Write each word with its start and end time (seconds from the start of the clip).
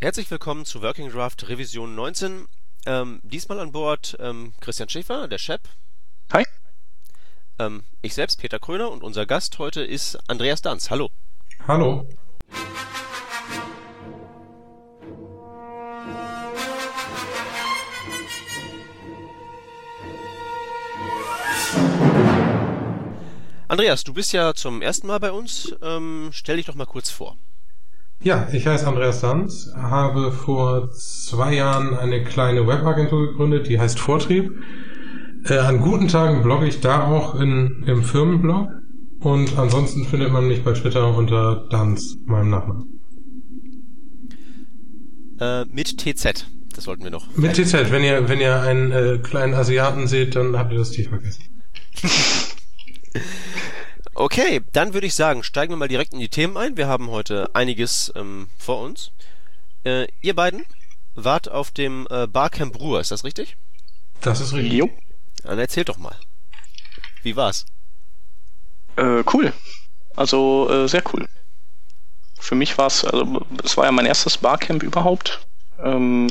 Herzlich 0.00 0.30
willkommen 0.30 0.64
zu 0.64 0.80
Working 0.80 1.10
Draft 1.10 1.48
Revision 1.48 1.96
19. 1.96 2.46
Ähm, 2.86 3.18
diesmal 3.24 3.58
an 3.58 3.72
Bord 3.72 4.16
ähm, 4.20 4.52
Christian 4.60 4.88
Schäfer, 4.88 5.26
der 5.26 5.38
Chef. 5.38 5.60
Hi. 6.32 6.44
Ähm, 7.58 7.82
ich 8.00 8.14
selbst, 8.14 8.40
Peter 8.40 8.60
Kröner, 8.60 8.92
und 8.92 9.02
unser 9.02 9.26
Gast 9.26 9.58
heute 9.58 9.82
ist 9.82 10.16
Andreas 10.28 10.62
Danz. 10.62 10.90
Hallo. 10.90 11.10
Hallo. 11.66 12.08
Andreas, 23.66 24.04
du 24.04 24.14
bist 24.14 24.32
ja 24.32 24.54
zum 24.54 24.80
ersten 24.80 25.08
Mal 25.08 25.18
bei 25.18 25.32
uns. 25.32 25.74
Ähm, 25.82 26.30
stell 26.32 26.58
dich 26.58 26.66
doch 26.66 26.76
mal 26.76 26.86
kurz 26.86 27.10
vor. 27.10 27.36
Ja, 28.20 28.48
ich 28.52 28.66
heiße 28.66 28.86
Andreas 28.86 29.20
Sanz, 29.20 29.72
habe 29.76 30.32
vor 30.32 30.90
zwei 30.90 31.54
Jahren 31.54 31.96
eine 31.96 32.24
kleine 32.24 32.66
Webagentur 32.66 33.28
gegründet, 33.28 33.68
die 33.68 33.78
heißt 33.78 34.00
Vortrieb. 34.00 34.50
Äh, 35.44 35.58
an 35.58 35.80
guten 35.80 36.08
Tagen 36.08 36.42
blogge 36.42 36.66
ich 36.66 36.80
da 36.80 37.06
auch 37.06 37.36
in, 37.36 37.84
im 37.86 38.02
Firmenblog 38.02 38.70
und 39.20 39.56
ansonsten 39.56 40.04
findet 40.04 40.32
man 40.32 40.48
mich 40.48 40.64
bei 40.64 40.72
Twitter 40.72 41.16
unter 41.16 41.68
Danz, 41.70 42.16
meinem 42.26 42.50
Nachnamen. 42.50 43.00
Äh, 45.38 45.66
mit 45.66 45.98
TZ, 45.98 46.46
das 46.74 46.84
sollten 46.84 47.04
wir 47.04 47.12
noch. 47.12 47.36
Mit 47.36 47.54
TZ, 47.54 47.92
wenn 47.92 48.02
ihr, 48.02 48.28
wenn 48.28 48.40
ihr 48.40 48.60
einen 48.60 48.90
äh, 48.90 49.18
kleinen 49.18 49.54
Asiaten 49.54 50.08
seht, 50.08 50.34
dann 50.34 50.58
habt 50.58 50.72
ihr 50.72 50.78
das 50.78 50.90
T 50.90 51.04
vergessen. 51.04 51.44
Okay, 54.20 54.62
dann 54.72 54.94
würde 54.94 55.06
ich 55.06 55.14
sagen, 55.14 55.44
steigen 55.44 55.72
wir 55.72 55.76
mal 55.76 55.86
direkt 55.86 56.12
in 56.12 56.18
die 56.18 56.28
Themen 56.28 56.56
ein. 56.56 56.76
Wir 56.76 56.88
haben 56.88 57.08
heute 57.08 57.50
einiges 57.52 58.12
ähm, 58.16 58.48
vor 58.58 58.80
uns. 58.80 59.12
Äh, 59.84 60.08
ihr 60.22 60.34
beiden 60.34 60.66
wart 61.14 61.48
auf 61.48 61.70
dem 61.70 62.08
äh, 62.10 62.26
Barcamp 62.26 62.80
Ruhr, 62.80 62.98
ist 62.98 63.12
das 63.12 63.22
richtig? 63.22 63.56
Das 64.20 64.40
ist 64.40 64.54
richtig. 64.54 64.72
Jo. 64.72 64.90
Dann 65.44 65.60
erzählt 65.60 65.88
doch 65.88 65.98
mal. 65.98 66.16
Wie 67.22 67.36
war's? 67.36 67.64
Äh, 68.96 69.22
cool. 69.32 69.52
Also 70.16 70.68
äh, 70.68 70.88
sehr 70.88 71.04
cool. 71.12 71.28
Für 72.40 72.56
mich 72.56 72.76
war 72.76 72.88
es, 72.88 73.04
also 73.04 73.46
es 73.62 73.76
war 73.76 73.84
ja 73.84 73.92
mein 73.92 74.06
erstes 74.06 74.36
Barcamp 74.36 74.82
überhaupt. 74.82 75.46
Ähm, 75.80 76.26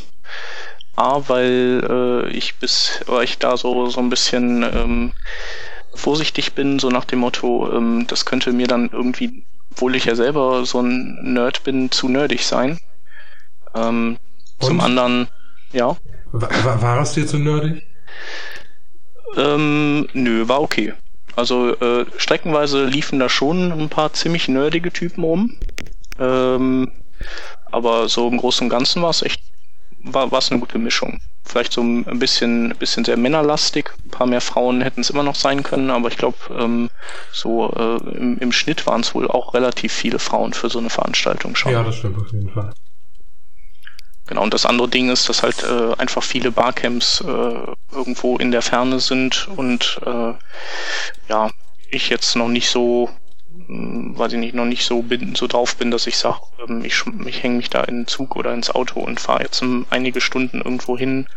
A, 0.97 1.21
weil 1.29 1.87
äh, 1.89 2.35
ich 2.35 2.55
bis, 2.55 2.99
weil 3.05 3.23
ich 3.23 3.37
da 3.37 3.55
so 3.55 3.89
so 3.89 4.01
ein 4.01 4.09
bisschen 4.09 4.63
ähm, 4.63 5.13
vorsichtig 5.97 6.53
bin, 6.53 6.79
so 6.79 6.89
nach 6.89 7.05
dem 7.05 7.19
Motto, 7.19 7.71
ähm, 7.73 8.05
das 8.07 8.25
könnte 8.25 8.53
mir 8.53 8.67
dann 8.67 8.89
irgendwie, 8.91 9.45
obwohl 9.71 9.95
ich 9.95 10.05
ja 10.05 10.15
selber 10.15 10.65
so 10.65 10.81
ein 10.81 11.33
Nerd 11.33 11.63
bin, 11.63 11.91
zu 11.91 12.07
nerdig 12.07 12.45
sein. 12.45 12.79
Ähm, 13.75 14.17
zum 14.59 14.79
anderen, 14.79 15.27
ja. 15.71 15.97
War, 16.31 16.81
war 16.81 17.01
es 17.01 17.13
dir 17.13 17.27
zu 17.27 17.37
nerdig? 17.37 17.83
Ähm, 19.35 20.07
nö, 20.13 20.47
war 20.47 20.61
okay. 20.61 20.93
Also 21.35 21.75
äh, 21.75 22.05
streckenweise 22.17 22.85
liefen 22.85 23.19
da 23.19 23.29
schon 23.29 23.71
ein 23.71 23.89
paar 23.89 24.13
ziemlich 24.13 24.47
nerdige 24.47 24.91
Typen 24.91 25.23
rum. 25.23 25.59
Ähm, 26.19 26.91
aber 27.71 28.09
so 28.09 28.27
im 28.27 28.37
Großen 28.37 28.65
und 28.65 28.69
Ganzen 28.69 29.03
war 29.03 29.11
es 29.11 29.21
echt, 29.21 29.43
war 29.99 30.31
es 30.33 30.51
eine 30.51 30.59
gute 30.59 30.79
Mischung 30.79 31.19
vielleicht 31.47 31.73
so 31.73 31.81
ein 31.81 32.19
bisschen, 32.19 32.71
ein 32.71 32.77
bisschen 32.77 33.05
sehr 33.05 33.17
männerlastig. 33.17 33.91
Ein 34.05 34.09
paar 34.09 34.27
mehr 34.27 34.41
Frauen 34.41 34.81
hätten 34.81 35.01
es 35.01 35.09
immer 35.09 35.23
noch 35.23 35.35
sein 35.35 35.63
können, 35.63 35.89
aber 35.91 36.09
ich 36.09 36.17
glaube, 36.17 36.37
ähm, 36.51 36.89
so 37.31 37.71
äh, 37.71 38.17
im, 38.17 38.37
im 38.39 38.51
Schnitt 38.51 38.85
waren 38.85 39.01
es 39.01 39.15
wohl 39.15 39.27
auch 39.29 39.53
relativ 39.53 39.93
viele 39.93 40.19
Frauen 40.19 40.53
für 40.53 40.69
so 40.69 40.79
eine 40.79 40.89
Veranstaltung 40.89 41.55
schon. 41.55 41.71
Ja, 41.71 41.83
das 41.83 41.95
stimmt 41.95 42.19
auf 42.19 42.31
jeden 42.31 42.49
Fall. 42.49 42.71
Genau, 44.27 44.43
und 44.43 44.53
das 44.53 44.65
andere 44.65 44.89
Ding 44.89 45.09
ist, 45.09 45.29
dass 45.29 45.41
halt 45.41 45.63
äh, 45.63 45.93
einfach 45.97 46.21
viele 46.21 46.51
Barcamps 46.51 47.21
äh, 47.21 47.95
irgendwo 47.95 48.37
in 48.37 48.51
der 48.51 48.61
Ferne 48.61 48.99
sind 48.99 49.47
und 49.55 50.01
äh, 50.05 50.33
ja, 51.29 51.49
ich 51.89 52.09
jetzt 52.09 52.35
noch 52.35 52.49
nicht 52.49 52.69
so 52.69 53.09
weiß 53.67 54.33
ich 54.33 54.39
nicht, 54.39 54.53
noch 54.53 54.65
nicht 54.65 54.85
so 54.85 55.01
bin, 55.01 55.35
so 55.35 55.47
drauf 55.47 55.75
bin, 55.75 55.91
dass 55.91 56.07
ich 56.07 56.17
sage, 56.17 56.41
ähm, 56.67 56.83
ich, 56.85 57.03
ich 57.25 57.43
hänge 57.43 57.57
mich 57.57 57.69
da 57.69 57.83
in 57.83 58.01
den 58.01 58.07
Zug 58.07 58.35
oder 58.35 58.53
ins 58.53 58.69
Auto 58.69 58.99
und 58.99 59.19
fahre 59.19 59.43
jetzt 59.43 59.63
einige 59.89 60.21
Stunden 60.21 60.61
irgendwo 60.61 60.97
hin, 60.97 61.27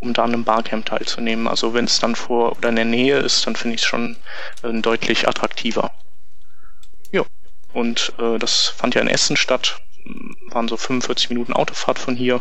um 0.00 0.12
da 0.12 0.24
an 0.24 0.32
einem 0.32 0.44
Barcamp 0.44 0.86
teilzunehmen. 0.86 1.46
Also 1.46 1.74
wenn 1.74 1.84
es 1.84 2.00
dann 2.00 2.14
vor 2.14 2.56
oder 2.56 2.68
in 2.68 2.76
der 2.76 2.84
Nähe 2.84 3.18
ist, 3.18 3.46
dann 3.46 3.56
finde 3.56 3.76
ich 3.76 3.82
es 3.82 3.86
schon 3.86 4.16
äh, 4.62 4.72
deutlich 4.80 5.28
attraktiver. 5.28 5.90
Ja. 7.12 7.24
Und 7.72 8.12
äh, 8.18 8.38
das 8.38 8.68
fand 8.68 8.94
ja 8.94 9.00
in 9.00 9.08
Essen 9.08 9.36
statt, 9.36 9.80
waren 10.50 10.68
so 10.68 10.76
45 10.76 11.30
Minuten 11.30 11.52
Autofahrt 11.52 11.98
von 11.98 12.16
hier. 12.16 12.40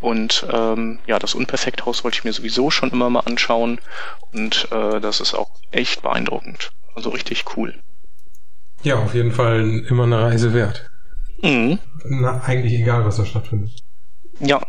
Und 0.00 0.46
ähm, 0.52 0.98
ja, 1.06 1.18
das 1.20 1.34
Unperfekthaus 1.34 2.02
wollte 2.02 2.18
ich 2.18 2.24
mir 2.24 2.32
sowieso 2.32 2.70
schon 2.70 2.90
immer 2.90 3.08
mal 3.08 3.20
anschauen. 3.20 3.80
Und 4.32 4.68
äh, 4.72 5.00
das 5.00 5.20
ist 5.20 5.34
auch 5.34 5.50
echt 5.70 6.02
beeindruckend. 6.02 6.72
Also 6.94 7.10
richtig 7.10 7.44
cool. 7.56 7.78
Ja, 8.82 8.96
auf 8.96 9.14
jeden 9.14 9.32
Fall 9.32 9.84
immer 9.88 10.04
eine 10.04 10.20
Reise 10.20 10.54
wert. 10.54 10.88
Mhm. 11.42 11.78
Na, 12.04 12.40
eigentlich 12.44 12.74
egal, 12.74 13.04
was 13.04 13.16
da 13.16 13.24
stattfindet. 13.24 13.70
Ja. 14.40 14.60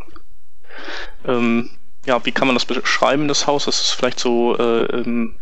Ähm, 1.26 1.70
ja, 2.06 2.24
wie 2.26 2.32
kann 2.32 2.48
man 2.48 2.56
das 2.56 2.66
beschreiben, 2.66 3.28
das 3.28 3.48
Haus? 3.48 3.66
Das 3.66 3.80
ist 3.82 3.92
vielleicht 3.92 4.20
so 4.20 4.58
äh, 4.58 4.86
ähm, 4.86 5.36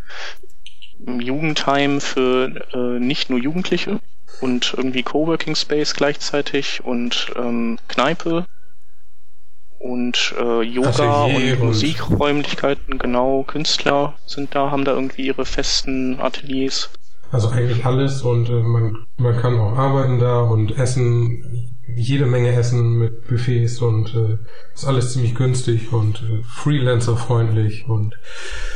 Jugendheim 1.20 2.00
für 2.02 2.66
äh, 2.74 3.00
nicht 3.00 3.30
nur 3.30 3.40
Jugendliche 3.40 4.00
und 4.42 4.74
irgendwie 4.76 5.04
Coworking 5.04 5.56
Space 5.56 5.94
gleichzeitig 5.94 6.84
und 6.84 7.32
ähm, 7.36 7.80
Kneipe 7.88 8.46
und 9.80 10.36
äh, 10.40 10.62
Yoga 10.62 11.24
und, 11.24 11.36
und 11.36 11.60
Musikräumlichkeiten, 11.60 13.00
genau, 13.00 13.44
Künstler 13.44 14.14
sind 14.28 14.54
da, 14.54 14.70
haben 14.70 14.86
da 14.86 14.94
irgendwie 14.94 15.26
ihre 15.26 15.46
festen 15.46 16.20
Ateliers. 16.20 16.92
Also 17.32 17.50
eigentlich 17.50 17.86
alles 17.86 18.24
und 18.24 18.50
äh, 18.50 18.62
man, 18.62 18.98
man 19.18 19.38
kann 19.38 19.58
auch 19.58 19.78
arbeiten 19.78 20.20
da 20.20 20.42
und 20.42 20.78
essen, 20.78 21.72
jede 21.96 22.26
Menge 22.26 22.52
Essen 22.52 22.98
mit 22.98 23.28
Buffets 23.28 23.82
und 23.82 24.14
äh, 24.14 24.38
ist 24.74 24.86
alles 24.86 25.14
ziemlich 25.14 25.36
günstig 25.36 25.94
und 25.94 26.22
äh, 26.22 26.44
Freelancer-freundlich 26.44 27.88
und 27.88 28.16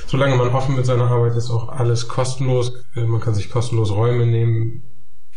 solange 0.07 0.37
man 0.37 0.49
offen 0.49 0.75
mit 0.75 0.85
seiner 0.85 1.07
Arbeit 1.07 1.35
ist, 1.35 1.49
auch 1.49 1.67
alles 1.67 2.07
kostenlos. 2.07 2.71
Äh, 2.95 3.01
man 3.01 3.19
kann 3.19 3.35
sich 3.35 3.49
kostenlos 3.49 3.91
Räume 3.91 4.25
nehmen. 4.25 4.83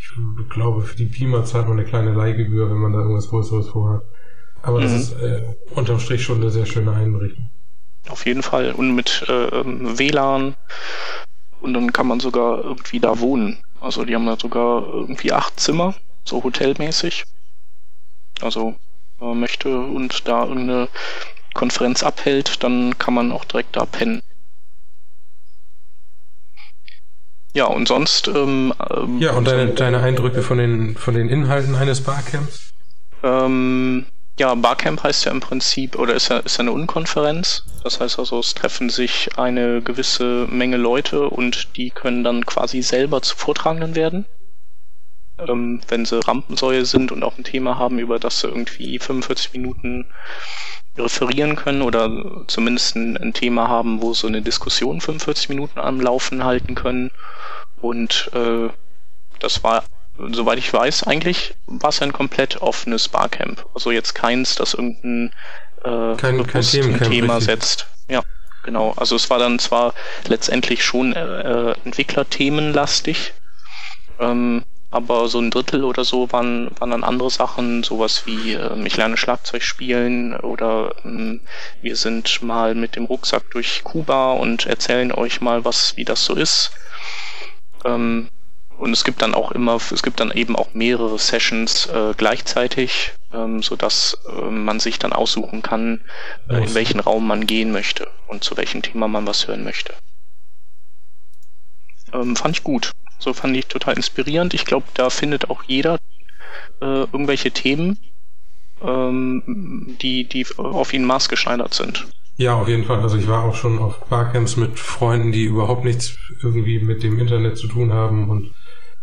Ich 0.00 0.48
glaube, 0.50 0.82
für 0.82 0.96
die 0.96 1.06
Beamer 1.06 1.44
zahlt 1.44 1.66
man 1.66 1.78
eine 1.78 1.88
kleine 1.88 2.12
Leihgebühr, 2.12 2.70
wenn 2.70 2.78
man 2.78 2.92
da 2.92 3.00
irgendwas 3.00 3.28
Größeres 3.28 3.70
vorhat. 3.70 4.02
Aber 4.62 4.78
mhm. 4.78 4.82
das 4.84 4.92
ist 4.92 5.12
äh, 5.20 5.42
unterm 5.74 5.98
Strich 5.98 6.22
schon 6.22 6.40
eine 6.40 6.50
sehr 6.50 6.66
schöne 6.66 6.92
Einrichtung. 6.92 7.50
Auf 8.08 8.24
jeden 8.26 8.42
Fall. 8.42 8.72
Und 8.72 8.94
mit 8.94 9.24
äh, 9.28 9.64
WLAN 9.64 10.54
und 11.60 11.74
dann 11.74 11.92
kann 11.92 12.06
man 12.06 12.20
sogar 12.20 12.62
irgendwie 12.62 13.00
da 13.00 13.20
wohnen. 13.20 13.58
Also 13.80 14.04
die 14.04 14.14
haben 14.14 14.26
da 14.26 14.36
sogar 14.38 14.86
irgendwie 14.86 15.32
acht 15.32 15.58
Zimmer, 15.58 15.94
so 16.24 16.42
hotelmäßig. 16.42 17.24
Also 18.40 18.74
wenn 19.18 19.28
man 19.28 19.40
möchte 19.40 19.78
und 19.78 20.26
da 20.28 20.44
irgendeine 20.44 20.88
Konferenz 21.54 22.02
abhält, 22.02 22.62
dann 22.62 22.98
kann 22.98 23.14
man 23.14 23.32
auch 23.32 23.44
direkt 23.44 23.76
da 23.76 23.84
pennen. 23.84 24.22
Ja, 27.54 27.64
und 27.64 27.88
sonst. 27.88 28.28
Ähm, 28.28 28.72
ähm 28.90 29.18
ja, 29.18 29.32
und 29.32 29.46
deine, 29.46 29.72
deine 29.72 30.00
Eindrücke 30.00 30.42
von 30.42 30.58
den, 30.58 30.96
von 30.96 31.14
den 31.14 31.28
Inhalten 31.28 31.74
eines 31.74 32.02
Barcamps? 32.02 32.72
Ähm, 33.22 34.06
ja, 34.38 34.54
Barcamp 34.54 35.02
heißt 35.02 35.24
ja 35.24 35.32
im 35.32 35.40
Prinzip, 35.40 35.98
oder 35.98 36.14
ist 36.14 36.28
ja, 36.28 36.38
ist 36.38 36.56
ja 36.56 36.60
eine 36.60 36.72
Unkonferenz. 36.72 37.64
Das 37.82 38.00
heißt 38.00 38.18
also, 38.18 38.38
es 38.38 38.54
treffen 38.54 38.88
sich 38.88 39.36
eine 39.36 39.82
gewisse 39.82 40.46
Menge 40.48 40.76
Leute 40.76 41.28
und 41.28 41.76
die 41.76 41.90
können 41.90 42.22
dann 42.24 42.46
quasi 42.46 42.82
selber 42.82 43.20
zu 43.20 43.36
Vortragenden 43.36 43.96
werden. 43.96 44.26
Ähm, 45.38 45.80
wenn 45.88 46.04
sie 46.04 46.24
Rampensäue 46.24 46.84
sind 46.84 47.12
und 47.12 47.22
auch 47.22 47.36
ein 47.36 47.44
Thema 47.44 47.78
haben, 47.78 47.98
über 47.98 48.18
das 48.18 48.40
sie 48.40 48.48
irgendwie 48.48 48.98
45 48.98 49.52
Minuten 49.52 50.06
referieren 50.96 51.56
können 51.56 51.82
oder 51.82 52.44
zumindest 52.46 52.96
ein, 52.96 53.16
ein 53.16 53.32
Thema 53.32 53.68
haben, 53.68 54.02
wo 54.02 54.14
sie 54.14 54.26
eine 54.26 54.42
Diskussion 54.42 55.00
45 55.00 55.48
Minuten 55.48 55.78
am 55.78 56.00
Laufen 56.00 56.44
halten 56.44 56.74
können. 56.74 57.10
Und 57.80 58.30
äh, 58.34 58.68
das 59.38 59.62
war 59.62 59.84
soweit 60.32 60.58
ich 60.58 60.72
weiß, 60.72 61.04
eigentlich 61.04 61.54
war 61.66 61.90
es 61.90 62.02
ein 62.02 62.12
komplett 62.12 62.60
offenes 62.60 63.08
Barcamp. 63.08 63.64
Also 63.74 63.90
jetzt 63.90 64.14
keins, 64.14 64.54
das 64.54 64.74
irgendein 64.74 65.32
äh, 65.84 66.16
kein, 66.16 66.44
kein 66.46 66.62
Thema 66.62 67.36
richtig. 67.36 67.44
setzt. 67.44 67.86
Ja, 68.08 68.22
genau. 68.62 68.92
Also 68.96 69.16
es 69.16 69.30
war 69.30 69.38
dann 69.38 69.58
zwar 69.58 69.94
letztendlich 70.26 70.84
schon 70.84 71.12
äh, 71.12 71.74
Entwicklerthemenlastig, 71.84 73.34
ähm, 74.18 74.64
aber 74.90 75.28
so 75.28 75.38
ein 75.38 75.50
Drittel 75.50 75.84
oder 75.84 76.04
so 76.04 76.32
waren, 76.32 76.70
waren 76.78 76.90
dann 76.90 77.04
andere 77.04 77.30
Sachen, 77.30 77.82
sowas 77.82 78.22
wie 78.24 78.54
äh, 78.54 78.86
ich 78.86 78.96
lerne 78.96 79.16
Schlagzeug 79.16 79.62
spielen 79.62 80.34
oder 80.36 80.94
ähm, 81.04 81.40
wir 81.82 81.96
sind 81.96 82.42
mal 82.42 82.74
mit 82.74 82.96
dem 82.96 83.04
Rucksack 83.04 83.50
durch 83.50 83.84
Kuba 83.84 84.32
und 84.32 84.66
erzählen 84.66 85.12
euch 85.12 85.40
mal 85.40 85.64
was, 85.64 85.96
wie 85.96 86.04
das 86.04 86.24
so 86.24 86.34
ist. 86.34 86.72
Ähm, 87.84 88.28
und 88.78 88.92
es 88.92 89.04
gibt 89.04 89.22
dann 89.22 89.34
auch 89.34 89.52
immer, 89.52 89.76
es 89.76 90.02
gibt 90.02 90.20
dann 90.20 90.30
eben 90.30 90.56
auch 90.56 90.74
mehrere 90.74 91.18
Sessions 91.18 91.86
äh, 91.86 92.14
gleichzeitig. 92.16 93.12
ähm, 93.32 93.62
sodass 93.62 94.18
äh, 94.28 94.50
man 94.50 94.80
sich 94.80 94.98
dann 94.98 95.12
aussuchen 95.12 95.62
kann, 95.62 96.00
äh, 96.48 96.64
in 96.64 96.74
welchen 96.74 97.00
Raum 97.00 97.26
man 97.26 97.46
gehen 97.46 97.72
möchte 97.72 98.08
und 98.26 98.44
zu 98.44 98.56
welchem 98.56 98.82
Thema 98.82 99.08
man 99.08 99.26
was 99.26 99.46
hören 99.46 99.64
möchte. 99.64 99.92
Ähm, 102.12 102.36
fand 102.36 102.56
ich 102.56 102.64
gut. 102.64 102.92
So 103.18 103.32
fand 103.34 103.56
ich 103.56 103.66
total 103.66 103.96
inspirierend. 103.96 104.54
Ich 104.54 104.64
glaube, 104.64 104.86
da 104.94 105.10
findet 105.10 105.50
auch 105.50 105.62
jeder 105.64 105.98
äh, 106.80 106.84
irgendwelche 106.84 107.50
Themen, 107.50 107.98
ähm, 108.82 109.96
die, 110.00 110.24
die 110.24 110.46
auf 110.56 110.92
ihn 110.92 111.04
maßgeschneidert 111.04 111.74
sind. 111.74 112.06
Ja, 112.36 112.54
auf 112.54 112.68
jeden 112.68 112.84
Fall. 112.84 113.00
Also 113.00 113.18
ich 113.18 113.26
war 113.26 113.42
auch 113.42 113.56
schon 113.56 113.80
auf 113.80 114.06
Barcamps 114.06 114.56
mit 114.56 114.78
Freunden, 114.78 115.32
die 115.32 115.44
überhaupt 115.44 115.84
nichts 115.84 116.16
irgendwie 116.40 116.78
mit 116.78 117.02
dem 117.02 117.18
Internet 117.18 117.58
zu 117.58 117.66
tun 117.66 117.92
haben 117.92 118.30
und 118.30 118.54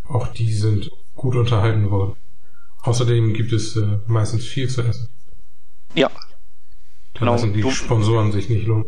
auch 0.08 0.28
die 0.28 0.54
sind 0.54 0.92
gut 1.16 1.36
unterhalten 1.36 1.90
worden. 1.90 2.16
Außerdem 2.84 3.34
gibt 3.34 3.52
es 3.52 3.76
äh, 3.76 4.00
meistens 4.08 4.46
viel 4.46 4.70
zu 4.70 4.84
essen. 4.84 5.10
Ja. 5.96 6.10
Da 7.14 7.20
genau. 7.20 7.32
lassen 7.32 7.54
die 7.54 7.62
du, 7.62 7.72
Sponsoren 7.72 8.32
sich 8.32 8.50
nicht 8.50 8.68
lohnen. 8.68 8.86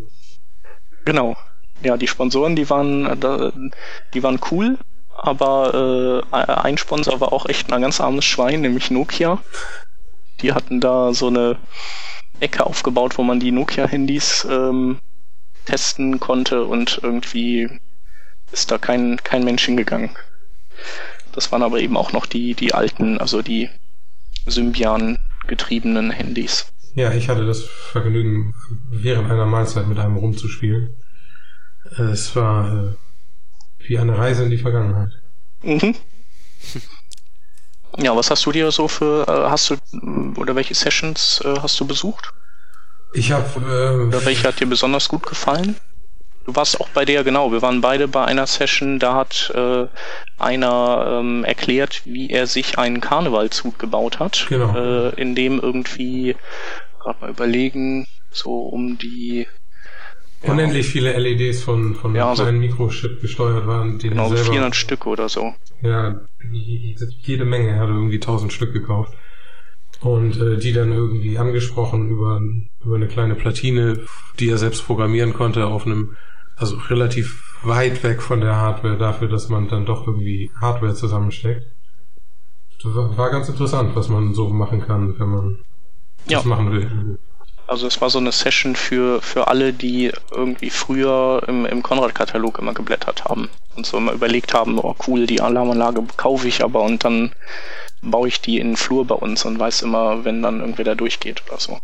Genau. 1.06 1.36
Ja, 1.84 1.98
die 1.98 2.08
Sponsoren, 2.08 2.56
die 2.56 2.70
waren, 2.70 3.06
äh, 3.06 3.52
die 4.14 4.24
waren 4.24 4.40
cool, 4.52 4.78
aber 5.16 6.24
äh, 6.32 6.42
ein 6.46 6.78
Sponsor 6.78 7.20
war 7.20 7.34
auch 7.34 7.48
echt 7.48 7.72
ein 7.72 7.82
ganz 7.82 8.02
armes 8.02 8.26
Schwein, 8.26 8.62
nämlich 8.62 8.92
Nokia. 8.92 9.42
Die 10.42 10.54
hatten 10.54 10.80
da 10.80 11.14
so 11.14 11.28
eine 11.28 11.58
Ecke 12.40 12.66
aufgebaut, 12.66 13.18
wo 13.18 13.24
man 13.24 13.40
die 13.40 13.52
Nokia-Handys 13.52 14.48
ähm, 14.50 15.00
testen 15.66 16.20
konnte 16.20 16.64
und 16.66 17.00
irgendwie 17.02 17.70
ist 18.52 18.72
da 18.72 18.78
kein, 18.78 19.18
kein 19.24 19.44
Mensch 19.44 19.66
hingegangen. 19.66 20.12
Das 21.34 21.52
waren 21.52 21.64
aber 21.64 21.80
eben 21.80 21.98
auch 21.98 22.14
noch 22.14 22.26
die, 22.26 22.54
die 22.54 22.74
alten, 22.74 23.20
also 23.20 23.42
die 23.42 23.70
Symbian 24.46 25.18
getriebenen 25.48 26.12
Handys. 26.12 26.68
Ja, 26.96 27.14
ich 27.14 27.30
hatte 27.30 27.46
das 27.46 27.64
Vergnügen, 27.64 28.56
während 28.90 29.30
einer 29.30 29.46
Mahlzeit 29.46 29.88
mit 29.88 30.00
einem 30.00 30.18
rumzuspielen. 30.18 30.90
Es 31.98 32.36
war 32.36 32.74
äh, 32.74 32.94
wie 33.88 34.00
eine 34.00 34.18
Reise 34.18 34.44
in 34.44 34.50
die 34.50 34.58
Vergangenheit. 34.58 35.12
Mhm. 35.62 35.96
Ja, 37.98 38.16
was 38.16 38.30
hast 38.30 38.46
du 38.46 38.52
dir 38.52 38.72
so 38.72 38.88
für, 38.88 39.28
äh, 39.28 39.50
hast 39.50 39.70
du, 39.70 39.76
oder 40.36 40.56
welche 40.56 40.76
Sessions 40.76 41.42
äh, 41.46 41.56
hast 41.62 41.80
du 41.80 41.88
besucht? 41.88 42.34
Ich 43.14 43.32
habe. 43.32 43.46
Äh, 43.60 44.08
oder 44.08 44.26
welche 44.26 44.48
hat 44.48 44.60
dir 44.60 44.68
besonders 44.68 45.08
gut 45.08 45.26
gefallen? 45.26 45.76
Du 46.48 46.56
warst 46.56 46.80
auch 46.80 46.88
bei 46.90 47.04
der, 47.04 47.26
genau, 47.26 47.52
wir 47.52 47.62
waren 47.62 47.82
beide 47.82 48.08
bei 48.08 48.24
einer 48.24 48.48
Session, 48.48 49.00
da 49.00 49.16
hat 49.16 49.52
äh, 49.54 49.86
einer 50.40 51.20
ähm, 51.20 51.44
erklärt, 51.44 52.04
wie 52.06 52.30
er 52.30 52.48
sich 52.48 52.80
einen 52.80 53.02
Karnevalzug 53.02 53.78
gebaut 53.78 54.20
hat, 54.20 54.48
genau. 54.48 54.74
äh, 54.74 55.10
in 55.22 55.36
dem 55.36 55.60
irgendwie, 55.60 56.38
gerade 57.02 57.20
mal 57.20 57.30
überlegen, 57.30 58.08
so 58.32 58.62
um 58.62 58.98
die 58.98 59.46
unendlich 60.42 60.88
viele 60.88 61.18
LEDs 61.18 61.64
von, 61.64 61.96
von 61.96 62.16
ja, 62.16 62.28
einem 62.28 62.36
kleinen 62.36 62.60
Mikrochip 62.60 63.20
gesteuert 63.20 63.68
waren. 63.68 64.00
Die 64.00 64.08
genau, 64.08 64.30
selber, 64.30 64.52
400 64.52 64.76
Stück 64.76 65.06
oder 65.06 65.28
so. 65.28 65.54
Ja, 65.82 66.22
jede 66.50 67.44
Menge. 67.44 67.72
Er 67.72 67.80
hatte 67.80 67.92
irgendwie 67.92 68.16
1000 68.16 68.54
Stück 68.54 68.72
gekauft. 68.72 69.14
Und 70.00 70.40
äh, 70.40 70.58
die 70.58 70.74
dann 70.74 70.94
irgendwie 70.94 71.40
angesprochen 71.40 72.10
über, 72.10 72.40
über 72.86 72.96
eine 72.96 73.08
kleine 73.08 73.36
Platine, 73.36 74.06
die 74.40 74.50
er 74.50 74.60
selbst 74.60 74.86
programmieren 74.86 75.34
konnte 75.34 75.66
auf 75.66 75.86
einem, 75.86 76.16
also 76.58 76.78
relativ 76.90 77.44
weit 77.64 78.04
weg 78.04 78.22
von 78.22 78.42
der 78.42 78.58
Hardware 78.58 78.98
dafür, 78.98 79.28
dass 79.28 79.50
man 79.50 79.68
dann 79.68 79.86
doch 79.86 80.06
irgendwie 80.08 80.52
Hardware 80.60 80.94
zusammensteckt. 80.94 81.66
Das 82.84 82.94
war, 82.96 83.32
ganz 83.32 83.50
interessant, 83.50 83.96
was 83.96 84.08
man 84.08 84.34
so 84.36 84.50
machen 84.50 84.82
kann, 84.82 85.18
wenn 85.20 85.30
man 85.30 85.60
ja. 86.28 86.38
das 86.38 86.46
machen 86.46 86.72
will. 86.72 87.18
Also 87.66 87.88
es 87.88 88.00
war 88.00 88.10
so 88.10 88.20
eine 88.20 88.32
Session 88.32 88.76
für, 88.76 89.22
für 89.22 89.48
alle, 89.48 89.74
die 89.74 90.12
irgendwie 90.32 90.70
früher 90.70 91.44
im, 91.48 91.66
im 91.66 91.84
Konrad-Katalog 91.84 92.60
immer 92.60 92.74
geblättert 92.74 93.26
haben 93.26 93.50
und 93.76 93.86
so 93.86 93.98
immer 93.98 94.14
überlegt 94.14 94.54
haben, 94.54 94.80
oh 94.80 94.96
cool, 95.08 95.26
die 95.26 95.42
Alarmanlage 95.42 96.04
kaufe 96.16 96.48
ich 96.48 96.64
aber 96.64 96.82
und 96.82 97.04
dann 97.04 97.32
baue 98.02 98.28
ich 98.28 98.42
die 98.42 98.60
in 98.60 98.70
den 98.70 98.78
Flur 98.78 99.06
bei 99.06 99.16
uns 99.16 99.44
und 99.44 99.60
weiß 99.60 99.82
immer, 99.82 100.24
wenn 100.24 100.42
dann 100.42 100.62
irgendwer 100.62 100.86
da 100.86 100.96
durchgeht 100.96 101.44
oder 101.48 101.60
so. 101.60 101.80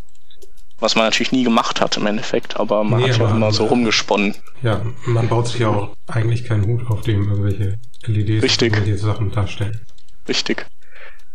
Was 0.83 0.95
man 0.95 1.05
natürlich 1.05 1.31
nie 1.31 1.45
gemacht 1.45 1.79
hat 1.79 1.95
im 1.95 2.05
Endeffekt, 2.07 2.59
aber 2.59 2.83
man 2.83 2.99
nee, 2.99 3.09
hat 3.09 3.17
ja 3.17 3.31
immer 3.31 3.53
so 3.53 3.67
rumgesponnen. 3.67 4.35
Ja, 4.63 4.81
man 5.05 5.29
baut 5.29 5.47
sich 5.47 5.59
ja 5.59 5.69
auch 5.69 5.95
eigentlich 6.07 6.43
keinen 6.43 6.65
Hut, 6.65 6.91
auf 6.91 6.99
dem 6.99 7.29
irgendwelche 7.29 7.77
LEDs 8.05 8.43
Richtig. 8.43 8.73
irgendwelche 8.73 8.97
Sachen 8.97 9.31
darstellen. 9.31 9.79
Richtig. 10.27 10.65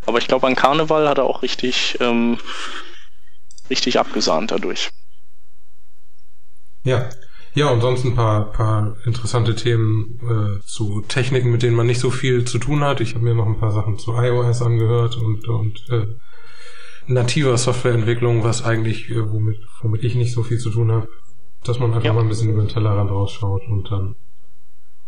Aber 0.05 0.19
ich 0.19 0.29
glaube, 0.29 0.47
an 0.47 0.55
Karneval 0.55 1.09
hat 1.09 1.17
er 1.17 1.25
auch 1.25 1.41
richtig 1.41 1.97
ähm, 1.99 2.37
richtig 3.71 3.99
abgesahnt 3.99 4.51
dadurch. 4.51 4.91
Ja. 6.85 7.09
Ja, 7.55 7.71
und 7.71 7.81
sonst 7.81 8.05
ein 8.05 8.15
paar, 8.15 8.53
paar 8.53 8.99
interessante 9.07 9.55
Themen 9.55 10.21
äh, 10.29 10.67
zu 10.67 11.01
Techniken, 11.09 11.51
mit 11.51 11.63
denen 11.63 11.75
man 11.75 11.87
nicht 11.87 12.01
so 12.01 12.11
viel 12.11 12.45
zu 12.45 12.59
tun 12.59 12.85
hat. 12.85 13.01
Ich 13.01 13.15
habe 13.15 13.25
mir 13.25 13.35
noch 13.35 13.47
ein 13.47 13.59
paar 13.59 13.73
Sachen 13.73 13.99
zu 13.99 14.13
iOS 14.13 14.61
angehört 14.61 15.17
und, 15.17 15.49
und 15.49 15.87
äh, 15.89 16.07
nativer 17.09 17.57
Softwareentwicklung, 17.57 18.45
was 18.45 18.65
eigentlich, 18.65 19.11
äh, 19.11 19.31
womit, 19.31 19.59
womit 19.83 20.05
ich 20.05 20.15
nicht 20.15 20.33
so 20.33 20.43
viel 20.43 20.59
zu 20.59 20.71
tun 20.71 20.93
habe. 20.93 21.09
Dass 21.65 21.81
man 21.81 21.93
einfach 21.93 22.05
ja. 22.05 22.13
mal 22.13 22.21
ein 22.21 22.29
bisschen 22.29 22.51
über 22.51 22.63
den 22.63 22.69
Tellerrand 22.69 23.11
rausschaut 23.11 23.63
und 23.69 23.91
dann 23.91 24.15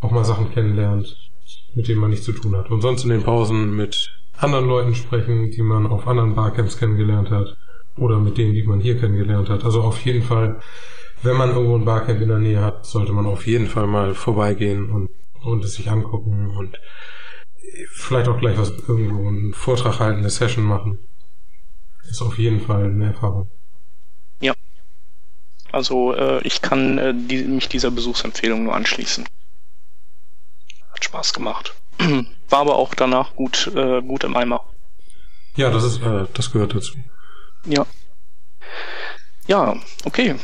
auch 0.00 0.10
mal 0.10 0.24
Sachen 0.24 0.50
kennenlernt, 0.52 1.30
mit 1.74 1.86
denen 1.88 2.00
man 2.00 2.10
nichts 2.10 2.24
zu 2.24 2.32
tun 2.32 2.56
hat. 2.56 2.70
Und 2.70 2.80
sonst 2.80 3.04
in 3.04 3.10
den 3.10 3.22
Pausen 3.22 3.76
mit 3.76 4.10
anderen 4.36 4.66
Leuten 4.66 4.94
sprechen, 4.94 5.50
die 5.50 5.62
man 5.62 5.86
auf 5.86 6.08
anderen 6.08 6.34
Barcamps 6.34 6.78
kennengelernt 6.78 7.30
hat 7.30 7.56
oder 7.96 8.18
mit 8.18 8.38
denen, 8.38 8.54
die 8.54 8.62
man 8.62 8.80
hier 8.80 8.98
kennengelernt 8.98 9.50
hat. 9.50 9.64
Also 9.64 9.82
auf 9.82 10.00
jeden 10.04 10.22
Fall, 10.22 10.60
wenn 11.22 11.36
man 11.36 11.50
irgendwo 11.50 11.76
ein 11.76 11.84
Barcamp 11.84 12.20
in 12.20 12.28
der 12.28 12.38
Nähe 12.38 12.62
hat, 12.62 12.86
sollte 12.86 13.12
man 13.12 13.26
auf 13.26 13.46
jeden 13.46 13.66
Fall 13.66 13.86
mal 13.86 14.14
vorbeigehen 14.14 14.90
und, 14.90 15.10
und 15.42 15.64
es 15.64 15.74
sich 15.74 15.90
angucken 15.90 16.50
und 16.56 16.80
vielleicht 17.92 18.28
auch 18.28 18.38
gleich 18.38 18.58
was 18.58 18.72
irgendwo 18.88 19.28
einen 19.28 19.52
Vortrag 19.52 20.00
halten, 20.00 20.20
eine 20.20 20.30
Session 20.30 20.64
machen. 20.64 20.98
Ist 22.10 22.22
auf 22.22 22.38
jeden 22.38 22.60
Fall 22.60 22.84
eine 22.84 23.06
Erfahrung. 23.06 23.48
Ja. 24.40 24.54
Also 25.70 26.14
äh, 26.14 26.42
ich 26.42 26.60
kann 26.60 26.98
äh, 26.98 27.14
die, 27.14 27.44
mich 27.44 27.68
dieser 27.68 27.90
Besuchsempfehlung 27.90 28.64
nur 28.64 28.74
anschließen. 28.74 29.26
Hat 30.92 31.04
Spaß 31.04 31.32
gemacht. 31.32 31.74
War 32.48 32.58
aber 32.58 32.76
auch 32.76 32.94
danach 32.94 33.36
gut, 33.36 33.70
äh, 33.74 34.02
gut 34.02 34.24
im 34.24 34.36
Eimer. 34.36 34.64
Ja, 35.54 35.70
das 35.70 35.84
ist, 35.84 36.02
äh, 36.02 36.26
das 36.34 36.50
gehört 36.50 36.74
dazu. 36.74 36.94
Ja. 37.64 37.86
Ja, 39.46 39.76
okay. 40.04 40.36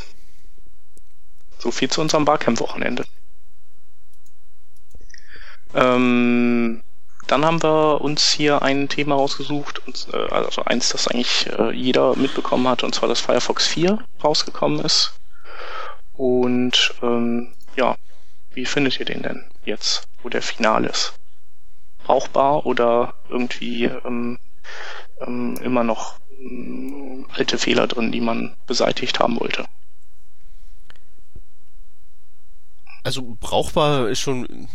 So 1.58 1.70
viel 1.70 1.90
zu 1.90 2.00
unserem 2.00 2.24
Barcamp-Wochenende. 2.24 3.04
Ähm, 5.74 6.82
dann 7.26 7.44
haben 7.44 7.62
wir 7.62 8.00
uns 8.00 8.30
hier 8.30 8.62
ein 8.62 8.88
Thema 8.88 9.16
rausgesucht, 9.16 9.82
äh, 10.12 10.16
also 10.30 10.64
eins, 10.64 10.90
das 10.90 11.08
eigentlich 11.08 11.46
äh, 11.58 11.72
jeder 11.72 12.16
mitbekommen 12.16 12.68
hat, 12.68 12.82
und 12.84 12.94
zwar 12.94 13.08
das 13.08 13.20
Firefox 13.20 13.66
4 13.66 13.98
rausgekommen 14.22 14.80
ist. 14.80 15.18
Und 16.14 16.94
ähm, 17.02 17.52
ja, 17.76 17.96
wie 18.54 18.64
findet 18.64 18.98
ihr 18.98 19.06
den 19.06 19.22
denn 19.22 19.44
jetzt, 19.64 20.08
wo 20.22 20.28
der 20.28 20.42
Final 20.42 20.84
ist? 20.84 21.14
Brauchbar 22.04 22.64
oder 22.64 23.14
irgendwie 23.28 23.84
ähm, 23.84 24.38
ähm, 25.20 25.56
immer 25.62 25.84
noch 25.84 26.18
alte 27.32 27.58
Fehler 27.58 27.86
drin, 27.86 28.12
die 28.12 28.20
man 28.20 28.56
beseitigt 28.66 29.20
haben 29.20 29.40
wollte. 29.40 29.64
Also 33.02 33.36
brauchbar 33.40 34.08
ist 34.08 34.20
schon, 34.20 34.68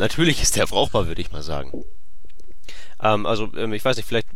natürlich 0.00 0.42
ist 0.42 0.56
der 0.56 0.66
brauchbar, 0.66 1.06
würde 1.06 1.20
ich 1.20 1.30
mal 1.30 1.42
sagen. 1.42 1.84
Ähm, 3.02 3.26
also 3.26 3.50
ähm, 3.56 3.72
ich 3.72 3.84
weiß 3.84 3.96
nicht, 3.96 4.06
vielleicht, 4.06 4.28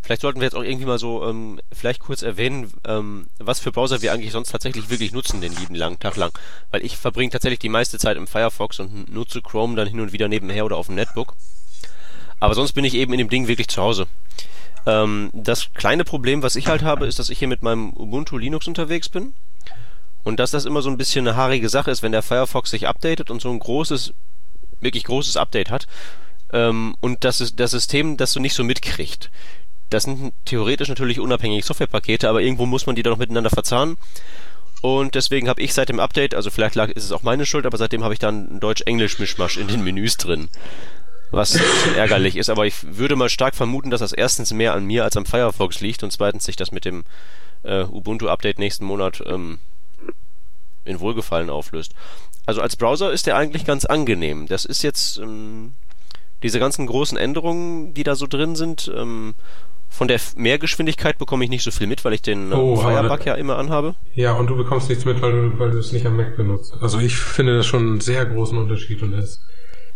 vielleicht 0.00 0.22
sollten 0.22 0.40
wir 0.40 0.44
jetzt 0.44 0.54
auch 0.54 0.62
irgendwie 0.62 0.86
mal 0.86 0.98
so 0.98 1.26
ähm, 1.26 1.60
vielleicht 1.72 2.00
kurz 2.00 2.22
erwähnen, 2.22 2.72
ähm, 2.84 3.26
was 3.38 3.60
für 3.60 3.72
Browser 3.72 4.02
wir 4.02 4.12
eigentlich 4.12 4.32
sonst 4.32 4.50
tatsächlich 4.50 4.90
wirklich 4.90 5.12
nutzen 5.12 5.40
den 5.40 5.56
lieben 5.56 5.74
langen 5.74 5.98
Tag 5.98 6.16
lang. 6.16 6.32
Weil 6.70 6.84
ich 6.84 6.96
verbringe 6.96 7.30
tatsächlich 7.30 7.60
die 7.60 7.68
meiste 7.68 7.98
Zeit 7.98 8.16
im 8.16 8.26
Firefox 8.26 8.80
und 8.80 9.12
nutze 9.12 9.40
Chrome 9.40 9.76
dann 9.76 9.88
hin 9.88 10.00
und 10.00 10.12
wieder 10.12 10.28
nebenher 10.28 10.64
oder 10.64 10.76
auf 10.76 10.86
dem 10.86 10.96
Netbook. 10.96 11.34
Aber 12.40 12.54
sonst 12.54 12.72
bin 12.72 12.84
ich 12.84 12.94
eben 12.94 13.12
in 13.12 13.18
dem 13.18 13.30
Ding 13.30 13.48
wirklich 13.48 13.68
zu 13.68 13.80
Hause. 13.80 14.06
Ähm, 14.86 15.30
das 15.32 15.72
kleine 15.74 16.04
Problem, 16.04 16.42
was 16.42 16.56
ich 16.56 16.66
halt 16.66 16.82
habe, 16.82 17.06
ist, 17.06 17.18
dass 17.18 17.30
ich 17.30 17.38
hier 17.38 17.48
mit 17.48 17.62
meinem 17.62 17.92
Ubuntu 17.92 18.36
Linux 18.36 18.66
unterwegs 18.66 19.08
bin. 19.08 19.32
Und 20.24 20.38
dass 20.38 20.52
das 20.52 20.64
immer 20.64 20.82
so 20.82 20.90
ein 20.90 20.98
bisschen 20.98 21.26
eine 21.26 21.36
haarige 21.36 21.68
Sache 21.68 21.90
ist, 21.90 22.02
wenn 22.02 22.12
der 22.12 22.22
Firefox 22.22 22.70
sich 22.70 22.86
updatet 22.86 23.30
und 23.30 23.42
so 23.42 23.50
ein 23.50 23.58
großes, 23.58 24.12
wirklich 24.82 25.04
großes 25.04 25.36
Update 25.36 25.70
hat. 25.70 25.86
Ähm, 26.52 26.96
und 27.00 27.24
das, 27.24 27.54
das 27.56 27.70
System 27.70 28.16
das 28.16 28.32
so 28.32 28.40
nicht 28.40 28.54
so 28.54 28.64
mitkriegt. 28.64 29.30
Das 29.90 30.04
sind 30.04 30.32
theoretisch 30.44 30.88
natürlich 30.88 31.20
unabhängige 31.20 31.62
Softwarepakete, 31.64 32.28
aber 32.28 32.42
irgendwo 32.42 32.66
muss 32.66 32.86
man 32.86 32.96
die 32.96 33.02
dann 33.02 33.12
noch 33.12 33.18
miteinander 33.18 33.50
verzahnen. 33.50 33.96
Und 34.80 35.14
deswegen 35.14 35.48
habe 35.48 35.62
ich 35.62 35.74
seit 35.74 35.88
dem 35.88 36.00
Update, 36.00 36.34
also 36.34 36.50
vielleicht 36.50 36.74
lag, 36.74 36.88
ist 36.90 37.04
es 37.04 37.12
auch 37.12 37.22
meine 37.22 37.46
Schuld, 37.46 37.66
aber 37.66 37.78
seitdem 37.78 38.02
habe 38.02 38.14
ich 38.14 38.20
dann 38.20 38.58
Deutsch-Englisch-Mischmasch 38.58 39.56
in 39.56 39.68
den 39.68 39.84
Menüs 39.84 40.16
drin. 40.16 40.48
was 41.30 41.58
ärgerlich 41.96 42.36
ist. 42.36 42.50
Aber 42.50 42.66
ich 42.66 42.74
würde 42.96 43.16
mal 43.16 43.28
stark 43.28 43.54
vermuten, 43.54 43.90
dass 43.90 44.00
das 44.00 44.12
erstens 44.12 44.52
mehr 44.52 44.74
an 44.74 44.84
mir 44.84 45.04
als 45.04 45.16
am 45.16 45.26
Firefox 45.26 45.80
liegt 45.80 46.02
und 46.02 46.12
zweitens 46.12 46.44
sich 46.44 46.56
das 46.56 46.72
mit 46.72 46.84
dem 46.84 47.04
äh, 47.62 47.84
Ubuntu-Update 47.84 48.58
nächsten 48.58 48.84
Monat 48.84 49.22
ähm, 49.26 49.58
in 50.84 51.00
Wohlgefallen 51.00 51.50
auflöst. 51.50 51.94
Also 52.46 52.60
als 52.60 52.76
Browser 52.76 53.12
ist 53.12 53.26
der 53.26 53.36
eigentlich 53.36 53.64
ganz 53.64 53.84
angenehm. 53.84 54.46
Das 54.46 54.64
ist 54.64 54.82
jetzt 54.82 55.18
ähm, 55.18 55.72
diese 56.42 56.58
ganzen 56.58 56.86
großen 56.86 57.16
Änderungen, 57.16 57.94
die 57.94 58.02
da 58.02 58.14
so 58.14 58.26
drin 58.26 58.56
sind. 58.56 58.90
Ähm, 58.94 59.34
von 59.88 60.08
der 60.08 60.18
Mehrgeschwindigkeit 60.36 61.18
bekomme 61.18 61.44
ich 61.44 61.50
nicht 61.50 61.62
so 61.62 61.70
viel 61.70 61.86
mit, 61.86 62.04
weil 62.04 62.14
ich 62.14 62.22
den 62.22 62.50
äh, 62.50 62.54
oh, 62.54 62.76
Firebug 62.76 63.26
ja 63.26 63.34
immer 63.34 63.58
anhabe. 63.58 63.94
Ja, 64.14 64.32
und 64.32 64.48
du 64.48 64.56
bekommst 64.56 64.88
nichts 64.88 65.04
mit, 65.04 65.20
weil 65.20 65.32
du, 65.32 65.58
weil 65.58 65.70
du 65.70 65.78
es 65.78 65.92
nicht 65.92 66.06
am 66.06 66.16
Mac 66.16 66.36
benutzt. 66.36 66.74
Also 66.80 66.98
ich 66.98 67.16
finde 67.16 67.58
das 67.58 67.66
schon 67.66 67.86
einen 67.86 68.00
sehr 68.00 68.24
großen 68.24 68.56
Unterschied 68.56 69.02
und 69.02 69.12
er 69.12 69.20
ist 69.20 69.40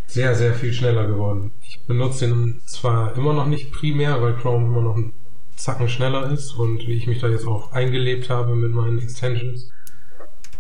sehr, 0.06 0.34
sehr 0.34 0.54
viel 0.54 0.72
schneller 0.72 1.06
geworden. 1.06 1.50
Ich 1.66 1.80
benutze 1.86 2.26
ihn 2.26 2.60
zwar 2.66 3.16
immer 3.16 3.32
noch 3.32 3.46
nicht 3.46 3.72
primär, 3.72 4.20
weil 4.22 4.34
Chrome 4.34 4.66
immer 4.66 4.82
noch 4.82 4.96
ein 4.96 5.12
Zacken 5.56 5.88
schneller 5.88 6.30
ist 6.30 6.52
und 6.52 6.86
wie 6.86 6.96
ich 6.96 7.06
mich 7.06 7.20
da 7.20 7.28
jetzt 7.28 7.46
auch 7.46 7.72
eingelebt 7.72 8.28
habe 8.28 8.54
mit 8.54 8.72
meinen 8.72 8.98
Extensions. 8.98 9.70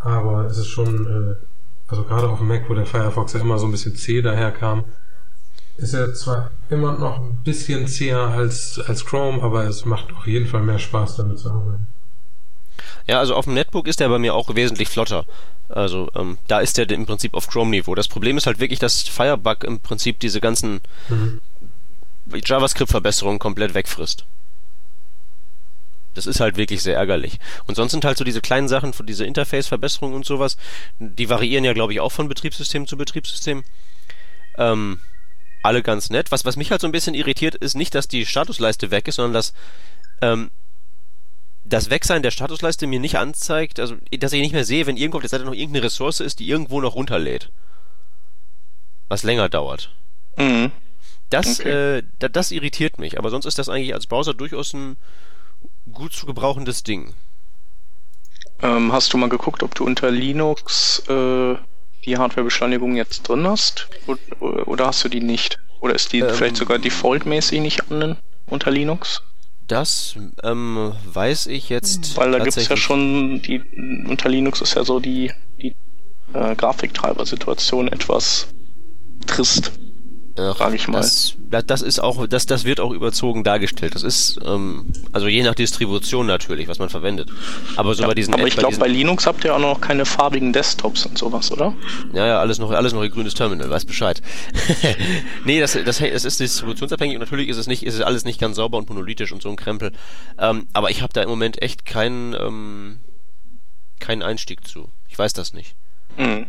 Aber 0.00 0.46
es 0.46 0.58
ist 0.58 0.68
schon, 0.68 1.06
äh, 1.06 1.46
also 1.88 2.04
gerade 2.04 2.28
auf 2.28 2.38
dem 2.38 2.48
Mac, 2.48 2.68
wo 2.68 2.74
der 2.74 2.86
Firefox 2.86 3.32
ja 3.32 3.40
immer 3.40 3.58
so 3.58 3.66
ein 3.66 3.70
bisschen 3.70 3.96
zäh 3.96 4.22
daherkam, 4.22 4.84
ist 5.76 5.94
er 5.94 6.14
zwar 6.14 6.50
immer 6.70 6.98
noch 6.98 7.18
ein 7.18 7.38
bisschen 7.44 7.86
zäher 7.86 8.20
als, 8.20 8.80
als 8.86 9.04
Chrome, 9.04 9.42
aber 9.42 9.64
es 9.64 9.84
macht 9.84 10.12
auf 10.12 10.26
jeden 10.26 10.46
Fall 10.46 10.62
mehr 10.62 10.78
Spaß 10.78 11.16
damit 11.16 11.38
zu 11.38 11.50
arbeiten. 11.50 11.86
Ja, 13.06 13.20
also 13.20 13.34
auf 13.34 13.44
dem 13.44 13.54
Netbook 13.54 13.86
ist 13.86 14.00
er 14.00 14.08
bei 14.08 14.18
mir 14.18 14.34
auch 14.34 14.54
wesentlich 14.54 14.88
flotter. 14.88 15.24
Also 15.68 16.10
ähm, 16.14 16.38
da 16.48 16.60
ist 16.60 16.78
er 16.78 16.90
im 16.90 17.06
Prinzip 17.06 17.34
auf 17.34 17.48
Chrome-Niveau. 17.48 17.94
Das 17.94 18.08
Problem 18.08 18.36
ist 18.36 18.46
halt 18.46 18.58
wirklich, 18.58 18.78
dass 18.78 19.02
Firebug 19.02 19.64
im 19.64 19.80
Prinzip 19.80 20.18
diese 20.20 20.40
ganzen 20.40 20.80
mhm. 21.08 21.40
JavaScript-Verbesserungen 22.32 23.38
komplett 23.38 23.74
wegfrisst. 23.74 24.24
Das 26.16 26.26
ist 26.26 26.40
halt 26.40 26.56
wirklich 26.56 26.82
sehr 26.82 26.96
ärgerlich. 26.96 27.38
Und 27.66 27.74
sonst 27.74 27.92
sind 27.92 28.04
halt 28.04 28.16
so 28.16 28.24
diese 28.24 28.40
kleinen 28.40 28.68
Sachen, 28.68 28.92
diese 29.06 29.26
Interface-Verbesserungen 29.26 30.16
und 30.16 30.24
sowas, 30.24 30.56
die 30.98 31.28
variieren 31.28 31.64
ja, 31.64 31.74
glaube 31.74 31.92
ich, 31.92 32.00
auch 32.00 32.10
von 32.10 32.28
Betriebssystem 32.28 32.86
zu 32.86 32.96
Betriebssystem. 32.96 33.64
Ähm, 34.56 34.98
alle 35.62 35.82
ganz 35.82 36.08
nett. 36.08 36.32
Was, 36.32 36.44
was 36.44 36.56
mich 36.56 36.70
halt 36.70 36.80
so 36.80 36.88
ein 36.88 36.92
bisschen 36.92 37.14
irritiert, 37.14 37.54
ist 37.54 37.74
nicht, 37.74 37.94
dass 37.94 38.08
die 38.08 38.24
Statusleiste 38.24 38.90
weg 38.90 39.08
ist, 39.08 39.16
sondern 39.16 39.34
dass 39.34 39.52
ähm, 40.22 40.50
das 41.64 41.90
Wegsein 41.90 42.22
der 42.22 42.30
Statusleiste 42.30 42.86
mir 42.86 43.00
nicht 43.00 43.18
anzeigt, 43.18 43.78
also 43.78 43.96
dass 44.18 44.32
ich 44.32 44.40
nicht 44.40 44.52
mehr 44.52 44.64
sehe, 44.64 44.86
wenn 44.86 44.96
irgendwo 44.96 45.18
auf 45.18 45.22
der 45.22 45.30
Seite 45.30 45.44
noch 45.44 45.52
irgendeine 45.52 45.84
Ressource 45.84 46.20
ist, 46.20 46.38
die 46.38 46.48
irgendwo 46.48 46.80
noch 46.80 46.94
runterlädt. 46.94 47.50
Was 49.08 49.22
länger 49.22 49.48
dauert. 49.48 49.92
Mhm. 50.38 50.72
Das, 51.28 51.60
okay. 51.60 51.98
äh, 51.98 52.02
das 52.18 52.52
irritiert 52.52 52.98
mich, 52.98 53.18
aber 53.18 53.30
sonst 53.30 53.46
ist 53.46 53.58
das 53.58 53.68
eigentlich 53.68 53.92
als 53.92 54.06
Browser 54.06 54.32
durchaus 54.32 54.72
ein 54.72 54.96
gut 55.92 56.12
zu 56.12 56.26
gebrauchendes 56.26 56.82
Ding. 56.82 57.14
Ähm, 58.62 58.92
hast 58.92 59.12
du 59.12 59.18
mal 59.18 59.28
geguckt, 59.28 59.62
ob 59.62 59.74
du 59.74 59.84
unter 59.84 60.10
Linux 60.10 61.02
äh, 61.08 61.56
die 62.04 62.16
Hardwarebeschleunigung 62.16 62.96
jetzt 62.96 63.28
drin 63.28 63.46
hast? 63.46 63.88
Oder, 64.06 64.68
oder, 64.68 64.86
hast 64.86 65.04
du 65.04 65.08
die 65.08 65.20
nicht? 65.20 65.58
Oder 65.80 65.94
ist 65.94 66.12
die 66.12 66.20
ähm, 66.20 66.30
vielleicht 66.30 66.56
sogar 66.56 66.78
defaultmäßig 66.78 67.60
nicht 67.60 67.90
an 67.90 68.16
unter 68.46 68.70
Linux? 68.70 69.22
Das 69.66 70.16
ähm, 70.42 70.92
weiß 71.04 71.46
ich 71.48 71.68
jetzt. 71.68 72.16
Weil 72.16 72.32
da 72.32 72.38
gibt 72.38 72.56
es 72.56 72.68
ja 72.68 72.76
schon, 72.76 73.42
die 73.42 73.60
unter 74.06 74.28
Linux 74.28 74.60
ist 74.60 74.74
ja 74.74 74.84
so 74.84 75.00
die, 75.00 75.32
die 75.60 75.74
äh, 76.32 76.54
Grafiktreiber-Situation 76.54 77.88
etwas 77.88 78.48
trist. 79.26 79.72
Ach, 80.38 80.72
ich 80.72 80.88
mal. 80.88 80.98
Das, 80.98 81.34
das 81.66 81.82
ist 81.82 81.98
auch, 81.98 82.26
das, 82.26 82.46
das 82.46 82.64
wird 82.64 82.80
auch 82.80 82.92
überzogen 82.92 83.42
dargestellt. 83.42 83.94
Das 83.94 84.02
ist, 84.02 84.38
ähm, 84.44 84.86
also 85.12 85.28
je 85.28 85.42
nach 85.42 85.54
Distribution 85.54 86.26
natürlich, 86.26 86.68
was 86.68 86.78
man 86.78 86.88
verwendet. 86.88 87.30
Aber 87.76 87.94
so 87.94 88.02
ja, 88.02 88.08
bei 88.08 88.14
diesen. 88.14 88.34
Aber 88.34 88.46
ich 88.46 88.56
glaube, 88.56 88.76
bei 88.76 88.88
Linux 88.88 89.26
habt 89.26 89.44
ihr 89.44 89.54
auch 89.54 89.58
noch 89.58 89.80
keine 89.80 90.04
farbigen 90.04 90.52
Desktops 90.52 91.06
und 91.06 91.16
sowas, 91.16 91.50
oder? 91.50 91.74
Ja, 92.12 92.26
ja, 92.26 92.40
alles 92.40 92.58
noch, 92.58 92.70
alles 92.70 92.92
noch 92.92 93.00
ein 93.00 93.10
grünes 93.10 93.34
Terminal, 93.34 93.70
weiß 93.70 93.86
Bescheid. 93.86 94.20
nee, 95.44 95.60
das, 95.60 95.72
das, 95.72 95.98
das 95.98 96.24
ist 96.24 96.40
distributionsabhängig 96.40 97.16
und 97.16 97.20
natürlich 97.20 97.48
ist 97.48 97.56
es 97.56 97.66
nicht, 97.66 97.84
ist 97.84 97.94
es 97.94 98.02
alles 98.02 98.24
nicht 98.24 98.40
ganz 98.40 98.56
sauber 98.56 98.76
und 98.76 98.88
monolithisch 98.88 99.32
und 99.32 99.42
so 99.42 99.48
ein 99.48 99.56
Krempel. 99.56 99.92
Ähm, 100.38 100.66
aber 100.72 100.90
ich 100.90 101.02
habe 101.02 101.12
da 101.12 101.22
im 101.22 101.28
Moment 101.28 101.62
echt 101.62 101.86
keinen, 101.86 102.34
ähm, 102.34 103.00
keinen 104.00 104.22
Einstieg 104.22 104.66
zu. 104.66 104.90
Ich 105.08 105.18
weiß 105.18 105.32
das 105.32 105.54
nicht. 105.54 105.76
Mhm. 106.18 106.46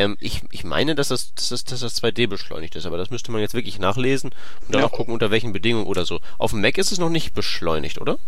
Ähm, 0.00 0.16
ich, 0.18 0.40
ich 0.50 0.64
meine, 0.64 0.94
dass 0.94 1.08
das, 1.08 1.34
dass, 1.34 1.50
das, 1.50 1.64
dass 1.64 1.80
das 1.80 2.02
2D 2.02 2.26
beschleunigt 2.26 2.74
ist, 2.74 2.86
aber 2.86 2.96
das 2.96 3.10
müsste 3.10 3.30
man 3.32 3.42
jetzt 3.42 3.52
wirklich 3.52 3.78
nachlesen 3.78 4.30
und 4.66 4.74
dann 4.74 4.80
ja. 4.80 4.86
auch 4.86 4.92
gucken, 4.92 5.12
unter 5.12 5.30
welchen 5.30 5.52
Bedingungen 5.52 5.86
oder 5.86 6.06
so. 6.06 6.20
Auf 6.38 6.52
dem 6.52 6.62
Mac 6.62 6.78
ist 6.78 6.90
es 6.90 6.98
noch 6.98 7.10
nicht 7.10 7.34
beschleunigt, 7.34 8.00
oder? 8.00 8.18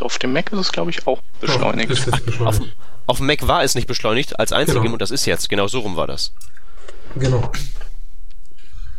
Auf 0.00 0.18
dem 0.18 0.34
Mac 0.34 0.52
ist 0.52 0.58
es, 0.58 0.70
glaube 0.70 0.90
ich, 0.90 1.06
auch 1.06 1.22
beschleunigt. 1.40 1.88
Ja, 1.88 2.18
beschleunigt. 2.26 2.42
Auf, 2.42 2.60
auf, 3.06 3.16
dem 3.16 3.26
Mac 3.26 3.48
war 3.48 3.62
es 3.64 3.74
nicht 3.74 3.86
beschleunigt 3.86 4.38
als 4.38 4.52
einzigem 4.52 4.82
genau. 4.82 4.92
und 4.92 5.02
das 5.02 5.10
ist 5.10 5.24
jetzt. 5.24 5.48
Genau 5.48 5.66
so 5.66 5.80
rum 5.80 5.96
war 5.96 6.06
das. 6.06 6.34
Genau. 7.16 7.50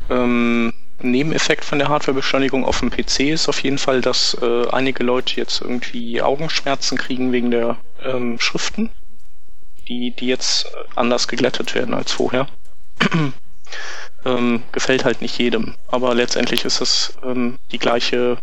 Ähm, 0.10 0.74
Nebeneffekt 1.00 1.64
von 1.64 1.78
der 1.78 1.90
Hardwarebeschleunigung 1.90 2.66
auf 2.66 2.80
dem 2.80 2.90
PC 2.90 3.20
ist 3.20 3.50
auf 3.50 3.62
jeden 3.62 3.78
Fall, 3.78 4.02
dass 4.02 4.36
äh, 4.42 4.68
einige 4.72 5.04
Leute 5.04 5.36
jetzt 5.36 5.62
irgendwie 5.62 6.24
Augenschmerzen 6.24 6.98
kriegen 6.98 7.32
wegen 7.32 7.52
der 7.52 7.78
ähm, 8.04 8.40
Schriften 8.40 8.90
die, 9.92 10.12
die 10.12 10.28
jetzt 10.28 10.68
anders 10.96 11.28
geglättet 11.28 11.76
werden 11.76 11.94
als 11.94 12.14
vorher. 12.14 12.48
ähm, 14.26 14.64
gefällt 14.72 15.04
halt 15.04 15.22
nicht 15.22 15.38
jedem. 15.38 15.76
Aber 15.88 16.16
letztendlich 16.16 16.64
ist 16.66 16.82
es 16.82 17.14
ähm, 17.24 17.58
die 17.72 17.80
gleiche 17.80 18.38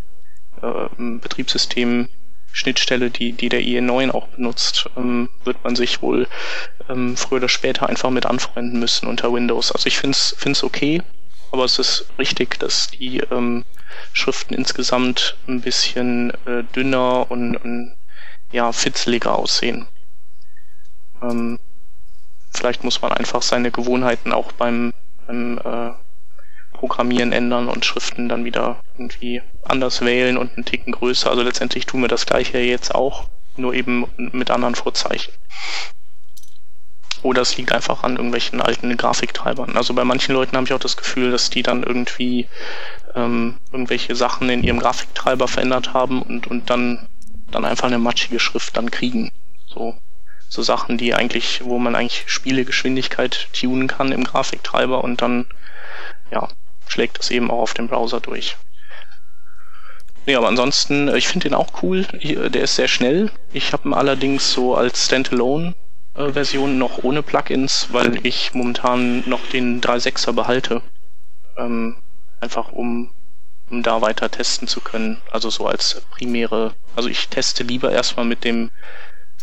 äh, 0.62 0.88
Betriebssystem 0.96 2.08
Schnittstelle, 2.52 3.10
die, 3.10 3.32
die 3.32 3.48
der 3.48 3.60
IE9 3.60 4.10
auch 4.10 4.26
benutzt, 4.28 4.88
ähm, 4.96 5.28
wird 5.44 5.62
man 5.64 5.76
sich 5.76 6.02
wohl 6.02 6.26
ähm, 6.88 7.16
früher 7.16 7.38
oder 7.38 7.48
später 7.48 7.88
einfach 7.88 8.10
mit 8.10 8.26
anfreunden 8.26 8.80
müssen 8.80 9.06
unter 9.06 9.32
Windows. 9.32 9.70
Also 9.72 9.86
ich 9.86 9.98
finde 9.98 10.16
es 10.16 10.64
okay, 10.64 11.02
aber 11.52 11.64
es 11.64 11.78
ist 11.78 12.06
richtig, 12.18 12.58
dass 12.58 12.88
die 12.88 13.18
ähm, 13.30 13.64
Schriften 14.12 14.54
insgesamt 14.54 15.36
ein 15.46 15.60
bisschen 15.60 16.32
äh, 16.46 16.64
dünner 16.74 17.30
und, 17.30 17.56
und 17.56 17.94
ja, 18.50 18.72
fitzeliger 18.72 19.38
aussehen. 19.38 19.86
Ähm, 21.22 21.58
vielleicht 22.52 22.84
muss 22.84 23.02
man 23.02 23.12
einfach 23.12 23.42
seine 23.42 23.70
Gewohnheiten 23.70 24.32
auch 24.32 24.52
beim, 24.52 24.92
beim 25.26 25.58
äh, 25.58 25.92
Programmieren 26.72 27.32
ändern 27.32 27.68
und 27.68 27.84
Schriften 27.84 28.28
dann 28.28 28.44
wieder 28.44 28.80
irgendwie 28.96 29.42
anders 29.64 30.00
wählen 30.00 30.36
und 30.36 30.54
einen 30.54 30.64
Ticken 30.64 30.92
größer. 30.92 31.28
Also 31.28 31.42
letztendlich 31.42 31.86
tun 31.86 32.02
wir 32.02 32.08
das 32.08 32.26
gleiche 32.26 32.58
jetzt 32.58 32.94
auch, 32.94 33.28
nur 33.56 33.74
eben 33.74 34.06
mit 34.16 34.50
anderen 34.50 34.74
Vorzeichen. 34.74 35.32
Oder 37.22 37.42
es 37.42 37.56
liegt 37.56 37.72
einfach 37.72 38.04
an 38.04 38.12
irgendwelchen 38.12 38.60
alten 38.60 38.96
Grafiktreibern. 38.96 39.76
Also 39.76 39.92
bei 39.92 40.04
manchen 40.04 40.34
Leuten 40.34 40.56
habe 40.56 40.66
ich 40.66 40.72
auch 40.72 40.78
das 40.78 40.96
Gefühl, 40.96 41.32
dass 41.32 41.50
die 41.50 41.64
dann 41.64 41.82
irgendwie 41.82 42.46
ähm, 43.16 43.56
irgendwelche 43.72 44.14
Sachen 44.14 44.48
in 44.48 44.62
ihrem 44.62 44.78
Grafiktreiber 44.78 45.48
verändert 45.48 45.94
haben 45.94 46.22
und, 46.22 46.46
und 46.46 46.70
dann, 46.70 47.08
dann 47.50 47.64
einfach 47.64 47.88
eine 47.88 47.98
matschige 47.98 48.38
Schrift 48.38 48.76
dann 48.76 48.92
kriegen. 48.92 49.32
So 49.66 49.96
so 50.48 50.62
Sachen, 50.62 50.98
die 50.98 51.14
eigentlich, 51.14 51.62
wo 51.64 51.78
man 51.78 51.94
eigentlich 51.94 52.24
Spielegeschwindigkeit 52.26 53.48
tunen 53.52 53.86
kann 53.86 54.12
im 54.12 54.24
Grafiktreiber 54.24 55.04
und 55.04 55.20
dann, 55.20 55.46
ja, 56.30 56.48
schlägt 56.86 57.18
das 57.18 57.30
eben 57.30 57.50
auch 57.50 57.60
auf 57.60 57.74
dem 57.74 57.88
Browser 57.88 58.20
durch. 58.20 58.56
Nee, 60.26 60.36
aber 60.36 60.48
ansonsten, 60.48 61.08
ich 61.14 61.26
finde 61.26 61.48
den 61.48 61.54
auch 61.54 61.82
cool. 61.82 62.02
Der 62.02 62.62
ist 62.62 62.76
sehr 62.76 62.88
schnell. 62.88 63.30
Ich 63.52 63.72
habe 63.72 63.88
ihn 63.88 63.94
allerdings 63.94 64.52
so 64.52 64.74
als 64.74 65.06
Standalone-Version 65.06 66.76
noch 66.76 67.02
ohne 67.02 67.22
Plugins, 67.22 67.88
weil 67.92 68.26
ich 68.26 68.52
momentan 68.52 69.26
noch 69.26 69.40
den 69.48 69.80
3.6er 69.80 70.32
behalte. 70.32 70.82
Ähm, 71.56 71.96
einfach 72.40 72.72
um, 72.72 73.10
um 73.70 73.82
da 73.82 74.02
weiter 74.02 74.30
testen 74.30 74.68
zu 74.68 74.82
können. 74.82 75.22
Also 75.30 75.48
so 75.48 75.66
als 75.66 76.02
primäre. 76.10 76.74
Also 76.94 77.08
ich 77.08 77.28
teste 77.28 77.62
lieber 77.62 77.90
erstmal 77.90 78.26
mit 78.26 78.44
dem 78.44 78.70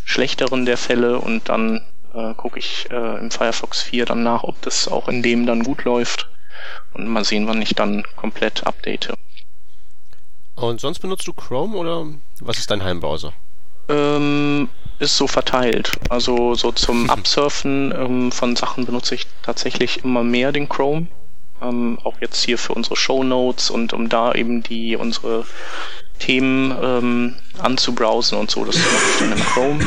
schlechteren 0.05 0.65
der 0.65 0.77
Fälle 0.77 1.19
und 1.19 1.49
dann 1.49 1.81
äh, 2.13 2.33
gucke 2.35 2.59
ich 2.59 2.87
äh, 2.91 3.19
im 3.19 3.31
Firefox 3.31 3.81
4 3.81 4.05
dann 4.05 4.23
nach, 4.23 4.43
ob 4.43 4.61
das 4.61 4.87
auch 4.87 5.09
in 5.09 5.21
dem 5.21 5.45
dann 5.45 5.63
gut 5.63 5.83
läuft 5.83 6.29
und 6.93 7.07
mal 7.07 7.25
sehen, 7.25 7.47
wann 7.47 7.61
ich 7.61 7.75
dann 7.75 8.03
komplett 8.15 8.65
update. 8.65 9.13
Und 10.55 10.79
sonst 10.79 10.99
benutzt 10.99 11.27
du 11.27 11.33
Chrome 11.33 11.75
oder 11.75 12.05
was 12.39 12.59
ist 12.59 12.71
dein 12.71 12.83
Heimbrowser? 12.83 13.33
Ähm, 13.89 14.69
ist 14.99 15.17
so 15.17 15.27
verteilt. 15.27 15.91
Also 16.09 16.55
so 16.55 16.71
zum 16.71 17.09
Absurfen 17.09 17.91
ähm, 17.91 18.31
von 18.31 18.55
Sachen 18.55 18.85
benutze 18.85 19.15
ich 19.15 19.27
tatsächlich 19.43 20.03
immer 20.05 20.23
mehr 20.23 20.51
den 20.51 20.69
Chrome. 20.69 21.07
Ähm, 21.61 21.99
auch 22.03 22.15
jetzt 22.21 22.43
hier 22.45 22.57
für 22.57 22.73
unsere 22.73 22.95
Show 22.95 23.23
Notes 23.23 23.69
und 23.69 23.91
um 23.91 24.07
da 24.07 24.33
eben 24.33 24.63
die 24.63 24.95
unsere 24.95 25.45
Themen 26.19 26.75
ähm, 26.81 27.35
anzubrowsen 27.59 28.37
und 28.37 28.51
so. 28.51 28.65
Das 28.65 28.77
mache 28.77 29.03
ich 29.13 29.19
dann 29.19 29.31
im 29.31 29.43
Chrome. 29.43 29.85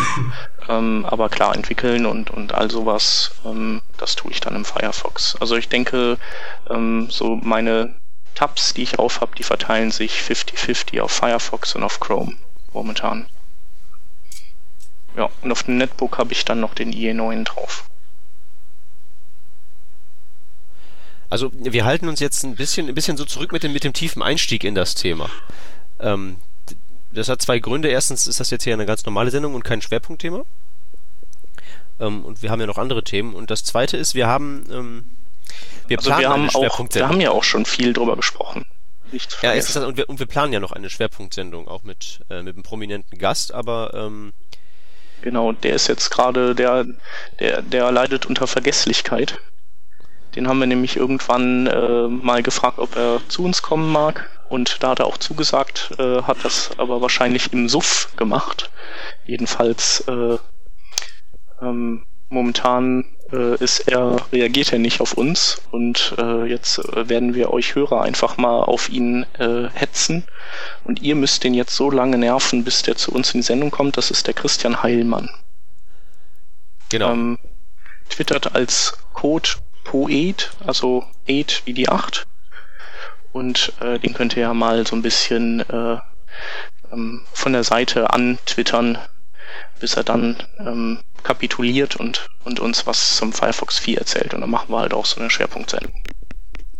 Ähm, 0.68 1.06
aber 1.06 1.30
klar, 1.30 1.54
entwickeln 1.54 2.04
und, 2.04 2.30
und 2.30 2.52
all 2.52 2.70
sowas, 2.70 3.32
ähm, 3.44 3.80
das 3.96 4.16
tue 4.16 4.30
ich 4.30 4.40
dann 4.40 4.54
im 4.54 4.66
Firefox. 4.66 5.36
Also 5.40 5.56
ich 5.56 5.68
denke, 5.68 6.18
ähm, 6.68 7.08
so 7.10 7.36
meine 7.36 7.94
Tabs, 8.34 8.74
die 8.74 8.82
ich 8.82 8.98
auf 8.98 9.20
habe, 9.20 9.34
die 9.36 9.42
verteilen 9.42 9.90
sich 9.90 10.12
50-50 10.12 11.00
auf 11.00 11.10
Firefox 11.10 11.74
und 11.74 11.82
auf 11.82 12.00
Chrome 12.00 12.36
momentan. 12.72 13.26
Ja, 15.16 15.30
und 15.42 15.50
auf 15.50 15.62
dem 15.64 15.78
Netbook 15.78 16.18
habe 16.18 16.32
ich 16.32 16.44
dann 16.44 16.60
noch 16.60 16.74
den 16.74 16.92
IE9 16.92 17.44
drauf. 17.44 17.84
Also 21.30 21.50
wir 21.52 21.84
halten 21.84 22.08
uns 22.08 22.20
jetzt 22.20 22.44
ein 22.44 22.54
bisschen, 22.54 22.88
ein 22.88 22.94
bisschen 22.94 23.16
so 23.16 23.24
zurück 23.24 23.52
mit 23.52 23.62
dem, 23.62 23.72
mit 23.72 23.84
dem 23.84 23.92
tiefen 23.92 24.22
Einstieg 24.22 24.64
in 24.64 24.74
das 24.74 24.94
Thema. 24.94 25.28
Ähm, 26.00 26.36
das 27.12 27.28
hat 27.28 27.42
zwei 27.42 27.58
Gründe. 27.58 27.88
Erstens 27.88 28.26
ist 28.26 28.40
das 28.40 28.50
jetzt 28.50 28.64
hier 28.64 28.74
eine 28.74 28.86
ganz 28.86 29.04
normale 29.04 29.30
Sendung 29.30 29.54
und 29.54 29.64
kein 29.64 29.82
Schwerpunktthema. 29.82 30.44
Ähm, 32.00 32.24
und 32.24 32.42
wir 32.42 32.50
haben 32.50 32.60
ja 32.60 32.66
noch 32.66 32.78
andere 32.78 33.02
Themen. 33.02 33.34
Und 33.34 33.50
das 33.50 33.64
zweite 33.64 33.96
ist, 33.96 34.14
wir 34.14 34.26
haben, 34.26 34.64
ähm, 34.70 35.04
wir 35.86 35.98
also 35.98 36.10
planen 36.10 36.22
wir 36.22 36.28
haben 36.30 36.42
eine 36.42 36.50
Schwerpunktsendung. 36.50 37.08
wir 37.08 37.14
haben 37.14 37.20
ja 37.20 37.30
auch 37.30 37.44
schon 37.44 37.64
viel 37.64 37.92
drüber 37.92 38.16
gesprochen. 38.16 38.66
ja, 39.42 39.54
erstens 39.54 39.74
das, 39.74 39.84
und, 39.84 39.96
wir, 39.96 40.08
und 40.08 40.18
wir 40.18 40.26
planen 40.26 40.52
ja 40.52 40.60
noch 40.60 40.72
eine 40.72 40.90
Schwerpunktsendung, 40.90 41.66
auch 41.66 41.82
mit, 41.82 42.20
äh, 42.30 42.42
mit 42.42 42.54
einem 42.54 42.62
prominenten 42.62 43.18
Gast, 43.18 43.52
aber 43.52 43.92
ähm, 43.94 44.32
Genau, 45.22 45.52
der 45.52 45.74
ist 45.74 45.88
jetzt 45.88 46.10
gerade, 46.10 46.54
der, 46.54 46.86
der, 47.40 47.62
der 47.62 47.90
leidet 47.90 48.26
unter 48.26 48.46
Vergesslichkeit. 48.46 49.38
Den 50.36 50.46
haben 50.46 50.60
wir 50.60 50.66
nämlich 50.66 50.96
irgendwann 50.96 51.66
äh, 51.66 52.06
mal 52.06 52.42
gefragt, 52.42 52.78
ob 52.78 52.94
er 52.96 53.20
zu 53.28 53.44
uns 53.44 53.62
kommen 53.62 53.90
mag. 53.90 54.30
Und 54.48 54.82
da 54.82 54.90
hat 54.90 55.00
er 55.00 55.06
auch 55.06 55.18
zugesagt, 55.18 55.92
äh, 55.98 56.22
hat 56.22 56.38
das 56.44 56.70
aber 56.78 57.00
wahrscheinlich 57.00 57.52
im 57.52 57.68
Suff 57.68 58.10
gemacht. 58.16 58.70
Jedenfalls 59.26 60.00
äh, 60.08 60.38
ähm, 61.60 62.04
momentan 62.30 63.04
äh, 63.32 63.62
ist 63.62 63.80
er, 63.88 64.16
reagiert 64.32 64.72
er 64.72 64.78
nicht 64.78 65.00
auf 65.00 65.14
uns 65.14 65.60
und 65.70 66.14
äh, 66.18 66.46
jetzt 66.46 66.78
äh, 66.78 67.08
werden 67.08 67.34
wir 67.34 67.52
euch 67.52 67.74
Hörer 67.74 68.02
einfach 68.02 68.36
mal 68.36 68.60
auf 68.60 68.88
ihn 68.88 69.26
äh, 69.38 69.68
hetzen 69.72 70.24
und 70.84 71.02
ihr 71.02 71.14
müsst 71.14 71.44
den 71.44 71.54
jetzt 71.54 71.74
so 71.74 71.90
lange 71.90 72.18
nerven, 72.18 72.64
bis 72.64 72.82
der 72.82 72.96
zu 72.96 73.12
uns 73.12 73.34
in 73.34 73.40
die 73.40 73.46
Sendung 73.46 73.70
kommt. 73.70 73.96
Das 73.96 74.10
ist 74.10 74.26
der 74.26 74.34
Christian 74.34 74.82
Heilmann. 74.82 75.30
Genau. 76.90 77.12
Ähm, 77.12 77.38
twittert 78.08 78.54
als 78.54 78.96
Code 79.12 79.50
Poet, 79.84 80.50
also 80.66 81.04
8 81.28 81.66
wie 81.66 81.72
die 81.72 81.88
8. 81.88 82.26
Und 83.32 83.72
äh, 83.80 83.98
den 83.98 84.14
könnt 84.14 84.36
ihr 84.36 84.42
ja 84.42 84.54
mal 84.54 84.86
so 84.86 84.96
ein 84.96 85.02
bisschen 85.02 85.60
äh, 85.68 85.98
ähm, 86.92 87.22
von 87.32 87.52
der 87.52 87.64
Seite 87.64 88.12
antwittern, 88.12 88.98
bis 89.80 89.94
er 89.94 90.04
dann 90.04 90.36
ähm, 90.58 91.00
kapituliert 91.22 91.96
und, 91.96 92.28
und 92.44 92.60
uns 92.60 92.86
was 92.86 93.16
zum 93.16 93.32
Firefox 93.32 93.78
4 93.78 93.98
erzählt. 93.98 94.34
Und 94.34 94.40
dann 94.40 94.50
machen 94.50 94.70
wir 94.70 94.80
halt 94.80 94.94
auch 94.94 95.06
so 95.06 95.20
eine 95.20 95.30
Schwerpunktsendung. 95.30 95.92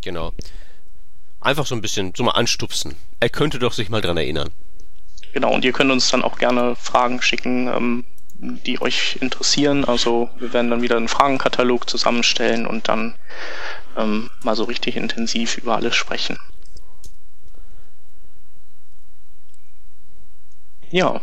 Genau. 0.03 0.33
Einfach 1.41 1.67
so 1.67 1.75
ein 1.75 1.83
bisschen 1.83 2.13
so 2.17 2.25
mal 2.25 2.33
anstupsen. 2.33 2.97
Er 3.21 3.29
könnte 3.29 3.59
doch 3.59 3.73
sich 3.73 3.91
mal 3.91 4.01
dran 4.01 4.17
erinnern. 4.17 4.51
Genau, 5.33 5.53
und 5.53 5.65
ihr 5.65 5.73
könnt 5.73 5.91
uns 5.91 6.11
dann 6.11 6.23
auch 6.23 6.39
gerne 6.39 6.75
Fragen 6.77 7.21
schicken, 7.23 7.69
ähm, 7.69 8.05
die 8.39 8.81
euch 8.81 9.19
interessieren. 9.21 9.85
Also 9.85 10.31
wir 10.39 10.53
werden 10.53 10.71
dann 10.71 10.83
wieder 10.83 10.97
einen 10.97 11.09
Fragenkatalog 11.09 11.89
zusammenstellen 11.89 12.67
und 12.67 12.89
dann 12.89 13.15
ähm, 13.99 14.31
mal 14.43 14.57
so 14.57 14.65
richtig 14.65 14.97
intensiv 14.97 15.59
über 15.59 15.77
alles 15.77 15.95
sprechen. 15.95 16.39
Ja. 20.91 21.21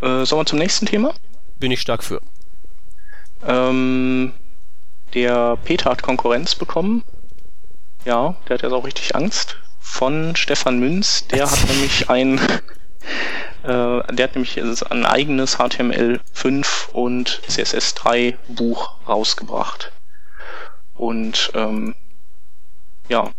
Äh, 0.00 0.24
sollen 0.24 0.40
wir 0.40 0.46
zum 0.46 0.58
nächsten 0.58 0.86
Thema? 0.86 1.14
Bin 1.58 1.70
ich 1.70 1.80
stark 1.80 2.02
für. 2.02 2.20
Ähm, 3.46 4.32
der 5.14 5.56
Peter 5.56 5.90
hat 5.90 6.02
Konkurrenz 6.02 6.54
bekommen. 6.54 7.04
Ja, 8.04 8.36
der 8.48 8.54
hat 8.54 8.62
jetzt 8.62 8.72
auch 8.72 8.84
richtig 8.84 9.14
Angst. 9.14 9.56
Von 9.78 10.34
Stefan 10.36 10.78
Münz. 10.78 11.26
Der 11.28 11.50
hat 11.50 11.68
nämlich 11.68 12.10
ein, 12.10 12.38
äh, 13.62 14.12
der 14.12 14.24
hat 14.24 14.34
nämlich 14.34 14.60
ein 14.60 15.06
eigenes 15.06 15.58
HTML5 15.58 16.90
und 16.92 17.40
CSS3 17.48 18.36
Buch 18.48 18.96
rausgebracht. 19.06 19.92
Und 20.98 21.50
ähm, 21.54 21.94
ja, 23.08 23.30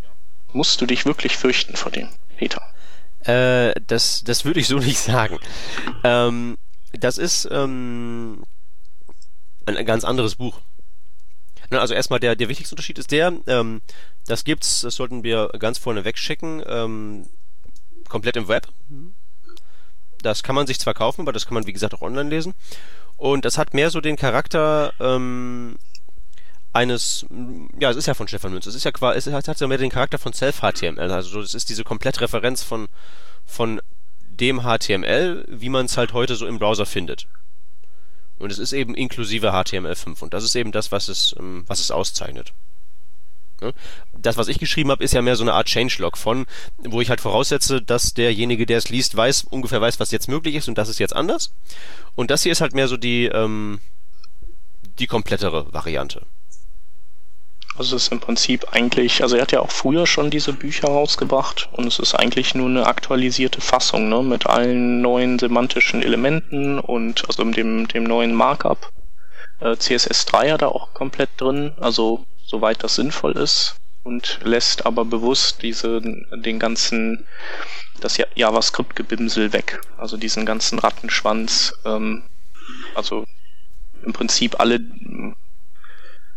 musst 0.54 0.82
du 0.82 0.86
dich 0.86 1.06
wirklich 1.06 1.38
fürchten 1.38 1.76
vor 1.76 1.92
dem, 1.92 2.10
Peter? 2.38 2.62
Äh, 3.26 3.80
das, 3.86 4.24
das 4.24 4.46
würde 4.46 4.60
ich 4.60 4.68
so 4.68 4.78
nicht 4.80 5.00
sagen. 5.00 5.38
Ähm, 6.04 6.58
das 6.94 7.18
ist 7.18 7.48
ähm, 7.52 8.44
ein 9.66 9.86
ganz 9.86 10.04
anderes 10.04 10.36
Buch. 10.36 10.60
Also 11.70 11.94
erstmal 11.94 12.20
der, 12.20 12.36
der 12.36 12.50
wichtigste 12.50 12.74
Unterschied 12.74 12.98
ist 12.98 13.12
der, 13.12 13.32
ähm, 13.46 13.82
das 14.26 14.44
gibt's, 14.44 14.82
das 14.82 14.96
sollten 14.96 15.24
wir 15.24 15.50
ganz 15.60 15.78
vorne 15.78 16.04
wegschicken, 16.04 16.64
ähm, 16.66 17.28
komplett 18.08 18.38
im 18.38 18.48
Web. 18.48 18.68
Das 20.24 20.42
kann 20.42 20.56
man 20.56 20.66
sich 20.66 20.80
zwar 20.80 20.96
kaufen, 20.96 21.22
aber 21.22 21.32
das 21.32 21.46
kann 21.46 21.54
man 21.54 21.68
wie 21.68 21.74
gesagt 21.74 21.94
auch 21.94 22.02
online 22.02 22.30
lesen. 22.30 22.56
Und 23.18 23.46
das 23.46 23.58
hat 23.58 23.74
mehr 23.74 23.92
so 23.92 24.02
den 24.02 24.16
Charakter 24.16 24.94
ähm, 25.00 25.78
eines, 26.74 27.26
ja, 27.80 27.90
es 27.90 27.98
ist 27.98 28.06
ja 28.06 28.14
von 28.14 28.28
Stefan 28.28 28.52
Münz, 28.52 28.68
es 28.68 28.76
ist 28.76 28.84
ja 28.84 28.92
quasi, 28.92 29.30
es 29.30 29.48
hat 29.48 29.60
ja 29.60 29.68
mehr 29.68 29.78
den 29.78 29.90
Charakter 29.90 30.18
von 30.18 30.34
Self-HTML, 30.34 31.12
also 31.12 31.42
es 31.42 31.54
ist 31.54 31.70
diese 31.70 31.84
Komplettreferenz 31.84 32.64
von, 32.64 32.88
von 33.46 33.82
dem 34.22 34.62
HTML, 34.62 35.46
wie 35.48 35.70
man 35.70 35.86
es 35.86 35.98
halt 35.98 36.14
heute 36.14 36.36
so 36.36 36.46
im 36.46 36.60
Browser 36.60 36.86
findet. 36.86 37.28
Und 38.38 38.52
es 38.52 38.60
ist 38.60 38.72
eben 38.72 38.96
inklusive 38.96 39.52
HTML5 39.52 40.22
und 40.22 40.34
das 40.34 40.44
ist 40.44 40.56
eben 40.56 40.72
das, 40.72 40.92
was 40.92 41.10
es, 41.10 41.36
ähm, 41.38 41.66
was 41.68 41.80
es 41.80 41.92
auszeichnet. 41.92 42.54
Das, 44.14 44.38
was 44.38 44.48
ich 44.48 44.58
geschrieben 44.58 44.90
habe, 44.90 45.04
ist 45.04 45.14
ja 45.14 45.22
mehr 45.22 45.36
so 45.36 45.44
eine 45.44 45.54
Art 45.54 45.68
Changelog 45.68 46.18
von, 46.18 46.46
wo 46.78 47.02
ich 47.02 47.10
halt 47.10 47.20
voraussetze, 47.20 47.82
dass 47.82 48.14
derjenige, 48.14 48.66
der 48.66 48.78
es 48.78 48.88
liest, 48.88 49.18
weiß, 49.18 49.48
ungefähr 49.50 49.82
weiß, 49.82 50.00
was 50.00 50.12
jetzt 50.12 50.30
möglich 50.30 50.56
ist 50.56 50.70
und 50.70 50.78
das 50.78 50.88
ist 50.88 51.00
jetzt 51.00 51.14
anders. 51.14 51.52
Und 52.16 52.32
das 52.32 52.44
hier 52.44 52.54
ist 52.54 52.62
halt 52.62 52.74
mehr 52.74 52.88
so 52.88 52.96
die, 52.96 53.26
ähm, 53.26 53.82
die 55.00 55.08
komplettere 55.08 55.74
Variante. 55.74 56.26
Also 57.80 57.96
es 57.96 58.04
ist 58.04 58.12
im 58.12 58.20
Prinzip 58.20 58.74
eigentlich, 58.74 59.24
also 59.24 59.38
er 59.38 59.44
hat 59.44 59.54
ja 59.54 59.62
auch 59.62 59.72
früher 59.72 60.06
schon 60.06 60.30
diese 60.30 60.52
Bücher 60.52 60.90
rausgebracht 60.90 61.70
und 61.72 61.88
es 61.88 61.98
ist 61.98 62.14
eigentlich 62.14 62.54
nur 62.54 62.68
eine 62.68 62.86
aktualisierte 62.86 63.62
Fassung, 63.62 64.10
ne, 64.10 64.22
mit 64.22 64.48
allen 64.48 65.00
neuen 65.00 65.40
semantischen 65.40 66.04
Elementen 66.04 66.78
und 66.78 67.24
also 67.30 67.42
dem, 67.46 67.88
dem 67.88 68.04
neuen 68.04 68.34
Markup. 68.34 68.92
Äh, 69.62 69.76
CSS3 69.76 70.52
hat 70.52 70.62
er 70.62 70.76
auch 70.76 70.94
komplett 70.94 71.30
drin, 71.38 71.72
also 71.80 72.26
soweit 72.46 72.84
das 72.84 72.96
sinnvoll 72.96 73.32
ist 73.38 73.78
und 74.04 74.42
lässt 74.44 74.86
aber 74.86 75.06
bewusst 75.06 75.62
diese, 75.62 76.02
den 76.02 76.60
ganzen, 76.60 77.26
das 78.02 78.20
JavaScript-Gebimsel 78.36 79.54
weg, 79.54 79.80
also 79.98 80.18
diesen 80.18 80.46
ganzen 80.46 80.80
Rattenschwanz, 80.80 81.74
ähm, 81.86 82.24
also 82.94 83.24
im 84.04 84.12
Prinzip 84.12 84.60
alle 84.60 84.82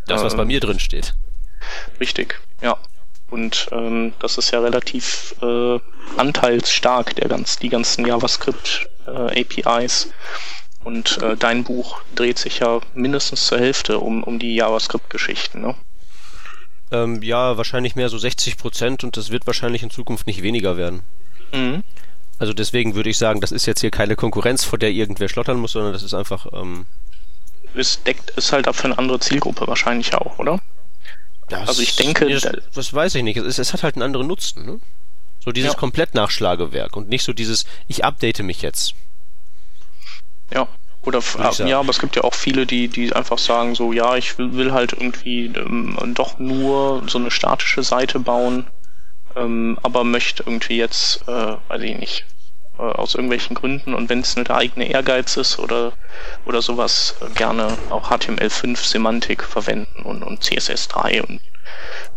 das, 0.06 0.22
was 0.22 0.36
bei 0.36 0.44
mir 0.44 0.60
drin 0.60 0.78
steht. 0.78 1.14
Richtig, 2.00 2.40
ja. 2.60 2.76
Und 3.30 3.68
ähm, 3.72 4.12
das 4.18 4.36
ist 4.36 4.50
ja 4.50 4.60
relativ 4.60 5.34
äh, 5.40 5.78
anteilsstark, 6.16 7.16
der 7.16 7.28
ganz, 7.28 7.58
die 7.58 7.70
ganzen 7.70 8.06
JavaScript 8.06 8.88
äh, 9.06 9.40
APIs. 9.40 10.10
Und 10.84 11.18
äh, 11.22 11.36
dein 11.36 11.64
Buch 11.64 12.02
dreht 12.14 12.38
sich 12.38 12.58
ja 12.58 12.80
mindestens 12.94 13.46
zur 13.46 13.58
Hälfte 13.58 13.98
um, 13.98 14.22
um 14.22 14.38
die 14.38 14.54
JavaScript-Geschichten, 14.54 15.60
ne? 15.60 15.74
Ähm, 16.90 17.22
ja, 17.22 17.56
wahrscheinlich 17.56 17.96
mehr 17.96 18.10
so 18.10 18.18
60 18.18 18.58
Prozent 18.58 19.02
und 19.02 19.16
das 19.16 19.30
wird 19.30 19.46
wahrscheinlich 19.46 19.82
in 19.82 19.90
Zukunft 19.90 20.26
nicht 20.26 20.42
weniger 20.42 20.76
werden. 20.76 21.02
Mhm. 21.52 21.82
Also 22.38 22.52
deswegen 22.52 22.94
würde 22.94 23.08
ich 23.08 23.16
sagen, 23.16 23.40
das 23.40 23.52
ist 23.52 23.66
jetzt 23.66 23.80
hier 23.80 23.90
keine 23.90 24.16
Konkurrenz, 24.16 24.64
vor 24.64 24.78
der 24.78 24.90
irgendwer 24.90 25.28
schlottern 25.28 25.58
muss, 25.58 25.72
sondern 25.72 25.92
das 25.92 26.02
ist 26.02 26.12
einfach. 26.12 26.46
Ähm 26.52 26.86
es 27.74 28.02
deckt 28.02 28.32
es 28.36 28.52
halt 28.52 28.68
ab 28.68 28.76
für 28.76 28.84
eine 28.84 28.98
andere 28.98 29.20
Zielgruppe 29.20 29.66
wahrscheinlich 29.66 30.14
auch, 30.14 30.38
oder? 30.38 30.58
Das, 31.52 31.68
also 31.68 31.82
ich 31.82 31.96
denke. 31.96 32.28
Das, 32.28 32.48
das 32.74 32.94
weiß 32.94 33.14
ich 33.16 33.22
nicht. 33.22 33.36
Es, 33.36 33.58
es, 33.58 33.72
hat 33.72 33.82
halt 33.82 33.96
einen 33.96 34.02
anderen 34.02 34.26
Nutzen, 34.26 34.64
ne? 34.64 34.80
So 35.40 35.50
dieses 35.52 35.72
ja. 35.72 35.78
Komplettnachschlagewerk 35.78 36.96
und 36.96 37.08
nicht 37.08 37.24
so 37.24 37.32
dieses, 37.32 37.66
ich 37.88 38.04
update 38.04 38.42
mich 38.42 38.62
jetzt. 38.62 38.94
Ja. 40.52 40.68
Oder 41.04 41.20
ja, 41.66 41.80
aber 41.80 41.90
es 41.90 41.98
gibt 41.98 42.14
ja 42.14 42.22
auch 42.22 42.34
viele, 42.34 42.64
die, 42.64 42.86
die 42.86 43.12
einfach 43.12 43.38
sagen, 43.38 43.74
so, 43.74 43.92
ja, 43.92 44.16
ich 44.16 44.38
will, 44.38 44.54
will 44.54 44.72
halt 44.72 44.92
irgendwie 44.92 45.46
ähm, 45.46 45.96
doch 46.14 46.38
nur 46.38 47.02
so 47.08 47.18
eine 47.18 47.32
statische 47.32 47.82
Seite 47.82 48.20
bauen, 48.20 48.68
ähm, 49.34 49.80
aber 49.82 50.04
möchte 50.04 50.44
irgendwie 50.44 50.76
jetzt, 50.76 51.22
äh, 51.26 51.56
weiß 51.66 51.82
ich 51.82 51.98
nicht, 51.98 52.24
äh, 52.78 52.82
aus 52.82 53.14
irgendwelchen 53.14 53.54
Gründen 53.54 53.94
und 53.94 54.08
wenn 54.08 54.20
es 54.20 54.36
eine 54.36 54.50
eigene 54.50 54.88
Ehrgeiz 54.88 55.36
ist 55.36 55.58
oder, 55.58 55.92
oder 56.46 56.62
sowas, 56.62 57.16
äh, 57.20 57.30
gerne 57.34 57.76
auch 57.90 58.10
HTML5 58.10 58.76
Semantik 58.76 59.44
verwenden 59.44 60.02
und, 60.02 60.22
und 60.22 60.42
CSS3 60.42 61.22
und 61.22 61.40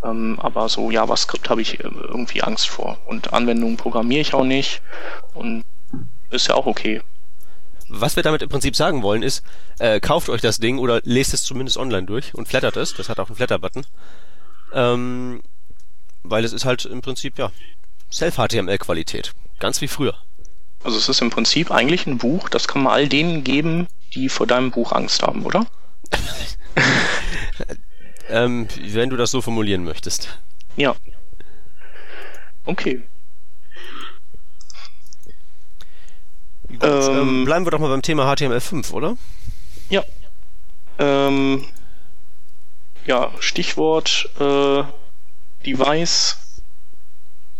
Ähm, 0.04 0.40
aber 0.40 0.70
so 0.70 0.92
JavaScript 0.92 1.50
habe 1.50 1.62
ich 1.62 1.80
äh, 1.80 1.84
irgendwie 1.84 2.42
Angst 2.42 2.68
vor. 2.70 2.98
Und 3.06 3.34
Anwendungen 3.34 3.78
programmiere 3.78 4.22
ich 4.22 4.34
auch 4.34 4.44
nicht. 4.44 4.82
Und 5.34 5.64
ist 6.30 6.48
ja 6.48 6.56
auch 6.56 6.66
okay. 6.66 7.02
Was 7.88 8.16
wir 8.16 8.24
damit 8.24 8.42
im 8.42 8.50
Prinzip 8.50 8.76
sagen 8.76 9.04
wollen 9.04 9.24
ist, 9.24 9.44
äh, 9.80 10.00
kauft 10.00 10.30
euch 10.30 10.42
das 10.42 10.60
Ding 10.60 10.80
oder 10.80 11.02
lest 11.04 11.34
es 11.34 11.44
zumindest 11.44 11.78
online 11.78 12.08
durch 12.08 12.34
und 12.34 12.48
flattert 12.48 12.78
es. 12.78 12.94
Das 12.94 13.10
hat 13.10 13.20
auch 13.20 13.28
einen 13.28 13.36
Flatter-Button. 13.36 13.86
Ähm, 14.74 15.42
weil 16.24 16.44
es 16.44 16.54
ist 16.54 16.66
halt 16.66 16.86
im 16.86 17.02
Prinzip, 17.02 17.38
ja, 17.38 17.52
Self-HTML-Qualität. 18.12 19.34
Ganz 19.60 19.82
wie 19.82 19.88
früher. 19.88 20.16
Also 20.84 20.98
es 20.98 21.10
ist 21.10 21.22
im 21.22 21.30
Prinzip 21.30 21.72
eigentlich 21.72 22.06
ein 22.06 22.18
Buch, 22.18 22.50
das 22.50 22.68
kann 22.68 22.84
man 22.84 22.94
all 22.94 23.08
denen 23.08 23.44
geben, 23.44 23.88
die 24.14 24.30
vor 24.30 24.48
deinem 24.48 24.72
Buch 24.72 24.92
Angst 24.92 25.24
haben, 25.24 25.44
oder? 25.44 25.66
ähm, 28.30 28.68
wenn 28.78 29.10
du 29.10 29.18
das 29.18 29.32
so 29.32 29.42
formulieren 29.42 29.84
möchtest. 29.84 30.40
Ja. 30.76 30.96
Okay. 32.66 33.02
Gut, 36.68 36.84
ähm, 36.84 37.18
ähm, 37.18 37.46
bleiben 37.46 37.66
wir 37.66 37.72
doch 37.72 37.80
mal 37.80 37.90
beim 37.90 38.02
Thema 38.02 38.32
HTML5, 38.32 38.92
oder? 38.92 39.18
Ja. 39.90 40.04
Ähm, 41.00 41.66
ja, 43.06 43.32
Stichwort 43.40 44.30
äh, 44.40 44.84
Device 45.66 46.38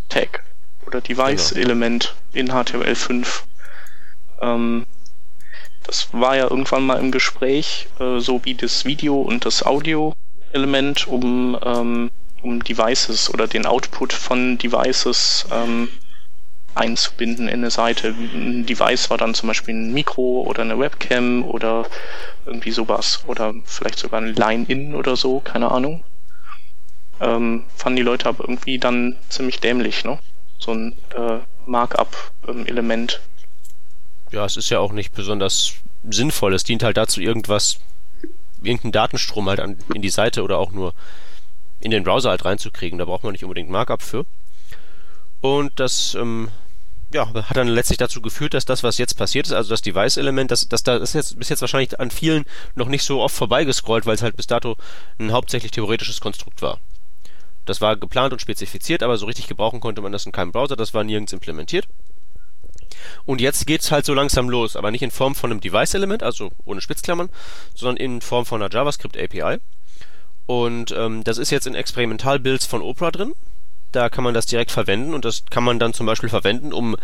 Tag 0.08 0.44
oder 0.86 1.00
Device-Element 1.00 2.04
genau. 2.04 2.25
In 2.36 2.50
HTML5. 2.50 3.42
Ähm, 4.40 4.86
das 5.84 6.08
war 6.12 6.36
ja 6.36 6.50
irgendwann 6.50 6.84
mal 6.84 6.98
im 6.98 7.12
Gespräch, 7.12 7.88
äh, 8.00 8.18
so 8.18 8.44
wie 8.44 8.54
das 8.54 8.84
Video 8.84 9.20
und 9.20 9.44
das 9.44 9.64
Audio-Element, 9.64 11.06
um, 11.06 11.58
ähm, 11.64 12.10
um 12.42 12.62
Devices 12.62 13.32
oder 13.32 13.46
den 13.46 13.66
Output 13.66 14.12
von 14.12 14.58
Devices 14.58 15.46
ähm, 15.52 15.88
einzubinden 16.74 17.48
in 17.48 17.60
eine 17.60 17.70
Seite. 17.70 18.08
Ein 18.08 18.66
Device 18.66 19.10
war 19.10 19.16
dann 19.16 19.34
zum 19.34 19.46
Beispiel 19.46 19.74
ein 19.74 19.94
Mikro 19.94 20.42
oder 20.46 20.62
eine 20.62 20.78
Webcam 20.78 21.44
oder 21.44 21.86
irgendwie 22.44 22.70
sowas. 22.70 23.24
Oder 23.26 23.54
vielleicht 23.64 23.98
sogar 23.98 24.20
ein 24.20 24.34
Line-In 24.34 24.94
oder 24.94 25.16
so, 25.16 25.40
keine 25.40 25.70
Ahnung. 25.70 26.04
Ähm, 27.20 27.64
fanden 27.74 27.96
die 27.96 28.02
Leute 28.02 28.28
aber 28.28 28.44
irgendwie 28.44 28.78
dann 28.78 29.16
ziemlich 29.30 29.60
dämlich, 29.60 30.04
ne? 30.04 30.18
So 30.58 30.72
ein 30.72 30.96
äh, 31.14 31.38
Markup-Element. 31.66 33.20
ja, 34.32 34.44
es 34.44 34.56
ist 34.56 34.70
ja 34.70 34.78
auch 34.78 34.92
nicht 34.92 35.12
besonders 35.14 35.74
sinnvoll. 36.08 36.54
Es 36.54 36.64
dient 36.64 36.82
halt 36.82 36.96
dazu, 36.96 37.20
irgendwas, 37.20 37.78
irgendeinen 38.62 38.92
Datenstrom 38.92 39.48
halt 39.48 39.60
an, 39.60 39.76
in 39.94 40.02
die 40.02 40.10
Seite 40.10 40.42
oder 40.42 40.58
auch 40.58 40.72
nur 40.72 40.94
in 41.80 41.90
den 41.90 42.04
Browser 42.04 42.30
halt 42.30 42.44
reinzukriegen. 42.44 42.98
Da 42.98 43.04
braucht 43.04 43.24
man 43.24 43.32
nicht 43.32 43.44
unbedingt 43.44 43.70
Markup 43.70 44.02
für. 44.02 44.24
Und 45.40 45.78
das 45.78 46.14
ähm, 46.14 46.48
ja, 47.12 47.32
hat 47.32 47.56
dann 47.56 47.68
letztlich 47.68 47.98
dazu 47.98 48.20
geführt, 48.20 48.54
dass 48.54 48.64
das, 48.64 48.82
was 48.82 48.98
jetzt 48.98 49.14
passiert 49.14 49.46
ist, 49.46 49.52
also 49.52 49.70
das 49.70 49.82
Device-Element, 49.82 50.50
das, 50.50 50.68
das 50.68 50.82
da 50.82 50.96
ist 50.96 51.14
jetzt 51.14 51.38
bis 51.38 51.48
jetzt 51.48 51.60
wahrscheinlich 51.60 51.98
an 52.00 52.10
vielen 52.10 52.44
noch 52.74 52.88
nicht 52.88 53.04
so 53.04 53.20
oft 53.22 53.34
vorbeigescrollt, 53.34 54.06
weil 54.06 54.14
es 54.14 54.22
halt 54.22 54.36
bis 54.36 54.46
dato 54.46 54.76
ein 55.18 55.32
hauptsächlich 55.32 55.70
theoretisches 55.70 56.20
Konstrukt 56.20 56.62
war. 56.62 56.78
Das 57.66 57.80
war 57.80 57.96
geplant 57.96 58.32
und 58.32 58.40
spezifiziert, 58.40 59.02
aber 59.02 59.18
so 59.18 59.26
richtig 59.26 59.48
gebrauchen 59.48 59.80
konnte 59.80 60.00
man 60.00 60.12
das 60.12 60.24
in 60.24 60.32
keinem 60.32 60.52
Browser, 60.52 60.76
das 60.76 60.94
war 60.94 61.04
nirgends 61.04 61.32
implementiert. 61.32 61.86
Und 63.24 63.40
jetzt 63.40 63.66
geht's 63.66 63.90
halt 63.90 64.06
so 64.06 64.14
langsam 64.14 64.48
los, 64.48 64.76
aber 64.76 64.90
nicht 64.90 65.02
in 65.02 65.10
Form 65.10 65.34
von 65.34 65.50
einem 65.50 65.60
Device-Element, 65.60 66.22
also 66.22 66.50
ohne 66.64 66.80
Spitzklammern, 66.80 67.28
sondern 67.74 67.96
in 67.96 68.20
Form 68.20 68.46
von 68.46 68.62
einer 68.62 68.72
JavaScript-API. 68.72 69.58
Und 70.46 70.92
ähm, 70.96 71.24
das 71.24 71.38
ist 71.38 71.50
jetzt 71.50 71.66
in 71.66 71.74
Experimentalbuilds 71.74 72.66
von 72.66 72.82
Opera 72.82 73.10
drin. 73.10 73.34
Da 73.92 74.08
kann 74.08 74.24
man 74.24 74.34
das 74.34 74.46
direkt 74.46 74.70
verwenden 74.70 75.14
und 75.14 75.24
das 75.24 75.44
kann 75.50 75.64
man 75.64 75.78
dann 75.78 75.92
zum 75.92 76.06
Beispiel 76.06 76.28
verwenden, 76.28 76.72
um 76.72 76.96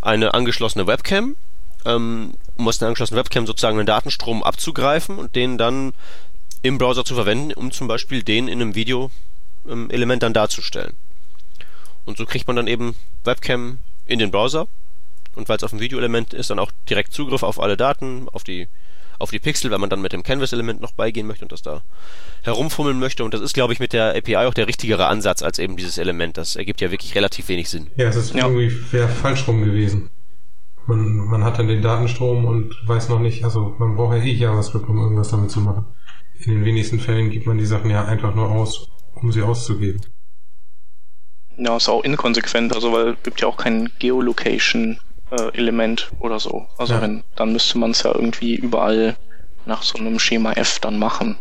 eine 0.00 0.34
angeschlossene 0.34 0.86
Webcam, 0.86 1.36
ähm, 1.84 2.34
um 2.56 2.68
aus 2.68 2.80
einer 2.80 2.88
angeschlossenen 2.88 3.18
Webcam 3.22 3.46
sozusagen 3.46 3.78
einen 3.78 3.86
Datenstrom 3.86 4.42
abzugreifen 4.42 5.18
und 5.18 5.36
den 5.36 5.58
dann 5.58 5.92
im 6.62 6.78
Browser 6.78 7.04
zu 7.04 7.14
verwenden, 7.14 7.52
um 7.52 7.70
zum 7.72 7.88
Beispiel 7.88 8.22
den 8.22 8.48
in 8.48 8.60
einem 8.60 8.74
Video-Element 8.74 9.27
ähm, 9.68 10.18
dann 10.18 10.32
darzustellen. 10.32 10.94
Und 12.04 12.16
so 12.16 12.26
kriegt 12.26 12.46
man 12.46 12.56
dann 12.56 12.66
eben 12.66 12.94
Webcam 13.24 13.78
in 14.06 14.18
den 14.18 14.30
Browser 14.30 14.66
und 15.34 15.48
weil 15.48 15.56
es 15.56 15.62
auf 15.62 15.70
dem 15.70 15.80
Videoelement 15.80 16.34
ist, 16.34 16.50
dann 16.50 16.58
auch 16.58 16.72
direkt 16.88 17.12
Zugriff 17.12 17.42
auf 17.42 17.60
alle 17.60 17.76
Daten, 17.76 18.28
auf 18.32 18.44
die 18.44 18.68
auf 19.18 19.30
die 19.30 19.38
Pixel, 19.38 19.70
wenn 19.70 19.80
man 19.80 19.90
dann 19.90 20.00
mit 20.00 20.12
dem 20.12 20.22
Canvas-Element 20.22 20.80
noch 20.80 20.92
beigehen 20.92 21.26
möchte 21.26 21.44
und 21.44 21.52
das 21.52 21.62
da 21.62 21.82
herumfummeln 22.42 22.98
möchte. 22.98 23.24
Und 23.24 23.34
das 23.34 23.40
ist, 23.40 23.52
glaube 23.52 23.72
ich, 23.72 23.80
mit 23.80 23.92
der 23.92 24.16
API 24.16 24.36
auch 24.36 24.54
der 24.54 24.68
richtigere 24.68 25.06
Ansatz 25.06 25.42
als 25.42 25.58
eben 25.58 25.76
dieses 25.76 25.98
Element. 25.98 26.36
Das 26.36 26.56
ergibt 26.56 26.80
ja 26.80 26.90
wirklich 26.90 27.14
relativ 27.14 27.48
wenig 27.48 27.68
Sinn. 27.68 27.88
Ja, 27.96 28.08
es 28.08 28.16
ist 28.16 28.34
ja. 28.34 28.46
irgendwie 28.46 28.72
wäre 28.92 29.08
falsch 29.08 29.46
rum 29.48 29.64
gewesen. 29.64 30.10
Man, 30.86 31.16
man 31.16 31.44
hat 31.44 31.58
dann 31.58 31.68
den 31.68 31.82
Datenstrom 31.82 32.44
und 32.44 32.74
weiß 32.86 33.08
noch 33.08 33.18
nicht, 33.18 33.44
also 33.44 33.74
man 33.78 33.96
braucht 33.96 34.16
ja 34.16 34.22
eh 34.22 34.32
JavaScript, 34.32 34.88
um 34.88 34.98
irgendwas 34.98 35.28
damit 35.30 35.50
zu 35.50 35.60
machen. 35.60 35.84
In 36.38 36.52
den 36.52 36.64
wenigsten 36.64 37.00
Fällen 37.00 37.30
gibt 37.30 37.46
man 37.46 37.58
die 37.58 37.66
Sachen 37.66 37.90
ja 37.90 38.04
einfach 38.04 38.34
nur 38.34 38.48
aus, 38.50 38.88
um 39.22 39.32
sie 39.32 39.42
auszugeben. 39.42 40.00
Ja, 41.56 41.76
ist 41.76 41.88
auch 41.88 42.04
inkonsequent, 42.04 42.74
also 42.74 42.92
weil 42.92 43.08
es 43.08 43.22
gibt 43.24 43.40
ja 43.40 43.48
auch 43.48 43.56
kein 43.56 43.90
Geolocation 43.98 45.00
äh, 45.30 45.96
oder 46.20 46.38
so. 46.38 46.66
Also 46.78 46.94
ja. 46.94 47.02
wenn, 47.02 47.24
dann 47.34 47.52
müsste 47.52 47.78
man 47.78 47.90
es 47.90 48.02
ja 48.02 48.14
irgendwie 48.14 48.54
überall 48.54 49.16
nach 49.66 49.82
so 49.82 49.98
einem 49.98 50.18
Schema 50.18 50.52
F 50.52 50.78
dann 50.78 50.98
machen. 50.98 51.38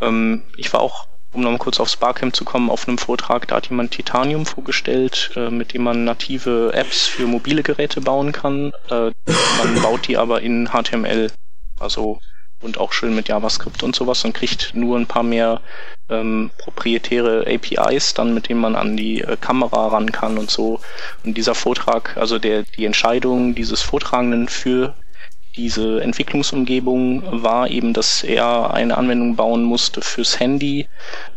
Ähm, 0.00 0.42
ich 0.56 0.72
war 0.72 0.80
auch, 0.80 1.08
um 1.32 1.42
nochmal 1.42 1.58
kurz 1.58 1.80
aufs 1.80 1.96
Barcamp 1.96 2.34
zu 2.34 2.44
kommen, 2.44 2.70
auf 2.70 2.88
einem 2.88 2.98
Vortrag, 2.98 3.48
da 3.48 3.56
hat 3.56 3.68
jemand 3.68 3.90
Titanium 3.90 4.46
vorgestellt, 4.46 5.32
äh, 5.36 5.50
mit 5.50 5.74
dem 5.74 5.82
man 5.82 6.04
native 6.04 6.72
Apps 6.72 7.06
für 7.06 7.26
mobile 7.26 7.62
Geräte 7.62 8.00
bauen 8.00 8.32
kann. 8.32 8.72
Äh, 8.90 9.10
man 9.58 9.82
baut 9.82 10.06
die 10.08 10.16
aber 10.16 10.40
in 10.42 10.70
HTML. 10.70 11.30
Also 11.78 12.20
und 12.60 12.78
auch 12.78 12.92
schön 12.92 13.14
mit 13.14 13.28
JavaScript 13.28 13.82
und 13.82 13.94
sowas 13.94 14.24
und 14.24 14.32
kriegt 14.32 14.74
nur 14.74 14.98
ein 14.98 15.06
paar 15.06 15.22
mehr 15.22 15.60
ähm, 16.08 16.50
proprietäre 16.58 17.46
APIs, 17.46 18.14
dann 18.14 18.34
mit 18.34 18.48
denen 18.48 18.60
man 18.60 18.76
an 18.76 18.96
die 18.96 19.20
äh, 19.20 19.36
Kamera 19.36 19.88
ran 19.88 20.10
kann 20.12 20.38
und 20.38 20.50
so. 20.50 20.80
Und 21.24 21.36
dieser 21.36 21.54
Vortrag, 21.54 22.16
also 22.16 22.38
der 22.38 22.62
die 22.62 22.84
Entscheidung 22.84 23.54
dieses 23.54 23.82
Vortragenden 23.82 24.48
für 24.48 24.94
diese 25.56 26.02
Entwicklungsumgebung 26.02 27.42
war 27.42 27.70
eben, 27.70 27.94
dass 27.94 28.22
er 28.22 28.74
eine 28.74 28.98
Anwendung 28.98 29.36
bauen 29.36 29.62
musste 29.62 30.02
fürs 30.02 30.38
Handy, 30.38 30.86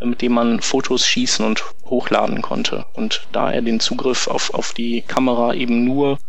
mit 0.04 0.22
dem 0.22 0.34
man 0.34 0.60
Fotos 0.60 1.06
schießen 1.06 1.46
und 1.46 1.64
hochladen 1.86 2.42
konnte. 2.42 2.86
Und 2.94 3.28
da 3.32 3.52
er 3.52 3.62
den 3.62 3.80
Zugriff 3.80 4.28
auf, 4.28 4.54
auf 4.54 4.74
die 4.74 5.02
Kamera 5.04 5.54
eben 5.54 5.86
nur 5.86 6.20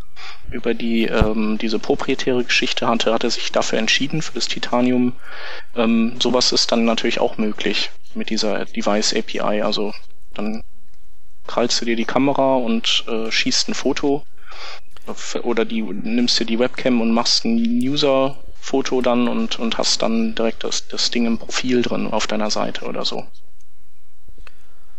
über 0.51 0.75
die 0.75 1.05
ähm, 1.05 1.59
diese 1.59 1.79
proprietäre 1.79 2.45
Geschichte 2.45 2.89
hatte, 2.89 3.13
hat 3.13 3.25
er 3.25 3.31
sich 3.31 3.53
dafür 3.53 3.79
entschieden, 3.79 4.23
für 4.23 4.35
das 4.35 4.49
Titanium. 4.49 5.15
Ähm, 5.77 6.17
sowas 6.21 6.53
ist 6.53 6.73
dann 6.73 6.85
natürlich 6.85 7.21
auch 7.21 7.39
möglich 7.39 7.91
mit 8.15 8.31
dieser 8.31 8.65
Device 8.65 9.15
API. 9.15 9.63
Also 9.63 9.93
dann 10.35 10.63
krallst 11.47 11.81
du 11.81 11.85
dir 11.85 11.97
die 11.97 12.05
Kamera 12.05 12.57
und 12.57 13.05
äh, 13.09 13.31
schießt 13.31 13.69
ein 13.69 13.75
Foto 13.75 14.25
oder 15.43 15.65
die 15.65 15.83
nimmst 15.83 16.39
dir 16.39 16.45
die 16.45 16.59
Webcam 16.59 17.01
und 17.01 17.13
machst 17.13 17.45
ein 17.45 17.57
User-Foto 17.57 19.01
dann 19.01 19.29
und, 19.29 19.59
und 19.59 19.79
hast 19.79 20.03
dann 20.03 20.35
direkt 20.35 20.63
das, 20.65 20.89
das 20.89 21.11
Ding 21.11 21.27
im 21.27 21.39
Profil 21.39 21.83
drin 21.83 22.07
auf 22.07 22.27
deiner 22.27 22.51
Seite 22.51 22.85
oder 22.85 23.05
so. 23.05 23.27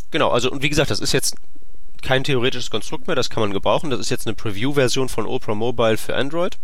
Genau, 0.09 0.29
also 0.29 0.51
und 0.51 0.61
wie 0.61 0.69
gesagt, 0.69 0.91
das 0.91 0.99
ist 0.99 1.13
jetzt 1.13 1.35
kein 2.01 2.23
theoretisches 2.23 2.69
Konstrukt 2.69 3.07
mehr, 3.07 3.15
das 3.15 3.29
kann 3.29 3.41
man 3.41 3.53
gebrauchen. 3.53 3.89
Das 3.89 3.99
ist 3.99 4.09
jetzt 4.09 4.27
eine 4.27 4.35
Preview-Version 4.35 5.09
von 5.09 5.25
Opera 5.25 5.55
Mobile 5.55 5.97
für 5.97 6.15
Android. 6.15 6.57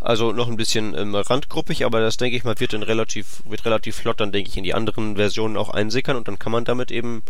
Also 0.00 0.32
noch 0.32 0.48
ein 0.48 0.56
bisschen 0.56 0.94
ähm, 0.94 1.14
randgruppig, 1.14 1.84
aber 1.86 2.00
das 2.00 2.18
denke 2.18 2.36
ich 2.36 2.44
mal 2.44 2.60
wird 2.60 2.74
dann 2.74 2.82
relativ, 2.82 3.42
wird 3.46 3.64
relativ 3.64 3.96
flott 3.96 4.20
dann 4.20 4.32
denke 4.32 4.50
ich 4.50 4.56
in 4.58 4.64
die 4.64 4.74
anderen 4.74 5.16
Versionen 5.16 5.56
auch 5.56 5.70
einsickern 5.70 6.16
und 6.16 6.28
dann 6.28 6.38
kann 6.38 6.52
man 6.52 6.66
damit 6.66 6.90
eben 6.90 7.22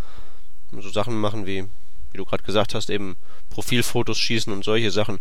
so 0.73 0.91
Sachen 0.91 1.21
machen 1.21 1.47
wie, 1.47 1.67
wie 2.11 2.17
du 2.17 2.25
gerade 2.25 2.43
gesagt 2.43 2.75
hast, 2.75 2.91
eben 2.91 3.15
Profilfotos 3.51 4.19
schießen 4.19 4.53
und 4.53 4.65
solche 4.65 4.91
Sachen. 4.91 5.21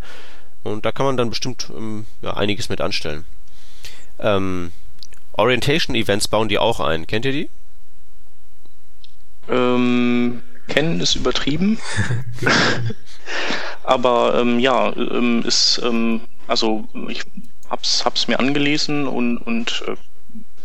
Und 0.63 0.85
da 0.85 0.91
kann 0.91 1.05
man 1.05 1.17
dann 1.17 1.29
bestimmt 1.29 1.69
ähm, 1.75 2.05
ja, 2.23 2.33
einiges 2.33 2.69
mit 2.69 2.81
anstellen. 2.81 3.25
Ähm, 4.17 4.71
Orientation 5.33 5.95
Events 5.95 6.27
bauen 6.27 6.49
die 6.49 6.57
auch 6.57 6.79
ein. 6.79 7.05
Kennt 7.05 7.25
ihr 7.25 7.33
die? 7.33 7.49
Ähm, 9.49 10.22
kennen 10.73 10.99
ist 10.99 11.15
übertrieben. 11.15 11.77
Aber 13.83 14.39
ähm, 14.39 14.59
ja, 14.59 14.95
ähm, 14.95 15.43
ist 15.45 15.81
ähm, 15.83 16.21
also 16.47 16.85
ich 17.09 17.21
hab's, 17.69 18.05
hab's 18.05 18.27
mir 18.27 18.39
angelesen 18.39 19.07
und, 19.07 19.37
und 19.37 19.83
äh, 19.87 19.95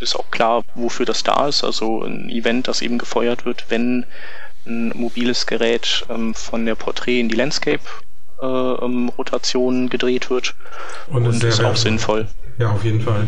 ist 0.01 0.17
auch 0.17 0.31
klar, 0.31 0.65
wofür 0.75 1.07
das 1.07 1.23
da 1.23 1.49
ist. 1.49 1.65
Also 1.65 2.03
ein 2.03 2.31
Event, 2.31 2.69
das 2.69 2.83
eben 2.83 2.99
gefeuert 2.99 3.45
wird, 3.45 3.67
wenn 3.69 4.07
ein 4.67 4.93
mobiles 4.95 5.47
Gerät 5.47 6.05
ähm, 6.09 6.35
von 6.35 6.67
der 6.67 6.75
Portrait 6.75 7.21
in 7.21 7.29
die 7.29 7.37
Landscape 7.37 7.81
Rotation 8.41 9.87
äh, 9.87 9.89
gedreht 9.89 10.31
wird. 10.31 10.55
Und, 11.09 11.27
und 11.27 11.43
ist 11.43 11.65
auch 11.65 11.75
sinnvoll. 11.75 12.29
Ja, 12.59 12.71
auf 12.71 12.85
jeden 12.85 13.01
Fall. 13.01 13.27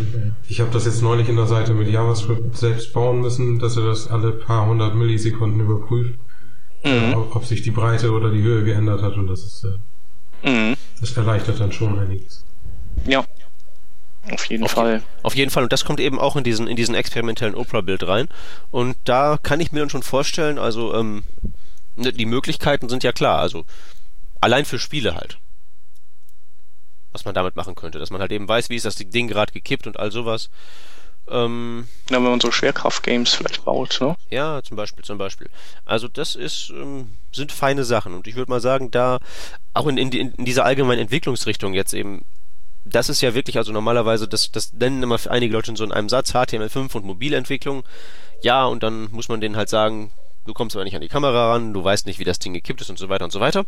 Ich 0.48 0.60
habe 0.60 0.70
das 0.72 0.86
jetzt 0.86 1.02
neulich 1.02 1.28
in 1.28 1.36
der 1.36 1.46
Seite 1.46 1.74
mit 1.74 1.88
JavaScript 1.88 2.56
selbst 2.56 2.92
bauen 2.92 3.20
müssen, 3.20 3.58
dass 3.58 3.76
er 3.76 3.86
das 3.86 4.08
alle 4.08 4.32
paar 4.32 4.66
hundert 4.66 4.94
Millisekunden 4.94 5.60
überprüft, 5.60 6.18
mhm. 6.84 7.14
ob, 7.14 7.36
ob, 7.36 7.44
sich 7.44 7.62
die 7.62 7.70
Breite 7.70 8.10
oder 8.10 8.30
die 8.30 8.42
Höhe 8.42 8.64
geändert 8.64 9.02
hat 9.02 9.14
und 9.14 9.26
das 9.26 9.44
ist, 9.44 9.64
äh, 9.64 10.48
mhm. 10.48 10.76
das 11.00 11.16
erleichtert 11.16 11.60
dann 11.60 11.72
schon 11.72 11.98
einiges. 11.98 12.44
Ja, 13.06 13.24
auf 14.30 14.44
jeden 14.46 14.64
auf 14.64 14.72
Fall. 14.72 15.02
auf 15.22 15.34
jeden 15.34 15.50
Fall. 15.50 15.62
Und 15.64 15.72
das 15.72 15.84
kommt 15.84 16.00
eben 16.00 16.18
auch 16.18 16.36
in 16.36 16.44
diesen, 16.44 16.66
in 16.68 16.76
diesen 16.76 16.94
experimentellen 16.94 17.54
Opera-Bild 17.54 18.06
rein. 18.06 18.28
Und 18.70 18.96
da 19.04 19.38
kann 19.42 19.60
ich 19.60 19.72
mir 19.72 19.80
dann 19.80 19.90
schon 19.90 20.02
vorstellen, 20.02 20.58
also 20.58 20.94
ähm, 20.94 21.24
ne, 21.96 22.12
die 22.12 22.26
Möglichkeiten 22.26 22.88
sind 22.88 23.02
ja 23.02 23.12
klar. 23.12 23.38
Also 23.38 23.64
allein 24.40 24.64
für 24.64 24.78
Spiele 24.78 25.14
halt. 25.14 25.38
Was 27.12 27.24
man 27.24 27.34
damit 27.34 27.56
machen 27.56 27.74
könnte. 27.74 27.98
Dass 27.98 28.10
man 28.10 28.20
halt 28.20 28.32
eben 28.32 28.46
weiß, 28.46 28.68
wie 28.68 28.76
ist 28.76 28.84
das 28.84 28.96
Ding 28.96 29.26
gerade 29.26 29.52
gekippt 29.52 29.86
und 29.86 29.98
all 29.98 30.12
sowas. 30.12 30.50
Ähm, 31.30 31.86
ja, 32.10 32.16
wenn 32.16 32.24
man 32.30 32.40
so 32.40 32.50
Schwerkraft-Games 32.50 33.34
vielleicht 33.34 33.64
baut, 33.64 33.98
ne? 34.00 34.16
Ja, 34.30 34.62
zum 34.62 34.76
Beispiel, 34.76 35.04
zum 35.04 35.18
Beispiel. 35.18 35.48
Also 35.84 36.08
das 36.08 36.34
ist, 36.34 36.70
ähm, 36.70 37.10
sind 37.32 37.52
feine 37.52 37.84
Sachen. 37.84 38.14
Und 38.14 38.26
ich 38.26 38.36
würde 38.36 38.50
mal 38.50 38.60
sagen, 38.60 38.90
da 38.90 39.18
auch 39.72 39.86
in, 39.86 39.96
in, 39.96 40.10
in 40.10 40.44
dieser 40.44 40.64
allgemeinen 40.64 41.00
Entwicklungsrichtung 41.00 41.74
jetzt 41.74 41.94
eben 41.94 42.24
das 42.84 43.08
ist 43.08 43.20
ja 43.20 43.34
wirklich, 43.34 43.56
also 43.56 43.72
normalerweise, 43.72 44.26
das, 44.26 44.50
das 44.50 44.72
nennen 44.72 45.02
immer 45.02 45.18
einige 45.28 45.52
Leute 45.52 45.74
so 45.76 45.84
in 45.84 45.92
einem 45.92 46.08
Satz, 46.08 46.34
HTML5 46.34 46.94
und 46.96 47.04
Mobilentwicklung. 47.04 47.84
Ja, 48.42 48.64
und 48.64 48.82
dann 48.82 49.10
muss 49.12 49.28
man 49.28 49.40
denen 49.40 49.56
halt 49.56 49.68
sagen, 49.68 50.12
du 50.46 50.54
kommst 50.54 50.74
aber 50.76 50.84
nicht 50.84 50.94
an 50.94 51.02
die 51.02 51.08
Kamera 51.08 51.52
ran, 51.52 51.72
du 51.74 51.84
weißt 51.84 52.06
nicht, 52.06 52.18
wie 52.18 52.24
das 52.24 52.38
Ding 52.38 52.54
gekippt 52.54 52.80
ist 52.80 52.90
und 52.90 52.98
so 52.98 53.08
weiter 53.08 53.24
und 53.24 53.32
so 53.32 53.40
weiter. 53.40 53.66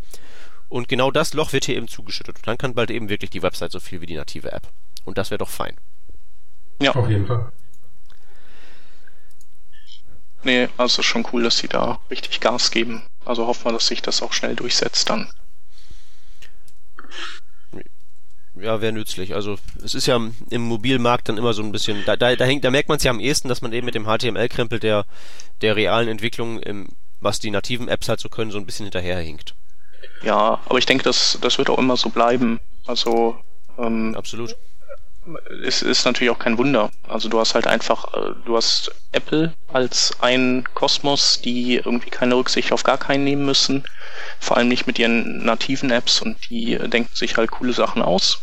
Und 0.68 0.88
genau 0.88 1.10
das 1.10 1.34
Loch 1.34 1.52
wird 1.52 1.66
hier 1.66 1.76
eben 1.76 1.88
zugeschüttet. 1.88 2.36
Und 2.36 2.48
dann 2.48 2.56
kann 2.56 2.74
bald 2.74 2.90
eben 2.90 3.10
wirklich 3.10 3.30
die 3.30 3.42
Website 3.42 3.72
so 3.72 3.80
viel 3.80 4.00
wie 4.00 4.06
die 4.06 4.16
native 4.16 4.50
App. 4.50 4.68
Und 5.04 5.18
das 5.18 5.30
wäre 5.30 5.38
doch 5.38 5.50
fein. 5.50 5.76
Ja. 6.82 6.94
Auf 6.94 7.08
jeden 7.08 7.26
Fall. 7.26 7.50
Nee, 10.44 10.68
also 10.76 11.02
schon 11.02 11.26
cool, 11.32 11.44
dass 11.44 11.58
sie 11.58 11.68
da 11.68 12.00
richtig 12.10 12.40
Gas 12.40 12.70
geben. 12.70 13.02
Also 13.24 13.46
hoffen 13.46 13.66
wir, 13.66 13.72
dass 13.72 13.86
sich 13.86 14.02
das 14.02 14.22
auch 14.22 14.32
schnell 14.32 14.56
durchsetzt 14.56 15.08
dann 15.08 15.28
ja, 18.62 18.80
wäre 18.80 18.92
nützlich. 18.92 19.34
Also 19.34 19.56
es 19.82 19.94
ist 19.94 20.06
ja 20.06 20.20
im 20.50 20.62
Mobilmarkt 20.62 21.28
dann 21.28 21.36
immer 21.38 21.52
so 21.52 21.62
ein 21.62 21.72
bisschen, 21.72 22.02
da, 22.06 22.16
da, 22.16 22.34
da, 22.36 22.44
hängt, 22.44 22.64
da 22.64 22.70
merkt 22.70 22.88
man 22.88 22.98
es 22.98 23.04
ja 23.04 23.10
am 23.10 23.20
ehesten, 23.20 23.48
dass 23.48 23.62
man 23.62 23.72
eben 23.72 23.84
mit 23.84 23.94
dem 23.94 24.06
HTML-Krempel 24.06 24.78
der, 24.78 25.04
der 25.60 25.76
realen 25.76 26.08
Entwicklung, 26.08 26.60
im, 26.60 26.88
was 27.20 27.38
die 27.38 27.50
nativen 27.50 27.88
Apps 27.88 28.08
halt 28.08 28.20
so 28.20 28.28
können, 28.28 28.50
so 28.50 28.58
ein 28.58 28.66
bisschen 28.66 28.84
hinterherhinkt. 28.84 29.54
Ja, 30.22 30.60
aber 30.66 30.78
ich 30.78 30.86
denke, 30.86 31.04
das, 31.04 31.38
das 31.40 31.58
wird 31.58 31.70
auch 31.70 31.78
immer 31.78 31.96
so 31.96 32.10
bleiben. 32.10 32.60
Also 32.86 33.36
ähm, 33.78 34.14
absolut. 34.16 34.56
Es 35.64 35.82
ist 35.82 36.04
natürlich 36.04 36.30
auch 36.30 36.38
kein 36.38 36.58
Wunder. 36.58 36.90
Also 37.06 37.28
du 37.28 37.38
hast 37.38 37.54
halt 37.54 37.66
einfach, 37.66 38.12
äh, 38.14 38.34
du 38.44 38.56
hast 38.56 38.92
Apple 39.12 39.52
als 39.72 40.16
ein 40.20 40.64
Kosmos, 40.74 41.40
die 41.40 41.76
irgendwie 41.76 42.10
keine 42.10 42.34
Rücksicht 42.34 42.72
auf 42.72 42.82
gar 42.82 42.98
keinen 42.98 43.24
nehmen 43.24 43.44
müssen 43.44 43.84
vor 44.40 44.56
allem 44.56 44.68
nicht 44.68 44.86
mit 44.86 44.98
ihren 44.98 45.44
nativen 45.44 45.90
Apps 45.90 46.20
und 46.20 46.36
die 46.50 46.76
denken 46.76 47.14
sich 47.14 47.36
halt 47.36 47.50
coole 47.50 47.72
Sachen 47.72 48.02
aus. 48.02 48.40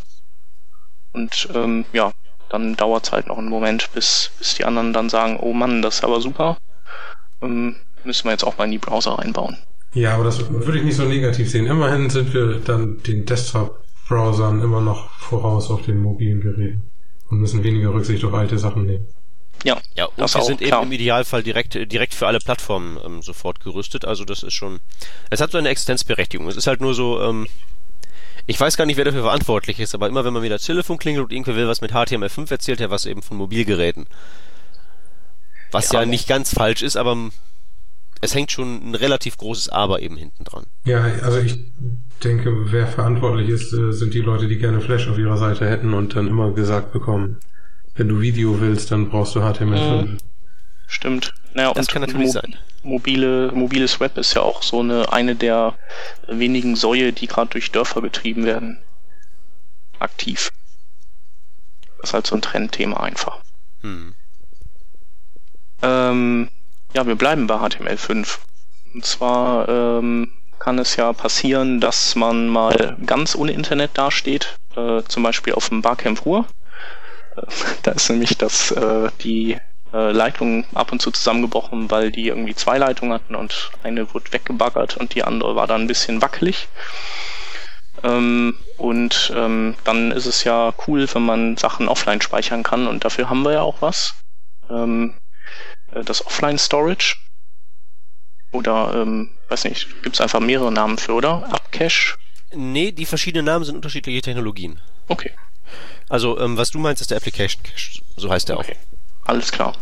Und 1.12 1.50
ähm, 1.54 1.86
ja, 1.94 2.12
dann 2.50 2.76
dauert 2.76 3.06
es 3.06 3.12
halt 3.12 3.28
noch 3.28 3.38
einen 3.38 3.50
Moment, 3.50 3.90
bis, 3.94 4.32
bis 4.38 4.56
die 4.56 4.66
anderen 4.66 4.94
dann 4.94 5.10
sagen, 5.10 5.38
oh 5.40 5.54
Mann, 5.54 5.82
das 5.82 5.96
ist 5.96 6.04
aber 6.04 6.22
super. 6.22 6.58
Ähm, 7.42 7.76
müssen 8.04 8.26
wir 8.26 8.32
jetzt 8.32 8.44
auch 8.44 8.58
mal 8.58 8.66
in 8.66 8.72
die 8.72 8.78
Browser 8.78 9.14
reinbauen. 9.14 9.58
Ja, 9.94 10.14
aber 10.16 10.24
das 10.24 10.50
würde 10.50 10.78
ich 10.78 10.84
nicht 10.84 10.98
so 10.98 11.04
negativ 11.04 11.50
sehen. 11.50 11.66
Immerhin 11.66 12.10
sind 12.10 12.34
wir 12.34 12.60
dann 12.60 13.02
den 13.04 13.26
Desktop-Browsern 14.10 14.62
immer 14.62 14.82
noch 14.82 15.10
voraus 15.12 15.70
auf 15.70 15.84
den 15.84 16.00
mobilen 16.00 16.42
Geräten 16.42 16.84
und 17.30 17.40
müssen 17.40 17.64
weniger 17.64 17.94
Rücksicht 17.94 18.24
auf 18.26 18.34
alte 18.34 18.58
Sachen 18.58 18.86
nehmen. 18.86 19.08
Ja, 19.64 19.80
ja 19.96 20.06
und 20.06 20.20
das 20.20 20.36
wir 20.36 20.44
sind 20.44 20.62
klar. 20.62 20.82
eben 20.82 20.88
im 20.88 20.94
Idealfall 20.94 21.44
direkt, 21.44 21.76
direkt 21.92 22.14
für 22.14 22.28
alle 22.28 22.40
Plattformen 22.40 22.98
ähm, 23.06 23.22
sofort 23.22 23.60
gerüstet. 23.60 24.06
Also 24.06 24.26
das 24.26 24.44
ist 24.44 24.54
schon. 24.54 24.80
Es 25.30 25.42
hat 25.42 25.52
so 25.52 25.58
eine 25.58 25.70
Existenzberechtigung. 25.70 26.48
Es 26.48 26.56
ist 26.56 26.68
halt 26.68 26.82
nur 26.82 26.94
so, 26.94 27.22
ähm, 27.22 27.48
ich 28.48 28.60
weiß 28.60 28.78
gar 28.78 28.86
nicht, 28.86 28.98
wer 28.98 29.06
dafür 29.06 29.24
verantwortlich 29.24 29.80
ist, 29.80 29.94
aber 29.94 30.08
immer 30.08 30.26
wenn 30.26 30.34
man 30.34 30.44
wieder 30.44 30.60
Telefon 30.60 30.98
klingelt 30.98 31.26
und 31.26 31.32
irgendwer 31.34 31.56
will 31.56 31.68
was 31.68 31.82
mit 31.82 31.92
HTML5 31.92 32.50
erzählt, 32.50 32.82
er 32.82 32.90
was 32.90 33.06
eben 33.06 33.22
von 33.22 33.38
Mobilgeräten. 33.38 34.08
Was 35.72 35.92
ja, 35.92 36.02
ja 36.02 36.06
nicht 36.06 36.28
ganz 36.28 36.54
falsch 36.54 36.82
ist, 36.82 36.96
aber 36.96 37.16
es 38.22 38.34
hängt 38.34 38.52
schon 38.52 38.90
ein 38.90 38.96
relativ 38.96 39.38
großes 39.38 39.70
Aber 39.70 40.02
eben 40.02 40.18
hinten 40.18 40.46
dran. 40.46 40.66
Ja, 40.86 41.04
also 41.22 41.40
ich 41.40 41.58
denke, 42.20 42.72
wer 42.72 42.88
verantwortlich 42.88 43.50
ist, 43.50 43.74
äh, 43.74 43.92
sind 43.92 44.14
die 44.14 44.22
Leute, 44.22 44.48
die 44.48 44.58
gerne 44.58 44.82
Flash 44.82 45.08
auf 45.08 45.18
ihrer 45.18 45.38
Seite 45.38 45.70
hätten 45.70 45.94
und 45.94 46.16
dann 46.16 46.28
immer 46.28 46.52
gesagt 46.52 46.92
bekommen, 46.92 47.40
wenn 47.96 48.08
du 48.08 48.22
Video 48.22 48.60
willst, 48.62 48.92
dann 48.92 49.10
brauchst 49.10 49.36
du 49.36 49.42
HTML5. 49.42 50.02
Mhm. 50.02 50.18
Stimmt. 50.88 51.34
Naja, 51.54 51.74
das 51.74 51.88
kann 51.88 52.02
natürlich 52.02 52.28
Mo 52.28 52.34
sein. 52.34 52.56
Mobile, 52.84 53.52
mobiles 53.54 54.00
Web 54.00 54.18
ist 54.18 54.34
ja 54.34 54.42
auch 54.42 54.64
so 54.64 54.80
eine, 54.80 55.12
eine 55.12 55.36
der 55.36 55.76
wenigen 56.28 56.76
Säue, 56.76 57.12
die 57.12 57.28
gerade 57.28 57.52
durch 57.52 57.72
Dörfer 57.72 58.02
getrieben 58.02 58.46
werden. 58.46 58.82
Aktiv. 60.00 60.52
Das 61.98 62.10
ist 62.10 62.14
halt 62.14 62.28
so 62.28 62.36
ein 62.36 62.42
Trendthema 62.42 63.02
einfach. 63.02 63.42
Hm. 63.82 64.14
Ähm, 65.82 66.50
ja, 66.94 67.06
wir 67.06 67.16
bleiben 67.16 67.48
bei 67.48 67.56
HTML5. 67.56 68.40
Und 68.94 69.06
zwar 69.06 69.68
ähm, 69.68 70.32
kann 70.60 70.80
es 70.80 70.96
ja 70.96 71.14
passieren, 71.14 71.80
dass 71.80 72.16
man 72.16 72.48
mal 72.48 72.98
ganz 73.06 73.36
ohne 73.36 73.54
Internet 73.54 73.92
dasteht, 73.98 74.58
äh, 74.76 75.02
zum 75.08 75.24
Beispiel 75.24 75.54
auf 75.54 75.70
dem 75.70 75.82
Barcamp 75.82 76.26
Ruhr 76.26 76.46
da 77.84 77.92
ist 77.92 78.10
nämlich 78.10 78.38
das, 78.38 78.72
äh, 78.72 79.10
die 79.22 79.58
äh, 79.94 80.12
Leitung 80.12 80.66
ab 80.74 80.92
und 80.92 81.02
zu 81.02 81.12
zusammengebrochen, 81.12 81.90
weil 81.92 82.12
die 82.12 82.28
irgendwie 82.28 82.56
zwei 82.56 82.78
Leitungen 82.78 83.14
hatten 83.14 83.36
und 83.36 83.72
eine 83.84 84.14
wurde 84.14 84.32
weggebaggert 84.32 84.98
und 84.98 85.16
die 85.16 85.24
andere 85.24 85.56
war 85.56 85.68
dann 85.68 85.82
ein 85.82 85.88
bisschen 85.88 86.22
wackelig. 86.22 86.68
Ähm, 88.04 88.58
und 88.78 89.34
ähm, 89.36 89.76
dann 89.84 90.12
ist 90.12 90.26
es 90.26 90.44
ja 90.44 90.74
cool, 90.88 91.08
wenn 91.14 91.24
man 91.26 91.58
Sachen 91.58 91.88
offline 91.88 92.22
speichern 92.22 92.64
kann 92.64 92.88
und 92.88 93.04
dafür 93.04 93.30
haben 93.30 93.44
wir 93.44 93.54
ja 93.54 93.62
auch 93.62 93.82
was. 93.82 94.14
Ähm, 94.70 95.16
äh, 95.92 96.04
das 96.04 96.26
Offline 96.26 96.58
Storage. 96.58 97.18
Oder, 98.52 98.94
ähm, 98.96 99.32
weiß 99.50 99.66
nicht, 99.66 100.04
gibt 100.04 100.16
es 100.16 100.22
einfach 100.22 100.40
mehrere 100.40 100.72
Namen 100.72 100.98
für, 100.98 101.14
oder? 101.14 101.52
Upcache? 101.52 102.18
Nee, 102.54 102.92
die 102.92 103.06
verschiedenen 103.06 103.46
Namen 103.46 103.66
sind 103.66 103.76
unterschiedliche 103.76 104.22
Technologien. 104.22 104.80
Okay. 105.08 105.32
Also, 106.08 106.40
ähm, 106.40 106.58
was 106.58 106.72
du 106.72 106.80
meinst, 106.80 107.02
ist 107.02 107.12
der 107.12 107.18
Application 107.18 107.62
Cache. 107.64 108.02
So 108.18 108.30
heißt 108.30 108.50
der 108.50 108.58
okay. 108.58 108.74
auch. 108.74 109.30
Alles 109.30 109.52
klar. 109.52 109.76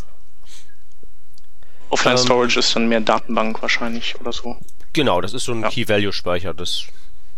Offline 1.90 2.18
ähm, 2.18 2.24
Storage 2.24 2.60
ist 2.60 2.76
dann 2.76 2.90
mehr 2.90 3.00
Datenbank 3.00 3.62
wahrscheinlich 3.62 4.20
oder 4.20 4.34
so. 4.34 4.58
Genau, 4.92 5.22
das 5.22 5.34
ist 5.34 5.46
so 5.46 5.54
ein 5.54 5.62
ja. 5.62 5.70
Key-Value-Speicher. 5.70 6.54
Das 6.54 6.86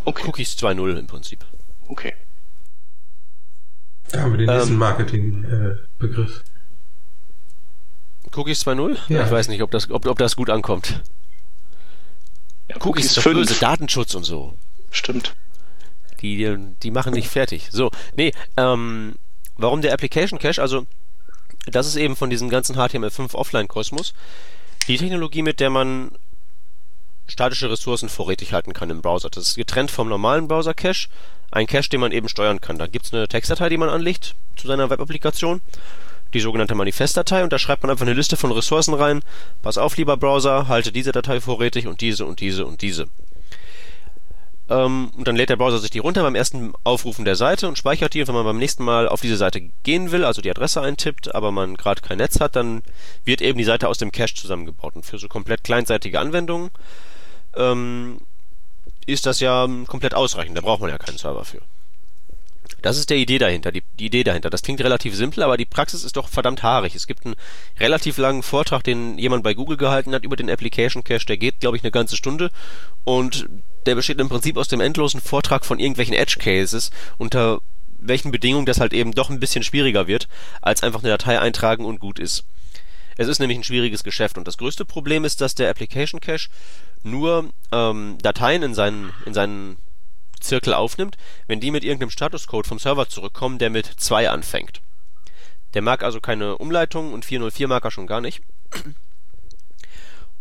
okay. 0.04 0.26
Cookies 0.26 0.56
2.0 0.56 0.98
im 0.98 1.06
Prinzip. 1.06 1.44
Okay. 1.86 2.14
Da 4.10 4.22
haben 4.22 4.32
wir 4.32 4.38
den 4.38 4.48
nächsten 4.48 4.72
ähm, 4.72 4.78
Marketing-Begriff. 4.78 6.42
Äh, 6.44 8.36
Cookies 8.36 8.66
2.0? 8.66 8.96
Ja. 9.08 9.24
Ich 9.24 9.30
weiß 9.30 9.48
nicht, 9.48 9.62
ob 9.62 9.70
das, 9.70 9.90
ob, 9.90 10.06
ob 10.06 10.18
das 10.18 10.34
gut 10.34 10.50
ankommt. 10.50 11.02
Ja, 12.70 12.76
Cookies, 12.84 13.06
ist 13.06 13.16
doch 13.16 13.24
böse, 13.24 13.58
Datenschutz 13.58 14.14
und 14.14 14.22
so. 14.22 14.54
Stimmt. 14.92 15.34
Die, 16.22 16.56
die 16.82 16.90
machen 16.92 17.14
dich 17.14 17.28
fertig. 17.28 17.68
So, 17.72 17.90
nee, 18.14 18.32
ähm, 18.56 19.16
warum 19.56 19.82
der 19.82 19.92
Application 19.92 20.38
Cache? 20.38 20.62
Also, 20.62 20.86
das 21.66 21.88
ist 21.88 21.96
eben 21.96 22.14
von 22.14 22.30
diesem 22.30 22.48
ganzen 22.48 22.76
HTML5 22.76 23.34
Offline-Kosmos 23.34 24.14
die 24.86 24.98
Technologie, 24.98 25.42
mit 25.42 25.58
der 25.58 25.70
man 25.70 26.12
statische 27.26 27.70
Ressourcen 27.70 28.08
vorrätig 28.08 28.52
halten 28.52 28.72
kann 28.72 28.90
im 28.90 29.02
Browser. 29.02 29.30
Das 29.30 29.48
ist 29.48 29.56
getrennt 29.56 29.90
vom 29.90 30.08
normalen 30.08 30.46
Browser-Cache. 30.46 31.08
Ein 31.50 31.66
Cache, 31.66 31.88
den 31.88 32.00
man 32.00 32.12
eben 32.12 32.28
steuern 32.28 32.60
kann. 32.60 32.78
Da 32.78 32.86
gibt 32.86 33.06
es 33.06 33.12
eine 33.12 33.26
Textdatei, 33.26 33.68
die 33.68 33.76
man 33.76 33.88
anlegt 33.88 34.36
zu 34.56 34.68
seiner 34.68 34.90
Web-Applikation. 34.90 35.60
Die 36.32 36.40
sogenannte 36.40 36.74
Manifestdatei 36.74 37.42
und 37.42 37.52
da 37.52 37.58
schreibt 37.58 37.82
man 37.82 37.90
einfach 37.90 38.06
eine 38.06 38.14
Liste 38.14 38.36
von 38.36 38.52
Ressourcen 38.52 38.94
rein. 38.94 39.20
Pass 39.62 39.78
auf, 39.78 39.96
lieber 39.96 40.16
Browser, 40.16 40.68
halte 40.68 40.92
diese 40.92 41.12
Datei 41.12 41.40
vorrätig 41.40 41.86
und 41.86 42.00
diese 42.00 42.24
und 42.24 42.40
diese 42.40 42.66
und 42.66 42.82
diese. 42.82 43.06
Ähm, 44.70 45.10
und 45.16 45.26
dann 45.26 45.34
lädt 45.34 45.50
der 45.50 45.56
Browser 45.56 45.80
sich 45.80 45.90
die 45.90 45.98
runter 45.98 46.22
beim 46.22 46.36
ersten 46.36 46.72
Aufrufen 46.84 47.24
der 47.24 47.34
Seite 47.34 47.66
und 47.66 47.76
speichert 47.76 48.14
die. 48.14 48.20
Und 48.20 48.28
wenn 48.28 48.36
man 48.36 48.44
beim 48.44 48.58
nächsten 48.58 48.84
Mal 48.84 49.08
auf 49.08 49.20
diese 49.20 49.36
Seite 49.36 49.60
gehen 49.82 50.12
will, 50.12 50.24
also 50.24 50.40
die 50.40 50.50
Adresse 50.50 50.80
eintippt, 50.80 51.34
aber 51.34 51.50
man 51.50 51.76
gerade 51.76 52.00
kein 52.00 52.18
Netz 52.18 52.38
hat, 52.40 52.54
dann 52.54 52.82
wird 53.24 53.42
eben 53.42 53.58
die 53.58 53.64
Seite 53.64 53.88
aus 53.88 53.98
dem 53.98 54.12
Cache 54.12 54.34
zusammengebaut. 54.34 54.94
Und 54.94 55.04
für 55.04 55.18
so 55.18 55.26
komplett 55.26 55.64
kleinseitige 55.64 56.20
Anwendungen 56.20 56.70
ähm, 57.56 58.20
ist 59.06 59.26
das 59.26 59.40
ja 59.40 59.68
komplett 59.88 60.14
ausreichend. 60.14 60.56
Da 60.56 60.60
braucht 60.60 60.80
man 60.80 60.90
ja 60.90 60.98
keinen 60.98 61.18
Server 61.18 61.44
für. 61.44 61.60
Das 62.82 62.96
ist 62.96 63.10
der 63.10 63.18
Idee 63.18 63.38
dahinter, 63.38 63.72
die, 63.72 63.82
die, 63.98 64.06
Idee 64.06 64.24
dahinter. 64.24 64.50
Das 64.50 64.62
klingt 64.62 64.80
relativ 64.80 65.14
simpel, 65.14 65.42
aber 65.42 65.56
die 65.56 65.66
Praxis 65.66 66.04
ist 66.04 66.16
doch 66.16 66.28
verdammt 66.28 66.62
haarig. 66.62 66.94
Es 66.94 67.06
gibt 67.06 67.26
einen 67.26 67.36
relativ 67.78 68.16
langen 68.16 68.42
Vortrag, 68.42 68.82
den 68.84 69.18
jemand 69.18 69.44
bei 69.44 69.54
Google 69.54 69.76
gehalten 69.76 70.14
hat 70.14 70.24
über 70.24 70.36
den 70.36 70.50
Application 70.50 71.04
Cache, 71.04 71.26
der 71.26 71.36
geht, 71.36 71.60
glaube 71.60 71.76
ich, 71.76 71.82
eine 71.82 71.90
ganze 71.90 72.16
Stunde 72.16 72.50
und 73.04 73.48
der 73.86 73.94
besteht 73.94 74.20
im 74.20 74.28
Prinzip 74.28 74.56
aus 74.56 74.68
dem 74.68 74.80
endlosen 74.80 75.20
Vortrag 75.20 75.64
von 75.64 75.78
irgendwelchen 75.78 76.14
Edge 76.14 76.36
Cases, 76.38 76.90
unter 77.18 77.60
welchen 77.98 78.30
Bedingungen 78.30 78.66
das 78.66 78.80
halt 78.80 78.92
eben 78.92 79.12
doch 79.12 79.30
ein 79.30 79.40
bisschen 79.40 79.62
schwieriger 79.62 80.06
wird, 80.06 80.28
als 80.62 80.82
einfach 80.82 81.00
eine 81.00 81.10
Datei 81.10 81.38
eintragen 81.38 81.84
und 81.84 82.00
gut 82.00 82.18
ist. 82.18 82.44
Es 83.16 83.28
ist 83.28 83.38
nämlich 83.38 83.58
ein 83.58 83.64
schwieriges 83.64 84.02
Geschäft 84.02 84.38
und 84.38 84.48
das 84.48 84.56
größte 84.56 84.86
Problem 84.86 85.24
ist, 85.24 85.40
dass 85.42 85.54
der 85.54 85.68
Application 85.68 86.20
Cache 86.20 86.48
nur 87.02 87.50
ähm, 87.72 88.16
Dateien 88.22 88.62
in 88.62 88.74
seinen, 88.74 89.12
in 89.26 89.34
seinen 89.34 89.76
Zirkel 90.40 90.74
aufnimmt, 90.74 91.16
wenn 91.46 91.60
die 91.60 91.70
mit 91.70 91.84
irgendeinem 91.84 92.10
Statuscode 92.10 92.66
vom 92.66 92.78
Server 92.78 93.08
zurückkommen, 93.08 93.58
der 93.58 93.70
mit 93.70 93.86
2 93.86 94.30
anfängt. 94.30 94.80
Der 95.74 95.82
mag 95.82 96.02
also 96.02 96.20
keine 96.20 96.58
Umleitung 96.58 97.12
und 97.12 97.24
404 97.24 97.68
mag 97.68 97.84
er 97.84 97.90
schon 97.90 98.06
gar 98.06 98.20
nicht. 98.20 98.42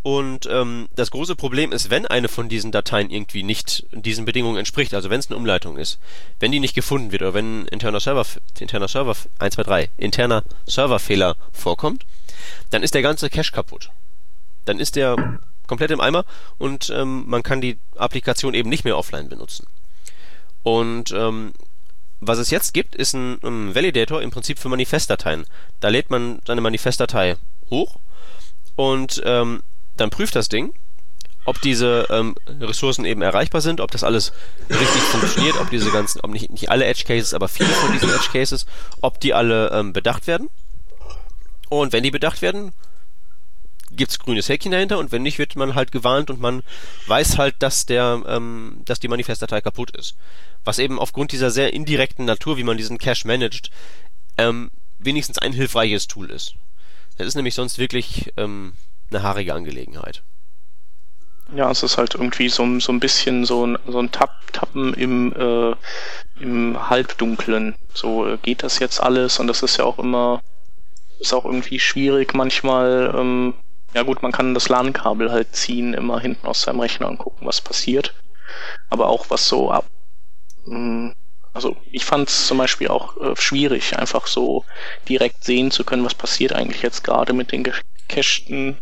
Und 0.01 0.47
ähm, 0.49 0.87
das 0.95 1.11
große 1.11 1.35
Problem 1.35 1.73
ist, 1.73 1.89
wenn 1.89 2.05
eine 2.05 2.29
von 2.29 2.47
diesen 2.47 2.71
Dateien 2.71 3.09
irgendwie 3.09 3.43
nicht 3.43 3.85
diesen 3.91 4.23
Bedingungen 4.23 4.57
entspricht, 4.57 4.93
also 4.93 5.09
wenn 5.09 5.19
es 5.19 5.29
eine 5.29 5.35
Umleitung 5.35 5.77
ist, 5.77 5.99
wenn 6.39 6.53
die 6.53 6.61
nicht 6.61 6.73
gefunden 6.73 7.11
wird 7.11 7.21
oder 7.21 7.33
wenn 7.33 7.65
interner 7.67 7.99
Server 7.99 8.25
interner 8.59 8.87
Server 8.87 9.15
123 9.39 9.89
interner 9.97 10.43
Serverfehler 10.65 11.35
vorkommt, 11.51 12.05
dann 12.69 12.81
ist 12.81 12.93
der 12.93 13.01
ganze 13.01 13.29
Cache 13.29 13.51
kaputt. 13.51 13.89
Dann 14.63 14.79
ist 14.79 14.95
der 14.95 15.39
komplett 15.67 15.91
im 15.91 15.99
Eimer 15.99 16.23
und 16.57 16.89
ähm, 16.95 17.25
man 17.27 17.43
kann 17.43 17.59
die 17.59 17.77
Applikation 17.97 18.53
eben 18.53 18.69
nicht 18.69 18.85
mehr 18.85 18.97
offline 18.97 19.27
benutzen. 19.27 19.67
Und 20.63 21.11
ähm, 21.11 21.53
was 22.19 22.37
es 22.37 22.49
jetzt 22.49 22.73
gibt, 22.73 22.95
ist 22.95 23.13
ein, 23.13 23.39
ein 23.43 23.75
Validator 23.75 24.21
im 24.21 24.31
Prinzip 24.31 24.59
für 24.59 24.69
Manifestdateien. 24.69 25.45
Da 25.79 25.89
lädt 25.89 26.09
man 26.09 26.39
seine 26.45 26.61
Manifestdatei 26.61 27.37
hoch 27.69 27.97
und 28.75 29.21
ähm, 29.25 29.61
dann 29.95 30.09
prüft 30.09 30.35
das 30.35 30.49
Ding, 30.49 30.73
ob 31.45 31.61
diese 31.61 32.07
ähm, 32.09 32.35
Ressourcen 32.47 33.05
eben 33.05 33.21
erreichbar 33.21 33.61
sind, 33.61 33.81
ob 33.81 33.91
das 33.91 34.03
alles 34.03 34.33
richtig 34.69 35.01
funktioniert, 35.01 35.55
ob 35.59 35.69
diese 35.69 35.91
ganzen, 35.91 36.19
ob 36.21 36.31
nicht, 36.31 36.49
nicht 36.49 36.69
alle 36.69 36.85
Edge 36.85 37.05
Cases, 37.05 37.33
aber 37.33 37.47
viele 37.47 37.69
von 37.69 37.91
diesen 37.93 38.09
Edge 38.09 38.29
Cases, 38.31 38.65
ob 39.01 39.19
die 39.19 39.33
alle 39.33 39.71
ähm, 39.71 39.93
bedacht 39.93 40.27
werden. 40.27 40.49
Und 41.69 41.93
wenn 41.93 42.03
die 42.03 42.11
bedacht 42.11 42.41
werden, 42.41 42.73
gibt's 43.91 44.19
grünes 44.19 44.49
Häkchen 44.49 44.71
dahinter 44.71 44.97
und 44.99 45.11
wenn 45.11 45.23
nicht, 45.23 45.39
wird 45.39 45.55
man 45.55 45.75
halt 45.75 45.91
gewarnt 45.91 46.29
und 46.29 46.39
man 46.39 46.63
weiß 47.07 47.37
halt, 47.37 47.55
dass 47.59 47.85
der, 47.85 48.21
ähm, 48.27 48.81
dass 48.85 48.99
die 48.99 49.07
Manifestdatei 49.07 49.61
kaputt 49.61 49.95
ist. 49.95 50.15
Was 50.63 50.79
eben 50.79 50.99
aufgrund 50.99 51.31
dieser 51.31 51.51
sehr 51.51 51.73
indirekten 51.73 52.25
Natur, 52.25 52.57
wie 52.57 52.63
man 52.63 52.77
diesen 52.77 52.97
Cache 52.97 53.27
managt, 53.27 53.71
ähm, 54.37 54.71
wenigstens 54.99 55.37
ein 55.39 55.53
hilfreiches 55.53 56.07
Tool 56.07 56.29
ist. 56.29 56.55
Das 57.17 57.27
ist 57.27 57.35
nämlich 57.35 57.55
sonst 57.55 57.77
wirklich 57.77 58.31
ähm, 58.37 58.73
eine 59.09 59.23
haarige 59.23 59.53
Angelegenheit. 59.53 60.23
Ja, 61.55 61.71
es 61.71 61.81
ist 61.81 61.97
halt 61.97 62.13
irgendwie 62.13 62.49
so, 62.49 62.79
so 62.79 62.91
ein 62.91 62.99
bisschen 62.99 63.43
so 63.43 63.65
ein, 63.65 63.77
so 63.87 63.99
ein 63.99 64.11
Tapp, 64.11 64.53
Tappen 64.53 64.93
im, 64.93 65.33
äh, 65.33 65.75
im 66.39 66.89
Halbdunklen. 66.89 67.75
So 67.93 68.27
äh, 68.27 68.37
geht 68.41 68.61
das 68.61 68.79
jetzt 68.79 69.01
alles 69.01 69.39
und 69.39 69.47
das 69.47 69.63
ist 69.63 69.77
ja 69.77 69.85
auch 69.85 69.97
immer, 69.97 70.41
ist 71.19 71.33
auch 71.33 71.45
irgendwie 71.45 71.79
schwierig 71.79 72.35
manchmal, 72.35 73.13
ähm, 73.17 73.55
ja 73.93 74.03
gut, 74.03 74.21
man 74.21 74.31
kann 74.31 74.53
das 74.53 74.69
LAN-Kabel 74.69 75.31
halt 75.31 75.55
ziehen, 75.55 75.93
immer 75.93 76.19
hinten 76.19 76.47
aus 76.47 76.61
seinem 76.61 76.79
Rechner 76.79 77.07
und 77.07 77.17
gucken, 77.17 77.47
was 77.47 77.61
passiert. 77.61 78.13
Aber 78.89 79.07
auch 79.07 79.29
was 79.29 79.47
so 79.47 79.71
ab. 79.71 79.85
Hm, 80.65 81.13
also 81.53 81.75
ich 81.91 82.05
fand 82.05 82.29
es 82.29 82.47
zum 82.47 82.57
Beispiel 82.57 82.89
auch 82.89 83.17
äh, 83.17 83.35
schwierig, 83.35 83.97
einfach 83.97 84.27
so 84.27 84.63
direkt 85.07 85.43
sehen 85.43 85.71
zu 85.71 85.83
können, 85.83 86.05
was 86.05 86.15
passiert 86.15 86.53
eigentlich 86.53 86.81
jetzt 86.81 87.03
gerade 87.03 87.33
mit 87.33 87.51
den 87.51 87.63
gecachten 87.63 88.77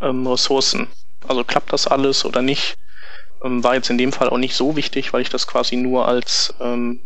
ähm, 0.00 0.26
Ressourcen. 0.26 0.88
Also 1.26 1.44
klappt 1.44 1.72
das 1.72 1.86
alles 1.86 2.24
oder 2.24 2.42
nicht? 2.42 2.76
Ähm, 3.42 3.62
war 3.62 3.74
jetzt 3.74 3.90
in 3.90 3.98
dem 3.98 4.12
Fall 4.12 4.28
auch 4.28 4.38
nicht 4.38 4.54
so 4.54 4.76
wichtig, 4.76 5.12
weil 5.12 5.22
ich 5.22 5.30
das 5.30 5.46
quasi 5.46 5.76
nur 5.76 6.08
als 6.08 6.54
ähm, 6.60 7.00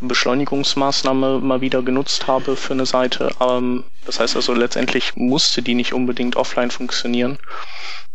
Beschleunigungsmaßnahme 0.00 1.40
mal 1.40 1.60
wieder 1.60 1.82
genutzt 1.82 2.26
habe 2.26 2.56
für 2.56 2.72
eine 2.74 2.86
Seite. 2.86 3.30
Ähm, 3.40 3.84
das 4.04 4.20
heißt 4.20 4.36
also 4.36 4.54
letztendlich 4.54 5.16
musste 5.16 5.62
die 5.62 5.74
nicht 5.74 5.92
unbedingt 5.92 6.36
offline 6.36 6.70
funktionieren. 6.70 7.38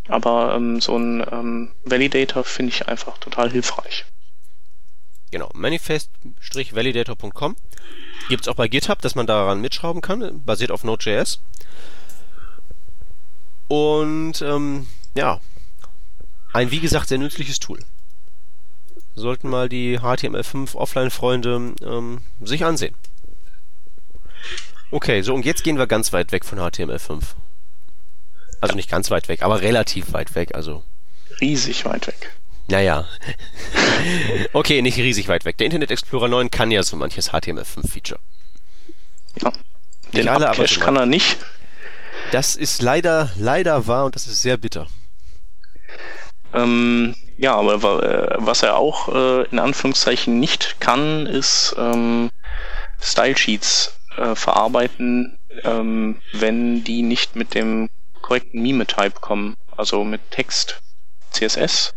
Aber 0.07 0.55
ähm, 0.55 0.79
so 0.81 0.97
ein 0.97 1.23
ähm, 1.31 1.71
Validator 1.83 2.43
finde 2.43 2.73
ich 2.73 2.87
einfach 2.87 3.19
total 3.19 3.51
hilfreich. 3.51 4.05
Genau, 5.31 5.49
manifest-validator.com 5.53 7.55
gibt 8.29 8.43
es 8.43 8.47
auch 8.47 8.55
bei 8.55 8.67
GitHub, 8.67 9.01
dass 9.01 9.15
man 9.15 9.25
daran 9.25 9.61
mitschrauben 9.61 10.01
kann, 10.01 10.43
basiert 10.43 10.69
auf 10.71 10.83
Node.js. 10.83 11.39
Und 13.67 14.41
ähm, 14.41 14.87
ja, 15.15 15.39
ein 16.53 16.71
wie 16.71 16.79
gesagt 16.79 17.09
sehr 17.09 17.17
nützliches 17.17 17.59
Tool 17.59 17.79
sollten 19.15 19.49
mal 19.49 19.69
die 19.69 19.99
HTML5 19.99 20.75
Offline-Freunde 20.75 21.73
ähm, 21.83 22.21
sich 22.41 22.65
ansehen. 22.65 22.95
Okay, 24.91 25.21
so 25.21 25.33
und 25.33 25.45
jetzt 25.45 25.63
gehen 25.63 25.77
wir 25.77 25.87
ganz 25.87 26.13
weit 26.13 26.31
weg 26.31 26.45
von 26.45 26.59
HTML5. 26.59 27.21
Also 28.61 28.75
nicht 28.75 28.89
ganz 28.89 29.11
weit 29.11 29.27
weg, 29.27 29.41
aber 29.41 29.61
relativ 29.61 30.13
weit 30.13 30.35
weg, 30.35 30.55
also. 30.55 30.83
Riesig 31.41 31.85
weit 31.85 32.07
weg. 32.07 32.31
Naja. 32.67 33.07
okay, 34.53 34.81
nicht 34.81 34.97
riesig 34.97 35.27
weit 35.27 35.45
weg. 35.45 35.57
Der 35.57 35.65
Internet 35.65 35.91
Explorer 35.91 36.27
9 36.27 36.49
kann 36.49 36.71
ja 36.71 36.81
so 36.83 36.95
manches 36.95 37.31
HTML5-Feature. 37.31 38.19
Ja. 39.41 39.51
Den 40.13 40.27
alle, 40.29 40.49
aber 40.49 40.65
kann 40.65 40.95
er 40.95 41.05
nicht. 41.05 41.37
Das 42.31 42.55
ist 42.55 42.81
leider, 42.81 43.31
leider 43.35 43.87
wahr 43.87 44.05
und 44.05 44.15
das 44.15 44.27
ist 44.27 44.41
sehr 44.41 44.57
bitter. 44.57 44.87
Ähm, 46.53 47.15
ja, 47.37 47.55
aber 47.55 48.03
äh, 48.03 48.35
was 48.37 48.63
er 48.63 48.77
auch 48.77 49.09
äh, 49.13 49.43
in 49.49 49.59
Anführungszeichen 49.59 50.39
nicht 50.39 50.79
kann, 50.79 51.25
ist 51.25 51.75
ähm, 51.77 52.29
Style 53.01 53.37
Sheets 53.37 53.99
äh, 54.17 54.35
verarbeiten, 54.35 55.37
ähm, 55.63 56.21
wenn 56.33 56.83
die 56.83 57.01
nicht 57.01 57.35
mit 57.35 57.55
dem 57.55 57.89
korrekten 58.21 58.61
Mime-Type 58.61 59.19
kommen, 59.19 59.55
also 59.75 60.03
mit 60.03 60.31
Text, 60.31 60.79
CSS. 61.31 61.93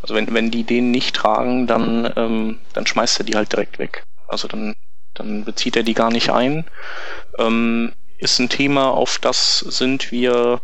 Also 0.00 0.14
wenn, 0.14 0.32
wenn 0.34 0.50
die 0.50 0.64
den 0.64 0.90
nicht 0.90 1.14
tragen, 1.14 1.66
dann, 1.66 2.12
ähm, 2.16 2.58
dann 2.72 2.86
schmeißt 2.86 3.20
er 3.20 3.24
die 3.24 3.36
halt 3.36 3.52
direkt 3.52 3.78
weg. 3.78 4.04
Also 4.26 4.48
dann, 4.48 4.74
dann 5.14 5.44
bezieht 5.44 5.76
er 5.76 5.84
die 5.84 5.94
gar 5.94 6.10
nicht 6.10 6.30
ein. 6.30 6.64
Ähm, 7.38 7.92
ist 8.18 8.38
ein 8.38 8.48
Thema, 8.48 8.88
auf 8.88 9.18
das 9.18 9.60
sind 9.60 10.10
wir 10.10 10.60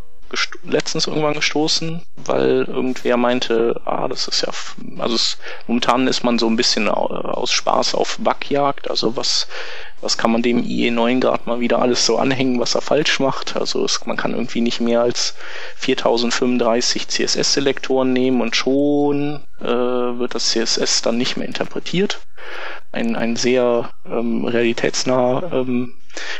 letztens 0.65 1.07
irgendwann 1.07 1.35
gestoßen, 1.35 2.03
weil 2.17 2.65
irgendwer 2.69 3.17
meinte, 3.17 3.81
ah, 3.85 4.09
das 4.09 4.29
ist 4.29 4.43
ja, 4.43 4.49
also 4.99 5.15
es, 5.15 5.39
momentan 5.67 6.07
ist 6.07 6.25
man 6.25 6.39
so 6.39 6.47
ein 6.49 6.57
bisschen 6.57 6.89
aus 6.89 7.51
Spaß 7.51 7.95
auf 7.95 8.19
Backjagd, 8.21 8.91
also 8.91 9.17
was, 9.17 9.47
was 10.01 10.19
kann 10.19 10.31
man 10.31 10.43
dem 10.43 10.63
IE9 10.63 11.21
gerade 11.21 11.43
mal 11.47 11.61
wieder 11.61 11.81
alles 11.81 12.05
so 12.05 12.19
anhängen, 12.19 12.61
was 12.61 12.75
er 12.75 12.83
falsch 12.83 13.21
macht, 13.21 13.57
also 13.57 13.85
es, 13.85 14.05
man 14.05 14.17
kann 14.17 14.33
irgendwie 14.33 14.61
nicht 14.61 14.81
mehr 14.81 15.01
als 15.01 15.35
4035 15.77 17.09
CSS-Selektoren 17.09 18.13
nehmen 18.13 18.41
und 18.41 18.55
schon 18.55 19.41
äh, 19.61 19.65
wird 19.65 20.35
das 20.35 20.51
CSS 20.51 21.03
dann 21.03 21.17
nicht 21.17 21.37
mehr 21.37 21.47
interpretiert. 21.47 22.21
Ein, 22.93 23.17
ein 23.17 23.37
sehr 23.37 23.91
ähm, 24.07 24.45
realitätsnaher 24.45 25.51
ähm, 25.53 25.95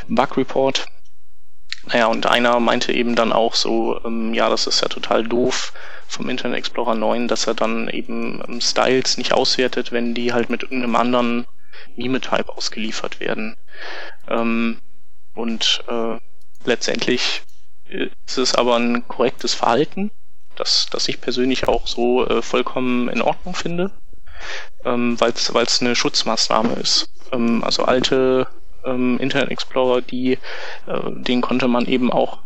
Bug-Report 0.07 0.87
naja, 1.91 2.05
und 2.05 2.27
einer 2.27 2.59
meinte 2.59 2.93
eben 2.93 3.15
dann 3.15 3.33
auch 3.33 3.55
so, 3.55 3.99
ähm, 4.05 4.33
ja, 4.33 4.47
das 4.49 4.67
ist 4.67 4.81
ja 4.81 4.87
total 4.87 5.23
doof 5.23 5.73
vom 6.07 6.29
Internet 6.29 6.59
Explorer 6.59 6.93
9, 6.95 7.27
dass 7.27 7.47
er 7.47 7.55
dann 7.55 7.89
eben 7.89 8.43
ähm, 8.47 8.61
Styles 8.61 9.17
nicht 9.17 9.33
auswertet, 9.33 9.91
wenn 9.91 10.13
die 10.13 10.31
halt 10.31 10.49
mit 10.49 10.63
irgendeinem 10.63 10.95
anderen 10.95 11.47
Mime-Type 11.95 12.55
ausgeliefert 12.55 13.19
werden. 13.19 13.55
Ähm, 14.27 14.79
und 15.33 15.83
äh, 15.87 16.17
letztendlich 16.63 17.41
ist 17.87 18.37
es 18.37 18.53
aber 18.53 18.75
ein 18.75 19.07
korrektes 19.07 19.55
Verhalten, 19.55 20.11
das, 20.55 20.87
das 20.91 21.07
ich 21.07 21.21
persönlich 21.21 21.67
auch 21.67 21.87
so 21.87 22.27
äh, 22.27 22.43
vollkommen 22.43 23.09
in 23.09 23.21
Ordnung 23.21 23.55
finde, 23.55 23.91
ähm, 24.85 25.19
weil 25.19 25.31
es 25.31 25.81
eine 25.81 25.95
Schutzmaßnahme 25.95 26.73
ist. 26.73 27.11
Ähm, 27.31 27.63
also 27.63 27.85
alte 27.85 28.47
ähm, 28.85 29.17
Internet 29.19 29.49
Explorer, 29.49 30.01
die, 30.01 30.33
äh, 30.87 31.11
den 31.11 31.41
konnte 31.41 31.67
man 31.67 31.85
eben 31.85 32.11
auch, 32.11 32.39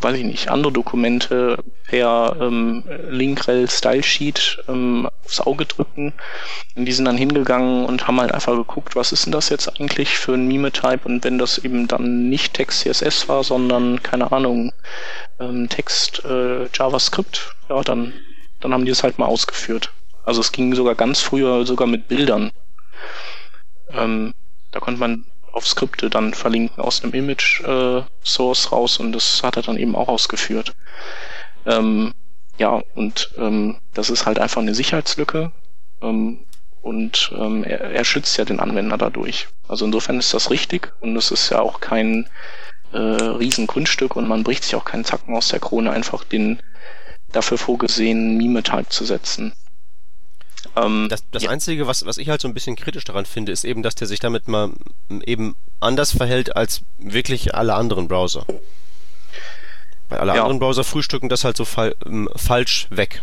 weiß 0.00 0.16
ich 0.16 0.24
nicht, 0.24 0.50
andere 0.50 0.72
Dokumente 0.72 1.58
per 1.86 2.36
ähm, 2.40 2.84
Linkrel 3.08 3.68
Style 3.68 4.02
Sheet 4.02 4.62
ähm, 4.68 5.08
aufs 5.24 5.40
Auge 5.40 5.66
drücken. 5.66 6.12
Und 6.76 6.84
die 6.84 6.92
sind 6.92 7.04
dann 7.04 7.16
hingegangen 7.16 7.84
und 7.84 8.06
haben 8.06 8.20
halt 8.20 8.32
einfach 8.32 8.54
geguckt, 8.54 8.96
was 8.96 9.12
ist 9.12 9.26
denn 9.26 9.32
das 9.32 9.48
jetzt 9.48 9.68
eigentlich 9.80 10.16
für 10.18 10.34
ein 10.34 10.46
Mime-Type 10.46 11.00
und 11.04 11.24
wenn 11.24 11.38
das 11.38 11.58
eben 11.58 11.88
dann 11.88 12.28
nicht 12.28 12.54
Text 12.54 12.80
CSS 12.80 13.28
war, 13.28 13.44
sondern, 13.44 14.02
keine 14.02 14.32
Ahnung, 14.32 14.72
ähm, 15.40 15.68
Text 15.68 16.24
äh, 16.24 16.66
JavaScript, 16.72 17.54
ja, 17.68 17.82
dann, 17.82 18.12
dann 18.60 18.72
haben 18.72 18.84
die 18.84 18.92
es 18.92 19.02
halt 19.02 19.18
mal 19.18 19.26
ausgeführt. 19.26 19.92
Also 20.24 20.40
es 20.40 20.52
ging 20.52 20.74
sogar 20.74 20.94
ganz 20.94 21.20
früher 21.20 21.66
sogar 21.66 21.86
mit 21.86 22.08
Bildern 22.08 22.52
Ähm, 23.90 24.34
da 24.70 24.80
konnte 24.80 25.00
man 25.00 25.24
auf 25.52 25.66
Skripte 25.66 26.10
dann 26.10 26.34
verlinken 26.34 26.82
aus 26.82 27.02
einem 27.02 27.12
Image 27.14 27.60
äh, 27.62 28.02
raus 28.72 28.98
und 28.98 29.12
das 29.12 29.42
hat 29.42 29.56
er 29.56 29.62
dann 29.62 29.76
eben 29.76 29.94
auch 29.94 30.08
ausgeführt. 30.08 30.74
Ähm, 31.66 32.12
ja, 32.58 32.82
und 32.94 33.30
ähm, 33.38 33.78
das 33.94 34.10
ist 34.10 34.26
halt 34.26 34.38
einfach 34.38 34.60
eine 34.60 34.74
Sicherheitslücke 34.74 35.52
ähm, 36.02 36.44
und 36.80 37.32
ähm, 37.36 37.64
er, 37.64 37.80
er 37.80 38.04
schützt 38.04 38.36
ja 38.36 38.44
den 38.44 38.60
Anwender 38.60 38.98
dadurch. 38.98 39.48
Also 39.68 39.84
insofern 39.84 40.18
ist 40.18 40.34
das 40.34 40.50
richtig 40.50 40.92
und 41.00 41.16
es 41.16 41.30
ist 41.30 41.50
ja 41.50 41.60
auch 41.60 41.80
kein 41.80 42.28
äh, 42.92 42.98
Riesengrundstück 42.98 44.16
und 44.16 44.28
man 44.28 44.42
bricht 44.44 44.64
sich 44.64 44.74
auch 44.74 44.84
keinen 44.84 45.04
Zacken 45.04 45.34
aus 45.34 45.48
der 45.48 45.60
Krone, 45.60 45.92
einfach 45.92 46.24
den 46.24 46.60
dafür 47.30 47.58
vorgesehenen 47.58 48.36
Mime-Type 48.36 48.88
zu 48.88 49.04
setzen. 49.04 49.54
Ähm, 50.76 51.08
das 51.08 51.24
das 51.30 51.44
ja. 51.44 51.50
Einzige, 51.50 51.86
was, 51.86 52.06
was 52.06 52.18
ich 52.18 52.28
halt 52.28 52.40
so 52.40 52.48
ein 52.48 52.54
bisschen 52.54 52.76
kritisch 52.76 53.04
daran 53.04 53.26
finde, 53.26 53.52
ist 53.52 53.64
eben, 53.64 53.82
dass 53.82 53.94
der 53.94 54.06
sich 54.06 54.20
damit 54.20 54.48
mal 54.48 54.70
eben 55.24 55.56
anders 55.80 56.12
verhält 56.12 56.56
als 56.56 56.82
wirklich 56.98 57.54
alle 57.54 57.74
anderen 57.74 58.08
Browser. 58.08 58.46
Weil 60.08 60.18
alle 60.18 60.34
ja. 60.34 60.42
anderen 60.42 60.58
Browser 60.58 60.84
frühstücken 60.84 61.28
das 61.28 61.44
halt 61.44 61.56
so 61.56 61.64
fa 61.64 61.90
ähm, 62.06 62.28
falsch 62.36 62.86
weg. 62.90 63.22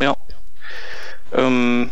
Ja. 0.00 0.16
Ähm, 1.32 1.90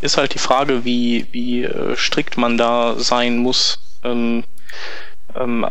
ist 0.00 0.16
halt 0.16 0.34
die 0.34 0.38
Frage, 0.38 0.84
wie, 0.84 1.26
wie 1.32 1.64
äh, 1.64 1.96
strikt 1.96 2.36
man 2.36 2.58
da 2.58 2.94
sein 2.98 3.38
muss. 3.38 3.80
Ähm, 4.02 4.44
ähm, 5.34 5.66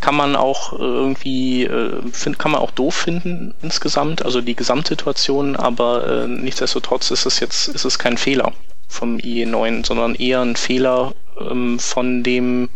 kann 0.00 0.14
man 0.14 0.36
auch 0.36 0.72
irgendwie, 0.72 1.64
äh, 1.64 2.02
find, 2.12 2.38
kann 2.38 2.52
man 2.52 2.60
auch 2.60 2.70
doof 2.70 2.94
finden 2.94 3.54
insgesamt, 3.62 4.24
also 4.24 4.40
die 4.40 4.54
Gesamtsituation, 4.54 5.56
aber 5.56 6.06
äh, 6.06 6.28
nichtsdestotrotz 6.28 7.10
ist 7.10 7.26
es 7.26 7.40
jetzt, 7.40 7.68
ist 7.68 7.84
es 7.84 7.98
kein 7.98 8.16
Fehler 8.16 8.52
vom 8.86 9.16
IE9, 9.16 9.86
sondern 9.86 10.14
eher 10.14 10.40
ein 10.40 10.56
Fehler 10.56 11.14
ähm, 11.40 11.78
von 11.78 12.22
dem 12.22 12.68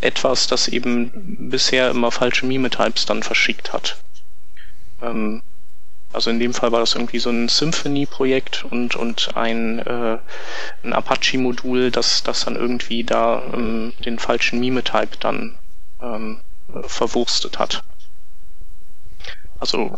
etwas, 0.00 0.46
das 0.46 0.68
eben 0.68 1.48
bisher 1.50 1.90
immer 1.90 2.10
falsche 2.10 2.46
Mime-Types 2.46 3.06
dann 3.06 3.22
verschickt 3.22 3.72
hat. 3.72 3.98
Ähm, 5.02 5.42
also 6.12 6.30
in 6.30 6.40
dem 6.40 6.54
Fall 6.54 6.72
war 6.72 6.80
das 6.80 6.94
irgendwie 6.94 7.20
so 7.20 7.30
ein 7.30 7.48
Symphony-Projekt 7.48 8.64
und, 8.64 8.96
und 8.96 9.36
ein, 9.36 9.78
äh, 9.78 10.18
ein 10.82 10.92
Apache-Modul, 10.92 11.90
das, 11.90 12.22
das 12.22 12.44
dann 12.44 12.56
irgendwie 12.56 13.04
da 13.04 13.42
ähm, 13.52 13.92
den 14.04 14.18
falschen 14.18 14.58
Mime-Type 14.58 15.18
dann 15.20 15.56
ähm, 16.02 16.40
verwurstet 16.86 17.58
hat. 17.58 17.82
Also 19.58 19.96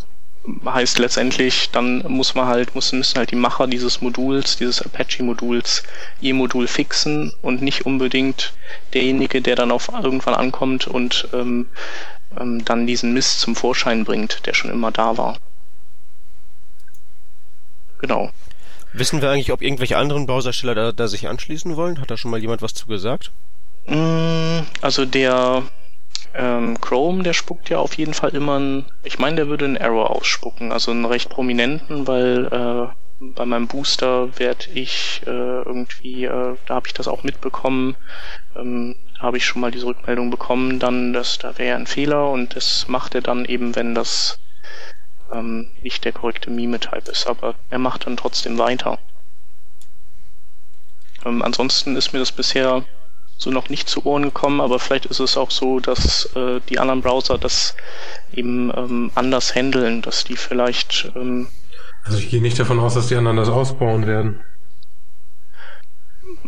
heißt 0.64 0.98
letztendlich, 0.98 1.70
dann 1.70 2.04
muss 2.08 2.34
man 2.34 2.46
halt, 2.46 2.74
müssen, 2.74 2.98
müssen 2.98 3.16
halt 3.16 3.30
die 3.30 3.36
Macher 3.36 3.66
dieses 3.66 4.00
Moduls, 4.00 4.56
dieses 4.56 4.82
Apache-Moduls, 4.82 5.84
ihr 6.20 6.34
Modul 6.34 6.66
fixen 6.66 7.32
und 7.42 7.62
nicht 7.62 7.86
unbedingt 7.86 8.52
derjenige, 8.92 9.40
der 9.40 9.54
dann 9.54 9.70
auf 9.70 9.88
irgendwann 9.88 10.34
ankommt 10.34 10.88
und 10.88 11.28
ähm, 11.32 11.66
ähm, 12.38 12.64
dann 12.64 12.86
diesen 12.86 13.12
Mist 13.12 13.40
zum 13.40 13.54
Vorschein 13.54 14.04
bringt, 14.04 14.46
der 14.46 14.54
schon 14.54 14.70
immer 14.70 14.90
da 14.90 15.16
war. 15.16 15.36
Genau. 18.00 18.30
Wissen 18.92 19.22
wir 19.22 19.30
eigentlich, 19.30 19.52
ob 19.52 19.62
irgendwelche 19.62 19.96
anderen 19.96 20.26
Browsersteller 20.26 20.74
da, 20.74 20.92
da 20.92 21.08
sich 21.08 21.28
anschließen 21.28 21.76
wollen? 21.76 22.00
Hat 22.00 22.10
da 22.10 22.16
schon 22.16 22.30
mal 22.30 22.40
jemand 22.40 22.62
was 22.62 22.74
zu 22.74 22.86
gesagt? 22.86 23.30
Mm, 23.86 24.60
also 24.80 25.04
der 25.04 25.62
ähm, 26.34 26.80
Chrome, 26.80 27.22
der 27.22 27.32
spuckt 27.32 27.68
ja 27.68 27.78
auf 27.78 27.94
jeden 27.94 28.14
Fall 28.14 28.30
immer 28.30 28.56
einen, 28.56 28.86
ich 29.02 29.18
meine, 29.18 29.36
der 29.36 29.48
würde 29.48 29.64
einen 29.64 29.76
Error 29.76 30.10
ausspucken, 30.10 30.72
also 30.72 30.90
einen 30.90 31.04
recht 31.04 31.28
prominenten, 31.28 32.06
weil 32.06 32.46
äh, 32.46 32.94
bei 33.34 33.44
meinem 33.44 33.68
Booster 33.68 34.38
werde 34.38 34.70
ich 34.74 35.22
äh, 35.26 35.30
irgendwie, 35.30 36.24
äh, 36.24 36.56
da 36.66 36.74
habe 36.74 36.88
ich 36.88 36.94
das 36.94 37.08
auch 37.08 37.22
mitbekommen, 37.22 37.96
ähm, 38.56 38.96
habe 39.20 39.36
ich 39.36 39.44
schon 39.44 39.60
mal 39.60 39.70
diese 39.70 39.86
Rückmeldung 39.86 40.30
bekommen, 40.30 40.78
dann, 40.78 41.12
dass 41.12 41.38
da 41.38 41.56
wäre 41.58 41.76
ein 41.76 41.86
Fehler 41.86 42.30
und 42.30 42.56
das 42.56 42.88
macht 42.88 43.14
er 43.14 43.20
dann 43.20 43.44
eben, 43.44 43.76
wenn 43.76 43.94
das 43.94 44.38
ähm, 45.32 45.70
nicht 45.82 46.04
der 46.04 46.12
korrekte 46.12 46.50
Mime-Type 46.50 47.10
ist, 47.10 47.26
aber 47.26 47.54
er 47.70 47.78
macht 47.78 48.06
dann 48.06 48.16
trotzdem 48.16 48.58
weiter. 48.58 48.98
Ähm, 51.24 51.42
ansonsten 51.42 51.96
ist 51.96 52.12
mir 52.12 52.18
das 52.18 52.32
bisher 52.32 52.84
so 53.42 53.50
noch 53.50 53.68
nicht 53.68 53.88
zu 53.88 54.04
Ohren 54.06 54.22
gekommen, 54.22 54.60
aber 54.60 54.78
vielleicht 54.78 55.06
ist 55.06 55.20
es 55.20 55.36
auch 55.36 55.50
so, 55.50 55.80
dass 55.80 56.26
äh, 56.36 56.60
die 56.68 56.78
anderen 56.78 57.02
Browser 57.02 57.38
das 57.38 57.76
eben 58.32 58.72
ähm, 58.76 59.10
anders 59.14 59.54
handeln, 59.54 60.02
dass 60.02 60.24
die 60.24 60.36
vielleicht. 60.36 61.10
Ähm, 61.14 61.48
also 62.04 62.18
ich 62.18 62.30
gehe 62.30 62.42
nicht 62.42 62.58
davon 62.58 62.80
aus, 62.80 62.94
dass 62.94 63.08
die 63.08 63.16
anderen 63.16 63.36
das 63.36 63.48
ausbauen 63.48 64.06
werden. 64.06 64.40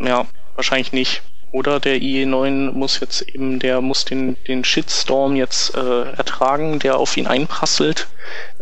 Ja, 0.00 0.26
wahrscheinlich 0.54 0.92
nicht. 0.92 1.22
Oder 1.52 1.78
der 1.78 1.98
IE9 1.98 2.72
muss 2.72 2.98
jetzt 2.98 3.22
eben, 3.22 3.60
der 3.60 3.80
muss 3.80 4.04
den, 4.04 4.36
den 4.48 4.64
Shitstorm 4.64 5.36
jetzt 5.36 5.76
äh, 5.76 6.02
ertragen, 6.12 6.80
der 6.80 6.98
auf 6.98 7.16
ihn 7.16 7.28
einprasselt. 7.28 8.08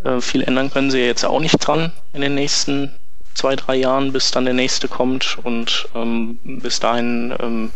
Äh, 0.04 0.20
viel 0.20 0.42
ändern 0.42 0.70
können 0.70 0.90
sie 0.90 0.98
ja 0.98 1.06
jetzt 1.06 1.24
auch 1.24 1.40
nicht 1.40 1.56
dran 1.56 1.92
in 2.12 2.20
den 2.20 2.34
nächsten 2.34 2.92
zwei, 3.34 3.56
drei 3.56 3.76
Jahren, 3.76 4.12
bis 4.12 4.30
dann 4.30 4.44
der 4.44 4.54
nächste 4.54 4.88
kommt 4.88 5.38
und 5.42 5.88
ähm, 5.94 6.38
bis 6.44 6.80
dahin 6.80 7.34
ähm, 7.40 7.70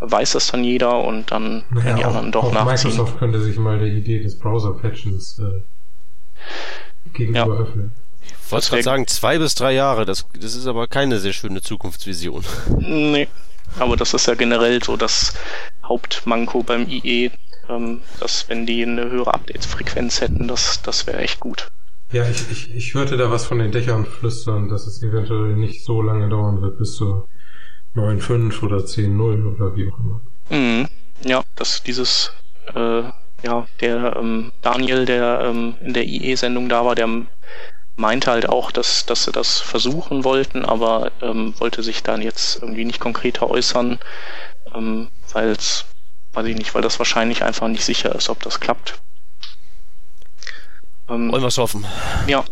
weiß 0.00 0.32
das 0.32 0.48
dann 0.48 0.64
jeder 0.64 1.02
und 1.04 1.30
dann 1.30 1.64
naja, 1.70 1.82
können 1.82 1.96
die 1.96 2.04
anderen 2.04 2.32
doch 2.32 2.44
auch 2.44 2.52
nachziehen. 2.52 2.90
Microsoft 2.90 3.18
könnte 3.18 3.40
sich 3.40 3.56
mal 3.58 3.78
der 3.78 3.88
Idee 3.88 4.22
des 4.22 4.38
Browser-Patchens 4.38 5.40
äh, 5.40 5.62
gegenüber 7.12 7.54
ja. 7.54 7.60
öffnen. 7.60 7.92
Ich 8.22 8.52
wollte 8.52 8.68
gerade 8.68 8.82
sagen, 8.82 9.06
zwei 9.06 9.38
bis 9.38 9.54
drei 9.54 9.72
Jahre, 9.72 10.04
das, 10.04 10.26
das 10.38 10.54
ist 10.54 10.66
aber 10.66 10.88
keine 10.88 11.20
sehr 11.20 11.32
schöne 11.32 11.62
Zukunftsvision. 11.62 12.44
Nee, 12.78 13.28
aber 13.78 13.96
das 13.96 14.12
ist 14.12 14.26
ja 14.26 14.34
generell 14.34 14.82
so 14.82 14.96
das 14.96 15.34
Hauptmanko 15.84 16.62
beim 16.62 16.88
IE, 16.88 17.30
ähm, 17.68 18.02
dass 18.18 18.48
wenn 18.48 18.66
die 18.66 18.82
eine 18.82 19.08
höhere 19.08 19.34
Updates-Frequenz 19.34 20.20
hätten, 20.20 20.48
das, 20.48 20.82
das 20.82 21.06
wäre 21.06 21.18
echt 21.18 21.40
gut. 21.40 21.68
Ja, 22.12 22.28
ich, 22.28 22.50
ich, 22.50 22.74
ich 22.74 22.94
hörte 22.94 23.16
da 23.16 23.30
was 23.30 23.46
von 23.46 23.60
den 23.60 23.70
Dächern 23.70 24.04
flüstern, 24.04 24.68
dass 24.68 24.86
es 24.86 25.02
eventuell 25.02 25.54
nicht 25.54 25.84
so 25.84 26.02
lange 26.02 26.28
dauern 26.28 26.60
wird 26.60 26.78
bis 26.78 26.96
zur 26.96 27.28
9.5 27.94 28.62
oder 28.64 28.78
10.0 28.78 29.54
oder 29.54 29.76
wie 29.76 29.88
auch 29.88 29.98
immer. 29.98 30.20
Mhm. 30.50 30.88
Ja, 31.22 31.42
dass 31.54 31.82
dieses, 31.84 32.32
äh, 32.74 33.02
ja, 33.42 33.66
der 33.80 34.16
ähm, 34.16 34.50
Daniel, 34.62 35.04
der 35.04 35.40
ähm, 35.44 35.74
in 35.80 35.94
der 35.94 36.04
IE-Sendung 36.04 36.68
da 36.68 36.84
war, 36.84 36.96
der 36.96 37.08
meinte 37.96 38.30
halt 38.30 38.48
auch, 38.48 38.72
dass, 38.72 39.06
dass 39.06 39.24
sie 39.24 39.32
das 39.32 39.60
versuchen 39.60 40.24
wollten, 40.24 40.64
aber 40.64 41.12
ähm, 41.22 41.54
wollte 41.58 41.82
sich 41.82 42.02
dann 42.02 42.22
jetzt 42.22 42.60
irgendwie 42.62 42.84
nicht 42.84 42.98
konkreter 42.98 43.48
äußern, 43.48 43.98
ähm, 44.74 45.08
weil 45.32 45.50
es, 45.50 45.84
weiß 46.32 46.46
ich 46.46 46.56
nicht, 46.56 46.74
weil 46.74 46.82
das 46.82 46.98
wahrscheinlich 46.98 47.44
einfach 47.44 47.68
nicht 47.68 47.84
sicher 47.84 48.14
ist, 48.14 48.30
ob 48.30 48.42
das 48.42 48.58
klappt. 48.58 49.00
Ähm, 51.10 51.32
Wollen 51.32 51.42
wir 51.42 51.48
es 51.48 51.58
hoffen. 51.58 51.84
Ja. 52.26 52.44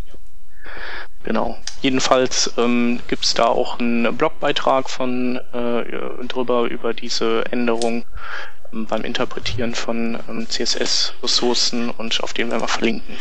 Genau. 1.24 1.56
Jedenfalls 1.80 2.52
ähm, 2.56 3.00
gibt 3.08 3.24
es 3.24 3.34
da 3.34 3.46
auch 3.46 3.78
einen 3.78 4.16
Blogbeitrag 4.16 4.90
von 4.90 5.36
äh, 5.52 6.26
drüber 6.26 6.64
über 6.64 6.94
diese 6.94 7.44
Änderung 7.52 8.04
ähm, 8.72 8.86
beim 8.86 9.02
Interpretieren 9.02 9.74
von 9.74 10.18
ähm, 10.28 10.48
CSS-Ressourcen 10.48 11.90
und 11.90 12.20
auf 12.22 12.32
den 12.32 12.50
werden 12.50 12.62
wir 12.62 12.68
verlinken. 12.68 13.16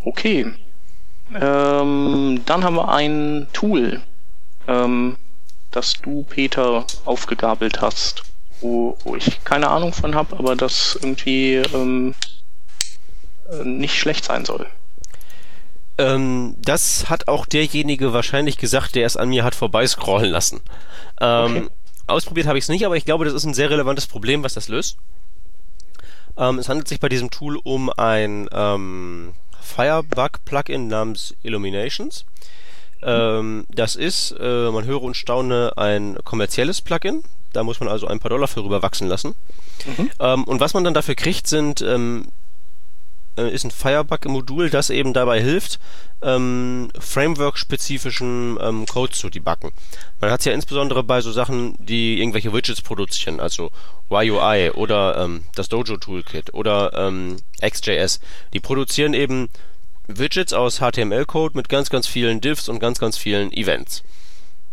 Okay. 0.00 0.52
Ähm, 1.34 2.42
dann 2.46 2.64
haben 2.64 2.76
wir 2.76 2.88
ein 2.88 3.46
Tool, 3.52 4.00
ähm, 4.66 5.16
das 5.70 5.94
du, 5.94 6.24
Peter, 6.24 6.86
aufgegabelt 7.04 7.80
hast 7.80 8.24
wo, 8.60 8.96
wo 9.04 9.16
ich 9.16 9.42
keine 9.44 9.68
Ahnung 9.68 9.92
von 9.92 10.14
habe, 10.14 10.36
aber 10.36 10.56
das 10.56 10.98
irgendwie 11.00 11.54
ähm, 11.56 12.14
äh, 13.50 13.64
nicht 13.64 13.98
schlecht 13.98 14.24
sein 14.24 14.44
soll. 14.44 14.66
Ähm, 15.98 16.54
das 16.58 17.10
hat 17.10 17.28
auch 17.28 17.44
derjenige 17.46 18.12
wahrscheinlich 18.12 18.56
gesagt, 18.56 18.94
der 18.94 19.06
es 19.06 19.16
an 19.16 19.28
mir 19.28 19.44
hat 19.44 19.54
vorbeiscrollen 19.54 20.30
lassen. 20.30 20.60
Ähm, 21.20 21.56
okay. 21.56 21.66
Ausprobiert 22.06 22.46
habe 22.46 22.56
ich 22.56 22.64
es 22.64 22.68
nicht, 22.68 22.86
aber 22.86 22.96
ich 22.96 23.04
glaube, 23.04 23.24
das 23.24 23.34
ist 23.34 23.44
ein 23.44 23.54
sehr 23.54 23.70
relevantes 23.70 24.06
Problem, 24.06 24.42
was 24.42 24.54
das 24.54 24.68
löst. 24.68 24.96
Ähm, 26.36 26.58
es 26.58 26.68
handelt 26.68 26.88
sich 26.88 27.00
bei 27.00 27.08
diesem 27.08 27.30
Tool 27.30 27.56
um 27.56 27.90
ein 27.90 28.48
ähm, 28.52 29.34
Firebug-Plugin 29.60 30.86
namens 30.86 31.34
Illuminations. 31.42 32.24
Ähm, 33.02 33.66
das 33.68 33.96
ist, 33.96 34.34
äh, 34.38 34.70
man 34.70 34.84
höre 34.84 35.02
und 35.02 35.16
staune, 35.16 35.72
ein 35.76 36.18
kommerzielles 36.24 36.80
Plugin. 36.80 37.22
Da 37.52 37.62
muss 37.62 37.80
man 37.80 37.88
also 37.88 38.06
ein 38.06 38.20
paar 38.20 38.30
Dollar 38.30 38.48
für 38.48 38.62
rüber 38.62 38.82
wachsen 38.82 39.08
lassen. 39.08 39.34
Mhm. 39.86 40.10
Ähm, 40.20 40.44
und 40.44 40.60
was 40.60 40.74
man 40.74 40.84
dann 40.84 40.94
dafür 40.94 41.14
kriegt, 41.14 41.46
sind 41.46 41.80
ähm, 41.80 42.26
äh, 43.38 43.50
ist 43.50 43.64
ein 43.64 43.70
Firebug-Modul, 43.70 44.68
das 44.68 44.90
eben 44.90 45.12
dabei 45.12 45.40
hilft, 45.40 45.78
ähm, 46.22 46.90
Framework-spezifischen 46.98 48.58
ähm, 48.60 48.86
Code 48.86 49.12
zu 49.12 49.30
debuggen. 49.30 49.70
Man 50.20 50.30
hat 50.30 50.40
es 50.40 50.46
ja 50.46 50.52
insbesondere 50.52 51.04
bei 51.04 51.20
so 51.20 51.30
Sachen, 51.30 51.76
die 51.78 52.18
irgendwelche 52.18 52.52
Widgets 52.52 52.82
produzieren, 52.82 53.38
also 53.38 53.70
YUI 54.10 54.72
oder 54.72 55.18
ähm, 55.18 55.44
das 55.54 55.68
Dojo 55.68 55.96
Toolkit 55.96 56.52
oder 56.54 57.12
XJS. 57.62 58.20
Die 58.52 58.60
produzieren 58.60 59.14
eben 59.14 59.48
Widgets 60.10 60.54
aus 60.54 60.78
HTML-Code 60.78 61.54
mit 61.54 61.68
ganz, 61.68 61.90
ganz 61.90 62.06
vielen 62.06 62.40
Diffs 62.40 62.70
und 62.70 62.78
ganz, 62.80 62.98
ganz 62.98 63.18
vielen 63.18 63.52
Events. 63.52 64.02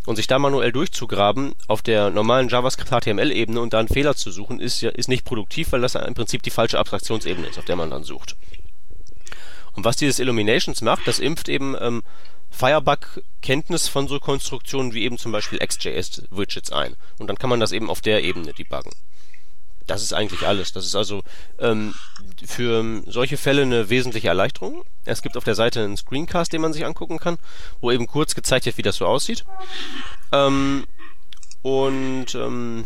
Und 0.06 0.16
sich 0.16 0.28
da 0.28 0.40
manuell 0.40 0.72
durchzugraben 0.72 1.56
auf 1.68 1.82
der 1.82 2.10
normalen 2.10 2.48
JavaScript 2.48 2.90
HTML-Ebene 2.90 3.60
und 3.60 3.74
da 3.74 3.80
einen 3.80 3.90
Fehler 3.90 4.16
zu 4.16 4.32
suchen, 4.32 4.62
ist 4.62 4.82
ist 4.82 5.10
nicht 5.10 5.26
produktiv, 5.26 5.74
weil 5.74 5.82
das 5.82 5.96
im 5.96 6.14
Prinzip 6.14 6.42
die 6.42 6.52
falsche 6.52 6.80
Abstraktionsebene 6.80 7.48
ist, 7.48 7.60
auf 7.60 7.66
der 7.66 7.76
man 7.76 7.90
dann 7.90 8.06
sucht. 8.06 8.38
Und 9.74 9.84
was 9.84 9.98
dieses 9.98 10.20
Illuminations 10.20 10.82
macht, 10.82 11.06
das 11.06 11.20
impft 11.20 11.50
eben 11.50 11.76
ähm, 11.82 12.04
Firebug-Kenntnis 12.52 13.90
von 13.90 14.08
so 14.08 14.22
Konstruktionen 14.22 14.94
wie 14.94 15.04
eben 15.04 15.18
zum 15.18 15.34
Beispiel 15.34 15.60
XJS-Widgets 15.60 16.72
ein. 16.72 16.96
Und 17.18 17.28
dann 17.28 17.38
kann 17.38 17.50
man 17.50 17.60
das 17.60 17.74
eben 17.74 17.90
auf 17.90 18.00
der 18.00 18.24
Ebene 18.24 18.54
debuggen. 18.54 18.94
Das 19.88 20.02
ist 20.02 20.14
eigentlich 20.14 20.48
alles. 20.48 20.74
Das 20.74 20.86
ist 20.86 20.96
also 20.96 21.22
ähm, 21.60 21.94
für 22.46 23.04
solche 23.06 23.38
Fälle 23.38 23.62
eine 23.62 23.90
wesentliche 23.90 24.28
Erleichterung. 24.28 24.84
Es 25.06 25.22
gibt 25.22 25.38
auf 25.38 25.44
der 25.44 25.56
Seite 25.56 25.84
einen 25.84 25.98
Screencast, 25.98 26.52
den 26.52 26.62
man 26.62 26.74
sich 26.74 26.86
angucken 26.86 27.20
kann, 27.20 27.38
wo 27.82 27.92
eben 27.92 28.08
kurz 28.08 28.34
gezeigt 28.34 28.66
wird, 28.66 28.78
wie 28.78 28.82
das 28.82 28.98
so 28.98 29.06
aussieht. 29.06 29.46
Ähm, 30.32 30.86
und 31.62 32.34
ähm, 32.36 32.86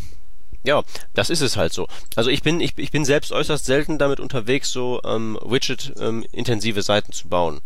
ja, 0.64 0.84
das 1.14 1.30
ist 1.30 1.42
es 1.42 1.56
halt 1.56 1.74
so. 1.74 1.88
Also 2.16 2.30
ich 2.30 2.44
bin 2.44 2.60
ich, 2.60 2.78
ich 2.78 2.92
bin 2.92 3.06
selbst 3.06 3.32
äußerst 3.32 3.66
selten 3.66 3.98
damit 3.98 4.20
unterwegs, 4.20 4.72
so 4.72 5.02
ähm, 5.06 5.38
Widget-intensive 5.42 6.80
ähm, 6.80 6.84
Seiten 6.84 7.12
zu 7.14 7.30
bauen. 7.30 7.62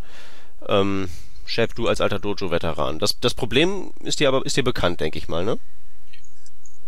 Ähm, 0.67 1.09
Chef, 1.45 1.73
du 1.73 1.87
als 1.87 2.01
alter 2.01 2.19
Dojo-Veteran. 2.19 2.99
Das, 2.99 3.19
das 3.19 3.33
Problem 3.33 3.91
ist 4.01 4.19
dir 4.19 4.27
aber 4.27 4.45
ist 4.45 4.57
dir 4.57 4.63
bekannt, 4.63 5.01
denke 5.01 5.17
ich 5.17 5.27
mal, 5.27 5.43
ne? 5.43 5.57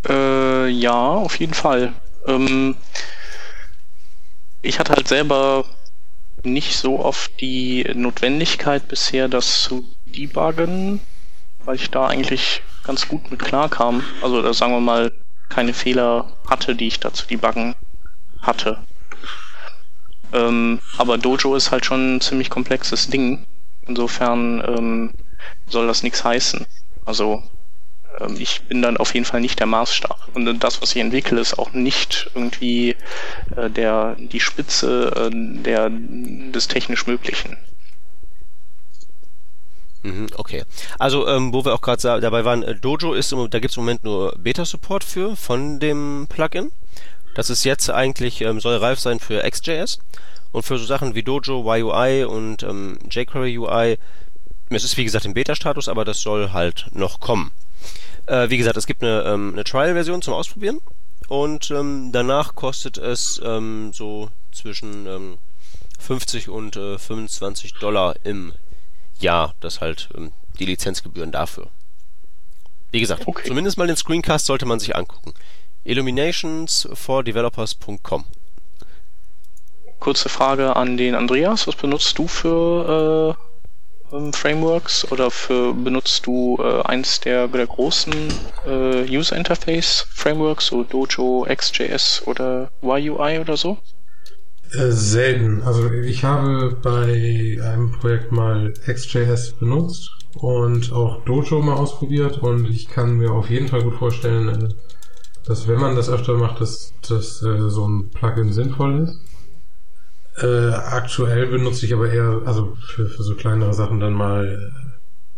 Äh, 0.08 0.68
ja, 0.68 0.92
auf 0.92 1.38
jeden 1.38 1.54
Fall. 1.54 1.92
Ähm, 2.26 2.76
ich 4.62 4.78
hatte 4.78 4.92
halt 4.92 5.08
selber 5.08 5.64
nicht 6.42 6.76
so 6.76 7.00
oft 7.00 7.40
die 7.40 7.84
Notwendigkeit 7.94 8.88
bisher, 8.88 9.28
das 9.28 9.62
zu 9.62 9.84
debuggen, 10.06 11.00
weil 11.64 11.76
ich 11.76 11.90
da 11.90 12.06
eigentlich 12.06 12.62
ganz 12.84 13.08
gut 13.08 13.30
mit 13.30 13.40
klarkam. 13.40 14.04
Also 14.22 14.42
da 14.42 14.52
sagen 14.52 14.72
wir 14.72 14.80
mal 14.80 15.12
keine 15.48 15.74
Fehler 15.74 16.32
hatte, 16.48 16.74
die 16.74 16.88
ich 16.88 17.00
da 17.00 17.12
zu 17.12 17.26
debuggen 17.26 17.74
hatte. 18.42 18.78
Ähm, 20.32 20.80
aber 20.98 21.18
Dojo 21.18 21.54
ist 21.54 21.70
halt 21.70 21.86
schon 21.86 22.16
ein 22.16 22.20
ziemlich 22.20 22.50
komplexes 22.50 23.08
Ding. 23.08 23.44
Insofern 23.86 24.62
ähm, 24.66 25.10
soll 25.68 25.86
das 25.86 26.02
nichts 26.02 26.24
heißen. 26.24 26.66
Also 27.04 27.42
ich 28.38 28.62
bin 28.62 28.82
dann 28.82 28.96
auf 28.96 29.14
jeden 29.14 29.26
Fall 29.26 29.40
nicht 29.40 29.58
der 29.58 29.66
Maßstab. 29.66 30.30
Und 30.34 30.58
das, 30.60 30.82
was 30.82 30.94
ich 30.94 31.02
entwickle, 31.02 31.40
ist 31.40 31.58
auch 31.58 31.72
nicht 31.72 32.30
irgendwie 32.34 32.96
äh, 33.56 33.70
der, 33.70 34.16
die 34.18 34.40
Spitze 34.40 35.12
äh, 35.14 35.30
der, 35.32 35.90
des 35.90 36.68
technisch 36.68 37.06
Möglichen. 37.06 37.56
Mhm, 40.02 40.28
okay. 40.36 40.64
Also, 40.98 41.26
ähm, 41.26 41.52
wo 41.52 41.64
wir 41.64 41.74
auch 41.74 41.80
gerade 41.80 42.20
dabei 42.20 42.44
waren, 42.44 42.62
äh, 42.62 42.74
Dojo 42.74 43.12
ist, 43.12 43.32
da 43.32 43.58
gibt 43.58 43.72
es 43.72 43.76
im 43.76 43.82
Moment 43.82 44.04
nur 44.04 44.34
Beta-Support 44.38 45.02
für, 45.02 45.36
von 45.36 45.80
dem 45.80 46.26
Plugin. 46.28 46.70
Das 47.34 47.50
ist 47.50 47.64
jetzt 47.64 47.90
eigentlich, 47.90 48.40
ähm, 48.40 48.60
soll 48.60 48.76
reif 48.76 49.00
sein 49.00 49.20
für 49.20 49.42
XJS. 49.42 49.98
Und 50.52 50.62
für 50.62 50.78
so 50.78 50.86
Sachen 50.86 51.14
wie 51.14 51.22
Dojo, 51.22 51.62
YUI 51.74 52.24
und 52.24 52.62
ähm, 52.62 52.98
jQuery 53.10 53.58
UI, 53.58 53.98
es 54.70 54.84
ist 54.84 54.96
wie 54.96 55.04
gesagt 55.04 55.24
im 55.24 55.34
Beta-Status, 55.34 55.88
aber 55.88 56.04
das 56.04 56.20
soll 56.20 56.52
halt 56.52 56.86
noch 56.92 57.20
kommen. 57.20 57.50
Äh, 58.26 58.50
wie 58.50 58.58
gesagt, 58.58 58.76
es 58.76 58.86
gibt 58.86 59.02
eine, 59.02 59.22
ähm, 59.22 59.52
eine 59.52 59.64
Trial-Version 59.64 60.22
zum 60.22 60.34
Ausprobieren 60.34 60.80
und 61.28 61.70
ähm, 61.70 62.10
danach 62.12 62.54
kostet 62.54 62.98
es 62.98 63.40
ähm, 63.44 63.92
so 63.92 64.30
zwischen 64.52 65.06
ähm, 65.06 65.38
50 65.98 66.48
und 66.48 66.76
äh, 66.76 66.98
25 66.98 67.74
Dollar 67.74 68.14
im 68.24 68.52
Jahr, 69.18 69.54
das 69.60 69.80
halt 69.80 70.08
ähm, 70.16 70.32
die 70.58 70.66
Lizenzgebühren 70.66 71.32
dafür. 71.32 71.68
Wie 72.90 73.00
gesagt, 73.00 73.26
okay. 73.26 73.46
zumindest 73.46 73.78
mal 73.78 73.86
den 73.86 73.96
Screencast 73.96 74.44
sollte 74.46 74.66
man 74.66 74.80
sich 74.80 74.96
angucken. 74.96 75.32
Illuminationsfordevelopers.com 75.84 78.24
Kurze 79.98 80.28
Frage 80.28 80.76
an 80.76 80.96
den 80.96 81.14
Andreas. 81.14 81.66
Was 81.66 81.76
benutzt 81.76 82.18
du 82.18 82.28
für 82.28 83.36
äh, 83.38 83.45
ähm, 84.12 84.32
Frameworks 84.32 85.10
oder 85.10 85.30
für 85.30 85.74
benutzt 85.74 86.26
du 86.26 86.58
äh, 86.60 86.82
eins 86.82 87.20
der, 87.20 87.48
der 87.48 87.66
großen 87.66 88.12
äh, 88.66 89.08
User 89.08 89.36
Interface 89.36 90.06
Frameworks, 90.10 90.66
so 90.66 90.84
Dojo, 90.84 91.46
XJS 91.48 92.22
oder 92.26 92.70
YUI 92.82 93.40
oder 93.40 93.56
so? 93.56 93.78
Äh, 94.72 94.90
selten. 94.90 95.62
Also 95.62 95.90
ich 95.90 96.24
habe 96.24 96.76
bei 96.82 97.58
einem 97.62 97.92
Projekt 97.92 98.32
mal 98.32 98.72
XJS 98.86 99.52
benutzt 99.60 100.10
und 100.34 100.92
auch 100.92 101.24
Dojo 101.24 101.62
mal 101.62 101.76
ausprobiert 101.76 102.38
und 102.38 102.68
ich 102.68 102.88
kann 102.88 103.16
mir 103.16 103.30
auf 103.30 103.48
jeden 103.48 103.68
Fall 103.68 103.82
gut 103.82 103.94
vorstellen, 103.94 104.48
äh, 104.48 104.68
dass 105.46 105.68
wenn 105.68 105.80
man 105.80 105.94
das 105.94 106.10
öfter 106.10 106.34
macht, 106.34 106.60
dass, 106.60 106.92
dass 107.08 107.42
äh, 107.42 107.70
so 107.70 107.86
ein 107.86 108.10
Plugin 108.10 108.52
sinnvoll 108.52 109.04
ist. 109.04 109.20
Äh, 110.38 110.74
aktuell 110.74 111.46
benutze 111.46 111.86
ich 111.86 111.94
aber 111.94 112.10
eher, 112.10 112.42
also 112.44 112.76
für, 112.94 113.08
für 113.08 113.22
so 113.22 113.34
kleinere 113.36 113.72
Sachen 113.72 114.00
dann 114.00 114.12
mal 114.12 114.72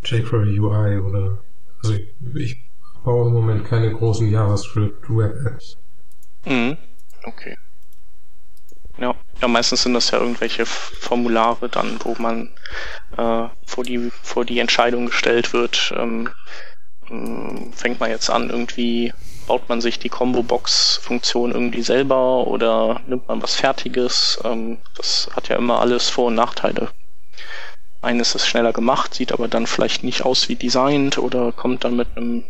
jQuery 0.03 0.59
UI 0.59 0.97
oder, 0.97 1.37
also 1.81 1.95
ich, 1.95 2.07
ich 2.35 2.57
baue 3.03 3.27
im 3.27 3.33
Moment 3.33 3.65
keine 3.65 3.91
großen 3.93 4.29
JavaScript-Web-Apps. 4.29 5.77
Mhm. 6.45 6.77
Okay. 7.23 7.55
Ja. 8.97 9.15
ja, 9.41 9.47
meistens 9.47 9.83
sind 9.83 9.93
das 9.93 10.11
ja 10.11 10.19
irgendwelche 10.19 10.65
Formulare 10.65 11.69
dann, 11.69 11.97
wo 12.03 12.15
man 12.19 12.49
äh, 13.17 13.47
vor, 13.65 13.83
die, 13.85 14.11
vor 14.21 14.43
die 14.43 14.59
Entscheidung 14.59 15.05
gestellt 15.05 15.53
wird, 15.53 15.93
ähm, 15.95 16.29
ähm 17.09 17.71
fängt 17.73 18.01
man 18.01 18.09
jetzt 18.09 18.29
an, 18.29 18.49
irgendwie 18.49 19.13
baut 19.49 19.67
man 19.67 19.81
sich 19.81 19.97
die 19.97 20.09
Combo-Box-Funktion 20.09 21.51
irgendwie 21.51 21.81
selber 21.81 22.45
oder 22.45 23.01
nimmt 23.07 23.27
man 23.27 23.41
was 23.41 23.55
Fertiges? 23.55 24.39
Ähm, 24.43 24.77
das 24.95 25.27
hat 25.35 25.49
ja 25.49 25.55
immer 25.55 25.79
alles 25.79 26.07
Vor- 26.07 26.27
und 26.27 26.35
Nachteile. 26.35 26.89
Eines 27.99 28.35
ist 28.35 28.47
schneller 28.47 28.73
gemacht, 28.73 29.15
sieht 29.15 29.31
aber 29.31 29.47
dann 29.47 29.65
vielleicht 29.65 30.03
nicht 30.03 30.23
aus 30.23 30.49
wie 30.49 30.55
designt 30.55 31.17
oder 31.17 31.51
kommt 31.51 31.83
dann 31.83 31.95
mit 31.95 32.09
einem, 32.15 32.43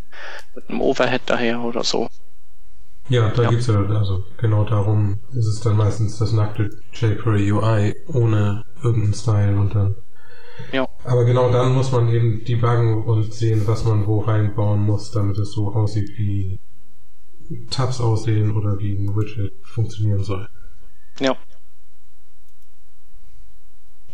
mit 0.54 0.70
einem 0.70 0.82
Overhead 0.82 1.22
daher 1.26 1.62
oder 1.62 1.86
so. 1.86 2.10
Ja, 3.08 3.30
da 3.30 3.44
ja. 3.44 3.50
gibt's 3.50 3.68
ja, 3.68 3.80
also 3.80 4.26
genau 4.38 4.66
darum 4.66 5.20
ist 5.32 5.48
es 5.48 5.62
dann 5.62 5.78
meistens 5.78 6.20
das 6.20 6.34
nackte 6.34 6.70
jQuery 6.92 7.52
UI 7.54 7.96
ohne 8.08 8.66
irgendeinen 8.84 9.14
Style 9.14 9.58
und 9.58 9.74
dann. 9.74 9.96
Ja. 10.74 10.86
Aber 11.06 11.24
genau 11.24 11.50
dann 11.50 11.74
muss 11.74 11.94
man 11.94 12.10
eben 12.10 12.44
debuggen 12.44 13.06
und 13.06 13.34
sehen, 13.34 13.64
was 13.68 13.86
man 13.86 14.06
wo 14.06 14.20
reinbauen 14.20 14.82
muss, 14.82 15.12
damit 15.12 15.38
es 15.40 15.54
so 15.54 15.74
aussieht 15.74 16.10
wie 16.18 16.60
Tabs 17.70 18.00
aussehen 18.00 18.56
oder 18.56 18.78
wie 18.80 18.94
ein 18.94 19.16
Widget 19.16 19.54
funktionieren 19.64 20.24
soll. 20.24 20.48
Ja. 21.20 21.36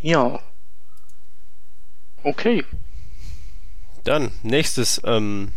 Ja. 0.01 0.39
Okay. 2.23 2.63
Dann 4.03 4.31
nächstes 4.43 5.01
ähm, 5.03 5.51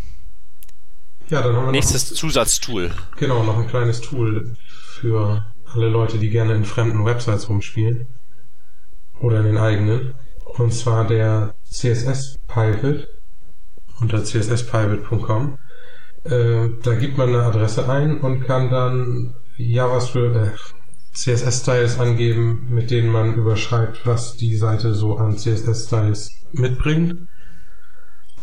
ja, 1.31 1.43
dann 1.43 1.57
haben 1.57 1.67
wir 1.67 1.73
nächstes 1.73 2.11
noch, 2.11 2.17
Zusatztool. 2.17 2.91
Genau, 3.17 3.43
noch 3.43 3.59
ein 3.59 3.69
kleines 3.69 4.01
Tool 4.01 4.57
für 4.67 5.45
alle 5.75 5.89
Leute, 5.89 6.19
die 6.19 6.31
gerne 6.31 6.55
in 6.55 6.65
fremden 6.65 7.05
Websites 7.05 7.49
rumspielen 7.49 8.07
oder 9.21 9.41
in 9.41 9.47
den 9.47 9.59
eigenen. 9.59 10.15
Und 10.45 10.73
zwar 10.73 11.07
der 11.07 11.55
CSS 11.71 12.39
Pivot 12.49 13.07
unter 14.01 14.25
csspivot.com. 14.25 15.59
Äh, 16.29 16.71
da 16.83 16.95
gibt 16.95 17.17
man 17.17 17.29
eine 17.29 17.43
Adresse 17.43 17.89
ein 17.89 18.21
und 18.21 18.47
kann 18.47 18.71
dann 18.71 19.35
JavaScript, 19.57 20.37
äh, 20.37 20.51
CSS-Styles 21.15 21.99
angeben, 21.99 22.69
mit 22.71 22.91
denen 22.91 23.11
man 23.11 23.35
überschreibt, 23.35 24.07
was 24.07 24.37
die 24.37 24.57
Seite 24.57 24.95
so 24.95 25.17
an 25.17 25.37
CSS-Styles 25.37 26.31
mitbringt. 26.53 27.27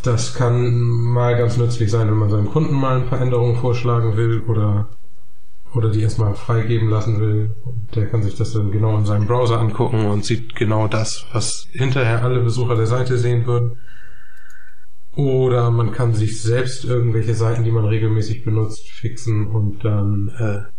Das 0.03 0.33
kann 0.33 0.73
mal 0.73 1.37
ganz 1.37 1.57
nützlich 1.57 1.89
sein, 1.89 2.09
wenn 2.09 2.17
man 2.17 2.29
seinem 2.29 2.51
Kunden 2.51 2.75
mal 2.75 2.97
ein 2.97 3.07
paar 3.07 3.21
Änderungen 3.21 3.55
vorschlagen 3.55 4.17
will 4.17 4.41
oder, 4.41 4.89
oder 5.73 5.89
die 5.89 6.01
erstmal 6.01 6.35
freigeben 6.35 6.89
lassen 6.89 7.19
will. 7.19 7.55
Der 7.95 8.07
kann 8.07 8.23
sich 8.23 8.35
das 8.35 8.51
dann 8.51 8.71
genau 8.71 8.97
in 8.97 9.05
seinem 9.05 9.25
Browser 9.25 9.59
angucken 9.59 10.07
und 10.07 10.25
sieht 10.25 10.55
genau 10.55 10.87
das, 10.87 11.25
was 11.31 11.67
hinterher 11.71 12.23
alle 12.23 12.41
Besucher 12.41 12.75
der 12.75 12.87
Seite 12.87 13.17
sehen 13.17 13.45
würden. 13.45 13.77
Oder 15.15 15.71
man 15.71 15.91
kann 15.93 16.13
sich 16.13 16.41
selbst 16.41 16.83
irgendwelche 16.83 17.35
Seiten, 17.35 17.63
die 17.63 17.71
man 17.71 17.85
regelmäßig 17.85 18.43
benutzt, 18.43 18.89
fixen 18.89 19.47
und 19.47 19.85
dann 19.85 20.29
äh, 20.37 20.75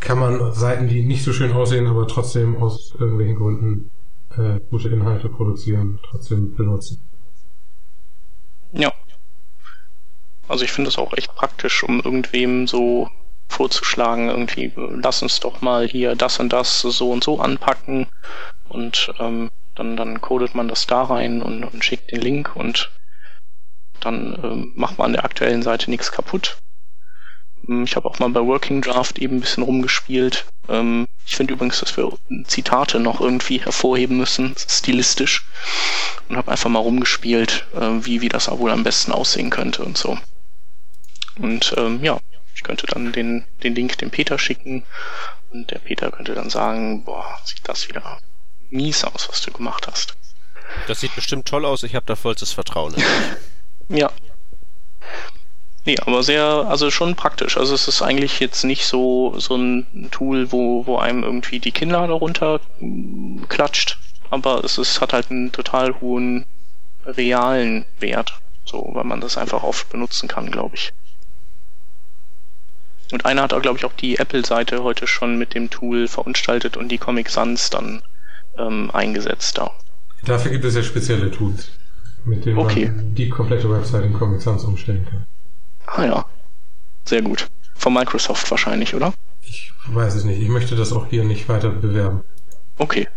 kann 0.00 0.18
man 0.18 0.52
Seiten, 0.52 0.88
die 0.88 1.04
nicht 1.04 1.22
so 1.22 1.32
schön 1.32 1.52
aussehen, 1.52 1.86
aber 1.86 2.08
trotzdem 2.08 2.56
aus 2.56 2.94
irgendwelchen 2.98 3.36
Gründen 3.36 3.90
äh, 4.36 4.58
gute 4.70 4.88
Inhalte 4.88 5.28
produzieren, 5.28 6.00
trotzdem 6.10 6.54
benutzen. 6.56 7.00
Ja. 8.72 8.92
Also 10.48 10.64
ich 10.64 10.72
finde 10.72 10.88
es 10.88 10.98
auch 10.98 11.12
echt 11.12 11.32
praktisch, 11.36 11.84
um 11.84 12.00
irgendwem 12.00 12.66
so 12.66 13.08
vorzuschlagen, 13.48 14.28
irgendwie, 14.28 14.72
lass 14.76 15.22
uns 15.22 15.38
doch 15.38 15.60
mal 15.60 15.86
hier 15.86 16.16
das 16.16 16.40
und 16.40 16.52
das 16.52 16.80
so 16.80 17.10
und 17.10 17.22
so 17.22 17.40
anpacken 17.40 18.06
und 18.68 19.12
ähm, 19.18 19.50
Dann, 19.80 19.96
dann 19.96 20.20
codet 20.20 20.54
man 20.54 20.68
das 20.68 20.86
da 20.86 21.04
rein 21.04 21.40
und, 21.40 21.64
und 21.64 21.82
schickt 21.82 22.12
den 22.12 22.20
Link 22.20 22.54
und 22.54 22.90
dann 24.00 24.38
ähm, 24.44 24.72
macht 24.74 24.98
man 24.98 25.06
an 25.06 25.12
der 25.14 25.24
aktuellen 25.24 25.62
Seite 25.62 25.88
nichts 25.88 26.12
kaputt. 26.12 26.58
Ähm, 27.66 27.84
ich 27.84 27.96
habe 27.96 28.06
auch 28.06 28.18
mal 28.18 28.28
bei 28.28 28.44
Working 28.44 28.82
Draft 28.82 29.18
eben 29.18 29.36
ein 29.36 29.40
bisschen 29.40 29.62
rumgespielt. 29.62 30.44
Ähm, 30.68 31.08
ich 31.24 31.34
finde 31.34 31.54
übrigens, 31.54 31.80
dass 31.80 31.96
wir 31.96 32.12
Zitate 32.44 33.00
noch 33.00 33.22
irgendwie 33.22 33.62
hervorheben 33.62 34.18
müssen, 34.18 34.54
stilistisch. 34.54 35.46
Und 36.28 36.36
habe 36.36 36.50
einfach 36.50 36.68
mal 36.68 36.80
rumgespielt, 36.80 37.66
äh, 37.74 38.04
wie, 38.04 38.20
wie 38.20 38.28
das 38.28 38.50
wohl 38.50 38.72
am 38.72 38.82
besten 38.82 39.12
aussehen 39.12 39.48
könnte 39.48 39.82
und 39.82 39.96
so. 39.96 40.18
Und 41.38 41.74
ähm, 41.78 42.04
ja, 42.04 42.18
ich 42.54 42.64
könnte 42.64 42.86
dann 42.86 43.12
den, 43.12 43.46
den 43.62 43.74
Link 43.74 43.96
dem 43.96 44.10
Peter 44.10 44.38
schicken 44.38 44.84
und 45.54 45.70
der 45.70 45.78
Peter 45.78 46.10
könnte 46.10 46.34
dann 46.34 46.50
sagen, 46.50 47.02
boah, 47.02 47.24
sieht 47.46 47.66
das 47.66 47.88
wieder 47.88 48.20
mies 48.70 49.04
aus, 49.04 49.28
was 49.28 49.40
du 49.42 49.52
gemacht 49.52 49.86
hast. 49.86 50.16
Das 50.86 51.00
sieht 51.00 51.14
bestimmt 51.14 51.46
toll 51.46 51.64
aus, 51.64 51.82
ich 51.82 51.94
habe 51.94 52.06
da 52.06 52.16
vollstes 52.16 52.52
Vertrauen. 52.52 52.94
ja, 53.88 54.10
Nee, 55.86 55.96
aber 56.04 56.22
sehr, 56.22 56.44
also 56.44 56.90
schon 56.90 57.16
praktisch. 57.16 57.56
Also 57.56 57.74
es 57.74 57.88
ist 57.88 58.02
eigentlich 58.02 58.38
jetzt 58.38 58.64
nicht 58.64 58.84
so, 58.86 59.38
so 59.38 59.56
ein 59.56 60.08
Tool, 60.10 60.52
wo, 60.52 60.86
wo 60.86 60.98
einem 60.98 61.22
irgendwie 61.22 61.58
die 61.58 61.72
Kinnlade 61.72 62.12
runter 62.12 62.60
klatscht, 63.48 63.98
aber 64.28 64.62
es 64.62 64.76
ist, 64.78 65.00
hat 65.00 65.12
halt 65.12 65.30
einen 65.30 65.52
total 65.52 65.98
hohen 66.00 66.44
realen 67.06 67.86
Wert. 67.98 68.40
So, 68.66 68.90
weil 68.92 69.04
man 69.04 69.20
das 69.20 69.38
einfach 69.38 69.62
oft 69.62 69.88
benutzen 69.88 70.28
kann, 70.28 70.50
glaube 70.50 70.76
ich. 70.76 70.92
Und 73.10 73.24
einer 73.24 73.42
hat 73.42 73.52
auch, 73.52 73.62
glaube 73.62 73.78
ich, 73.78 73.84
auch 73.84 73.94
die 73.94 74.18
Apple-Seite 74.18 74.84
heute 74.84 75.06
schon 75.06 75.38
mit 75.38 75.54
dem 75.54 75.70
Tool 75.70 76.06
verunstaltet 76.06 76.76
und 76.76 76.88
die 76.90 76.98
Comic 76.98 77.30
Sans 77.30 77.70
dann 77.70 78.02
ähm, 78.58 78.90
eingesetzt 78.92 79.58
da. 79.58 79.70
Dafür 80.24 80.52
gibt 80.52 80.64
es 80.64 80.74
ja 80.74 80.82
spezielle 80.82 81.30
Tools, 81.30 81.70
mit 82.24 82.44
denen 82.44 82.58
okay. 82.58 82.86
man 82.86 83.14
die 83.14 83.28
komplette 83.28 83.70
Website 83.70 84.04
in 84.04 84.12
Comic 84.12 84.42
Sans 84.42 84.64
umstellen 84.64 85.06
kann. 85.08 85.26
Ah 85.86 86.04
ja. 86.04 86.26
Sehr 87.04 87.22
gut. 87.22 87.46
Von 87.74 87.94
Microsoft 87.94 88.50
wahrscheinlich, 88.50 88.94
oder? 88.94 89.14
Ich 89.42 89.72
weiß 89.86 90.14
es 90.14 90.24
nicht. 90.24 90.40
Ich 90.40 90.48
möchte 90.48 90.76
das 90.76 90.92
auch 90.92 91.08
hier 91.08 91.24
nicht 91.24 91.48
weiter 91.48 91.70
bewerben. 91.70 92.22
Okay. 92.78 93.08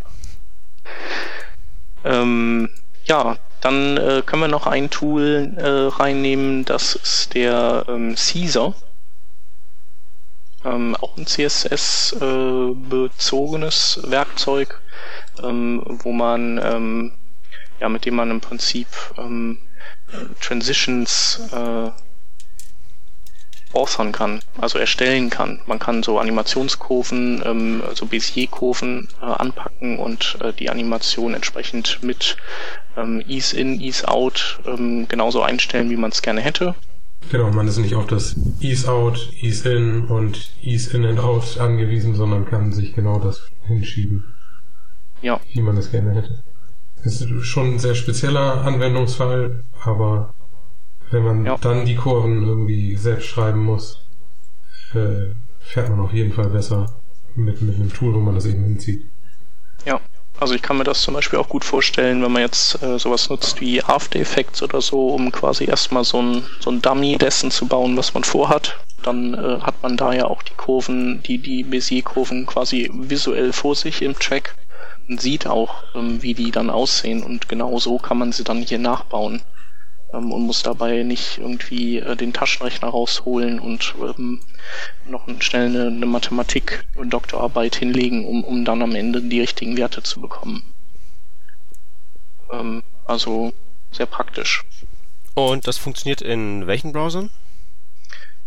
Ähm, 2.03 2.69
ja, 3.05 3.37
dann 3.61 3.97
äh, 3.97 4.23
können 4.25 4.41
wir 4.41 4.49
noch 4.49 4.67
ein 4.67 4.89
Tool 4.89 5.53
äh, 5.55 5.87
reinnehmen, 5.95 6.65
das 6.65 6.95
ist 6.95 7.33
der 7.33 7.85
ähm, 7.87 8.15
Caesar. 8.15 8.75
Ähm, 10.65 10.95
auch 10.95 11.15
ein 11.17 11.25
CSS-bezogenes 11.25 14.01
äh, 14.03 14.11
Werkzeug, 14.11 14.81
ähm, 15.41 15.81
wo 15.85 16.11
man, 16.11 16.59
ähm, 16.63 17.11
ja, 17.79 17.89
mit 17.89 18.05
dem 18.05 18.15
man 18.15 18.31
im 18.31 18.41
Prinzip 18.41 18.87
ähm, 19.17 19.57
Transitions 20.39 21.41
äh, 21.51 21.91
authern 23.73 24.11
kann, 24.11 24.39
also 24.59 24.77
erstellen 24.77 25.29
kann. 25.29 25.61
Man 25.65 25.79
kann 25.79 26.03
so 26.03 26.19
Animationskurven, 26.19 27.41
ähm, 27.45 27.83
so 27.93 28.05
Bézier-Kurven 28.05 29.07
äh, 29.21 29.25
anpacken 29.25 29.97
und 29.97 30.37
äh, 30.41 30.53
die 30.53 30.69
Animation 30.69 31.33
entsprechend 31.33 32.03
mit 32.03 32.37
ähm, 32.95 33.23
Ease 33.27 33.57
in, 33.57 33.81
Ease 33.81 34.07
out 34.07 34.59
ähm, 34.65 35.07
genauso 35.07 35.41
einstellen, 35.41 35.89
wie 35.89 35.95
man 35.95 36.11
es 36.11 36.21
gerne 36.21 36.41
hätte. 36.41 36.75
Genau, 37.31 37.49
man 37.51 37.67
ist 37.67 37.77
nicht 37.77 37.95
auf 37.95 38.05
das 38.05 38.35
Ease 38.59 38.91
out, 38.91 39.29
Ease 39.41 39.73
in 39.73 40.05
und 40.05 40.51
Ease 40.61 40.95
in 40.95 41.05
and 41.05 41.19
out 41.19 41.57
angewiesen, 41.57 42.15
sondern 42.15 42.45
kann 42.45 42.73
sich 42.73 42.93
genau 42.93 43.17
das 43.19 43.49
hinschieben. 43.65 44.25
Ja. 45.23 45.39
Wie 45.53 45.61
man 45.61 45.77
es 45.77 45.89
gerne 45.89 46.13
hätte. 46.13 46.43
Das 47.03 47.21
ist 47.21 47.45
schon 47.45 47.73
ein 47.73 47.79
sehr 47.79 47.95
spezieller 47.95 48.63
Anwendungsfall, 48.63 49.63
aber 49.83 50.33
wenn 51.11 51.23
man 51.23 51.45
ja. 51.45 51.57
dann 51.57 51.85
die 51.85 51.95
Kurven 51.95 52.45
irgendwie 52.45 52.95
selbst 52.95 53.27
schreiben 53.27 53.63
muss, 53.63 54.05
äh, 54.93 55.33
fährt 55.59 55.89
man 55.89 55.99
auf 56.01 56.13
jeden 56.13 56.33
Fall 56.33 56.49
besser 56.49 56.85
mit, 57.35 57.61
mit 57.61 57.75
einem 57.75 57.91
Tool, 57.91 58.13
wo 58.13 58.19
man 58.19 58.35
das 58.35 58.45
eben 58.45 58.63
hinzieht. 58.63 59.05
Ja, 59.85 59.99
also 60.39 60.55
ich 60.55 60.61
kann 60.61 60.77
mir 60.77 60.83
das 60.83 61.01
zum 61.01 61.13
Beispiel 61.13 61.39
auch 61.39 61.49
gut 61.49 61.63
vorstellen, 61.63 62.21
wenn 62.21 62.31
man 62.31 62.41
jetzt 62.41 62.81
äh, 62.81 62.99
sowas 62.99 63.29
nutzt 63.29 63.61
wie 63.61 63.81
After 63.81 64.19
Effects 64.19 64.61
oder 64.61 64.81
so, 64.81 65.09
um 65.09 65.31
quasi 65.31 65.65
erstmal 65.65 66.03
so 66.03 66.21
ein, 66.21 66.43
so 66.59 66.69
ein 66.69 66.81
Dummy 66.81 67.17
dessen 67.17 67.51
zu 67.51 67.65
bauen, 67.67 67.95
was 67.97 68.13
man 68.13 68.23
vorhat. 68.23 68.77
Dann 69.03 69.33
äh, 69.33 69.59
hat 69.61 69.81
man 69.83 69.97
da 69.97 70.13
ja 70.13 70.25
auch 70.25 70.41
die 70.43 70.53
Kurven, 70.55 71.21
die, 71.23 71.37
die 71.37 71.63
Bézier-Kurven 71.63 72.45
quasi 72.45 72.89
visuell 72.93 73.51
vor 73.51 73.75
sich 73.75 74.01
im 74.01 74.17
Track 74.17 74.55
sieht 75.07 75.47
auch, 75.47 75.83
ähm, 75.95 76.21
wie 76.21 76.33
die 76.33 76.51
dann 76.51 76.69
aussehen 76.69 77.23
und 77.23 77.49
genau 77.49 77.79
so 77.79 77.97
kann 77.97 78.17
man 78.17 78.31
sie 78.31 78.43
dann 78.43 78.61
hier 78.61 78.79
nachbauen 78.79 79.41
ähm, 80.13 80.31
und 80.31 80.43
muss 80.43 80.63
dabei 80.63 81.03
nicht 81.03 81.39
irgendwie 81.39 81.97
äh, 81.97 82.15
den 82.15 82.33
Taschenrechner 82.33 82.89
rausholen 82.89 83.59
und 83.59 83.95
ähm, 84.01 84.41
noch 85.07 85.27
schnell 85.39 85.67
eine, 85.67 85.87
eine 85.87 86.05
Mathematik-Doktorarbeit 86.05 87.75
hinlegen, 87.75 88.25
um, 88.25 88.43
um 88.43 88.65
dann 88.65 88.81
am 88.81 88.95
Ende 88.95 89.21
die 89.21 89.41
richtigen 89.41 89.77
Werte 89.77 90.03
zu 90.03 90.21
bekommen. 90.21 90.63
Ähm, 92.51 92.83
also 93.05 93.53
sehr 93.91 94.05
praktisch. 94.05 94.63
Und 95.35 95.67
das 95.67 95.77
funktioniert 95.77 96.21
in 96.21 96.67
welchen 96.67 96.93
Browsern? 96.93 97.29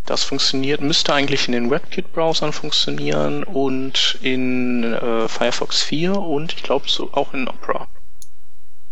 Das 0.07 0.23
funktioniert, 0.23 0.81
müsste 0.81 1.13
eigentlich 1.13 1.49
in 1.49 1.53
den 1.53 1.69
WebKit-Browsern 1.69 2.53
funktionieren 2.53 3.43
und 3.43 4.19
in 4.23 4.95
äh, 4.95 5.29
Firefox 5.29 5.83
4 5.83 6.17
und 6.17 6.53
ich 6.53 6.63
glaube 6.63 6.89
so 6.89 7.13
auch 7.13 7.35
in 7.35 7.49
Opera. 7.49 7.89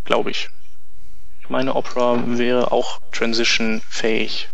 Glaube 0.03 0.31
ich. 0.31 0.49
Ich 1.41 1.49
meine, 1.49 1.73
Opera 1.73 2.21
wäre 2.25 2.73
auch 2.73 2.99
transition-fähig. 3.13 4.49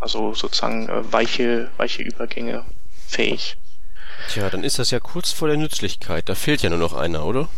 Also 0.00 0.34
sozusagen 0.34 0.88
äh, 0.88 1.12
weiche, 1.12 1.70
weiche 1.78 2.02
Übergänge 2.02 2.64
fähig. 3.08 3.56
Tja, 4.28 4.50
dann 4.50 4.64
ist 4.64 4.78
das 4.78 4.90
ja 4.90 5.00
kurz 5.00 5.32
vor 5.32 5.48
der 5.48 5.56
Nützlichkeit. 5.56 6.28
Da 6.28 6.34
fehlt 6.34 6.60
ja 6.60 6.68
nur 6.68 6.78
noch 6.78 6.92
einer, 6.92 7.24
oder? 7.24 7.48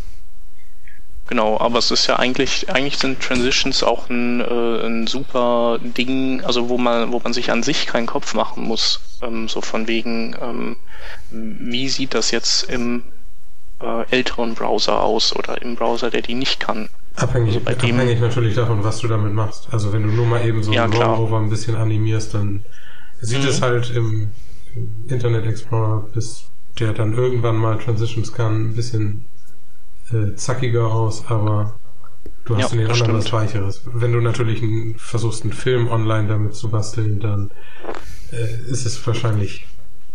Genau, 1.29 1.59
aber 1.59 1.77
es 1.77 1.91
ist 1.91 2.07
ja 2.07 2.17
eigentlich, 2.17 2.71
eigentlich 2.71 2.97
sind 2.97 3.21
Transitions 3.21 3.83
auch 3.83 4.09
ein, 4.09 4.41
äh, 4.41 4.87
ein 4.87 5.05
super 5.05 5.77
Ding, 5.79 6.41
also 6.43 6.69
wo 6.69 6.79
man, 6.79 7.11
wo 7.11 7.21
man 7.23 7.33
sich 7.33 7.51
an 7.51 7.61
sich 7.61 7.85
keinen 7.85 8.07
Kopf 8.07 8.33
machen 8.33 8.63
muss. 8.63 8.99
Ähm, 9.21 9.47
so 9.47 9.61
von 9.61 9.87
wegen, 9.87 10.35
ähm, 10.41 10.75
wie 11.29 11.87
sieht 11.87 12.15
das 12.15 12.31
jetzt 12.31 12.63
im 12.63 13.03
äh, 13.79 14.09
älteren 14.09 14.55
Browser 14.55 15.03
aus 15.03 15.35
oder 15.35 15.61
im 15.61 15.75
Browser, 15.75 16.09
der 16.09 16.23
die 16.23 16.33
nicht 16.33 16.59
kann. 16.59 16.89
Abhängig, 17.15 17.61
also 17.63 17.87
abhängig 17.87 18.19
natürlich 18.19 18.55
davon, 18.55 18.83
was 18.83 18.97
du 18.97 19.07
damit 19.07 19.31
machst. 19.31 19.67
Also 19.69 19.93
wenn 19.93 20.01
du 20.01 20.09
nur 20.09 20.25
mal 20.25 20.43
eben 20.43 20.63
so 20.63 20.71
ja, 20.71 20.85
einen 20.85 20.93
Rollover 20.93 21.37
ein 21.37 21.51
bisschen 21.51 21.75
animierst, 21.75 22.33
dann 22.33 22.65
sieht 23.21 23.43
mhm. 23.43 23.49
es 23.49 23.61
halt 23.61 23.91
im 23.91 24.31
Internet 25.07 25.45
Explorer, 25.45 26.07
bis 26.11 26.45
der 26.79 26.93
dann 26.93 27.13
irgendwann 27.13 27.57
mal 27.57 27.77
Transitions 27.77 28.33
kann, 28.33 28.69
ein 28.69 28.75
bisschen 28.75 29.25
äh, 30.13 30.35
zackiger 30.35 30.87
aus, 30.87 31.25
aber 31.27 31.79
du 32.45 32.57
hast 32.57 32.73
ja, 32.73 32.79
in 32.79 32.85
den 32.85 32.91
anderen 32.91 33.13
was 33.17 33.31
Weicheres. 33.31 33.81
Wenn 33.85 34.11
du 34.11 34.21
natürlich 34.21 34.61
ein, 34.61 34.95
versuchst, 34.97 35.43
einen 35.43 35.53
Film 35.53 35.89
online 35.89 36.27
damit 36.27 36.55
zu 36.55 36.69
basteln, 36.69 37.19
dann 37.19 37.51
äh, 38.31 38.71
ist 38.71 38.85
es 38.85 39.05
wahrscheinlich 39.05 39.67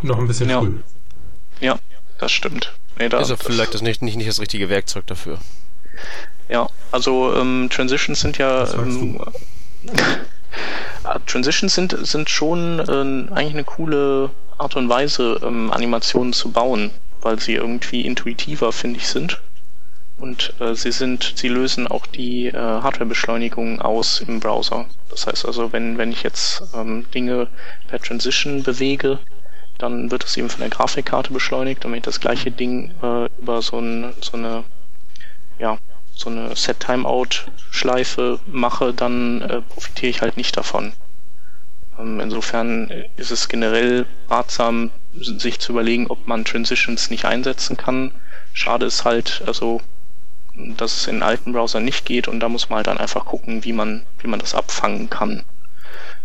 noch 0.03 0.19
ein 0.19 0.27
bisschen 0.27 0.51
ja. 0.51 0.61
früh. 0.61 0.75
Ja, 1.61 1.79
das 2.19 2.33
stimmt. 2.33 2.73
Nee, 2.99 3.09
da, 3.09 3.19
ist 3.19 3.31
also 3.31 3.37
vielleicht 3.37 3.75
das 3.75 3.83
nicht, 3.83 4.03
nicht, 4.03 4.17
nicht 4.17 4.29
das 4.29 4.41
richtige 4.41 4.69
Werkzeug 4.69 5.07
dafür. 5.07 5.39
Ja, 6.49 6.69
also 6.93 7.35
ähm, 7.35 7.69
Transitions 7.71 8.21
sind 8.21 8.39
ja. 8.39 8.73
Ähm, 8.75 9.21
Transitions 11.27 11.75
sind, 11.75 11.97
sind 12.07 12.31
schon 12.31 12.79
äh, 12.79 13.33
eigentlich 13.33 13.55
eine 13.55 13.65
coole 13.65 14.31
Art 14.59 14.77
und 14.77 14.89
Weise, 14.89 15.41
ähm, 15.43 15.71
Animationen 15.73 16.33
zu 16.33 16.51
bauen, 16.51 16.91
weil 17.21 17.41
sie 17.41 17.55
irgendwie 17.55 18.03
intuitiver, 18.03 18.73
finde 18.73 18.99
ich, 18.99 19.09
sind. 19.09 19.41
Und 20.17 20.55
äh, 20.61 20.75
sie 20.75 20.93
sind, 20.93 21.35
sie 21.37 21.49
lösen 21.49 21.87
auch 21.87 22.07
die 22.07 22.47
äh, 22.47 22.57
Hardwarebeschleunigung 22.57 23.81
aus 23.81 24.21
im 24.21 24.41
Browser. 24.41 24.87
Das 25.11 25.27
heißt 25.27 25.45
also, 25.45 25.73
wenn, 25.73 25.99
wenn 25.99 26.13
ich 26.13 26.23
jetzt 26.23 26.63
ähm, 26.75 27.07
Dinge 27.13 27.49
per 27.89 27.99
Transition 28.01 28.63
bewege, 28.63 29.19
dann 29.79 30.11
wird 30.11 30.25
es 30.25 30.37
eben 30.37 30.49
von 30.49 30.61
der 30.61 30.71
Grafikkarte 30.71 31.33
beschleunigt 31.33 31.85
und 31.85 31.91
wenn 31.91 31.99
ich 31.99 32.05
das 32.05 32.21
gleiche 32.21 32.53
Ding 32.53 32.95
äh, 33.03 33.29
über 33.39 33.61
so, 33.61 33.79
ein, 33.79 34.13
so 34.21 34.37
eine 34.37 34.65
ja, 35.59 35.79
so 36.15 36.31
eine 36.31 36.55
Set-Timeout-Schleife 36.55 38.41
mache, 38.47 38.93
dann 38.95 39.43
äh, 39.43 39.61
profitiere 39.63 40.11
ich 40.11 40.23
halt 40.23 40.37
nicht 40.37 40.57
davon. 40.57 40.93
Ähm, 41.99 42.21
insofern 42.21 42.89
ist 43.17 43.31
es 43.31 43.49
generell 43.49 44.07
ratsam, 44.29 44.91
sich 45.13 45.59
zu 45.59 45.73
überlegen, 45.73 46.07
ob 46.09 46.27
man 46.27 46.45
Transitions 46.45 47.11
nicht 47.11 47.25
einsetzen 47.25 47.77
kann. 47.77 48.13
Schade 48.53 48.87
ist 48.87 49.05
halt, 49.05 49.43
also, 49.47 49.81
dass 50.57 50.97
es 50.97 51.07
in 51.07 51.23
alten 51.23 51.53
Browsern 51.53 51.85
nicht 51.85 52.05
geht 52.05 52.29
und 52.29 52.41
da 52.41 52.49
muss 52.49 52.69
man 52.69 52.79
halt 52.79 52.87
dann 52.87 52.99
einfach 52.99 53.25
gucken, 53.25 53.65
wie 53.65 53.73
man, 53.73 54.05
wie 54.19 54.29
man 54.29 54.41
das 54.41 54.55
abfangen 54.55 55.11
kann. 55.11 55.45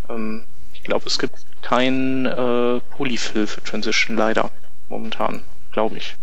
Ähm, 0.08 0.44
ich 0.72 0.82
glaube, 0.82 1.06
es 1.06 1.18
gibt 1.18 1.34
kein 1.62 2.26
äh, 2.26 2.80
Polyfill 2.90 3.46
für 3.46 3.62
Transition 3.62 4.16
leider 4.16 4.50
momentan, 4.88 5.42
glaube 5.72 5.98
ich. 5.98 6.16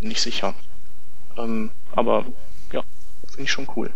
Nicht 0.00 0.20
sicher. 0.20 0.54
Ähm, 1.36 1.70
aber 1.94 2.24
ja, 2.72 2.82
finde 3.26 3.42
ich 3.42 3.50
schon 3.50 3.68
cool. 3.76 3.90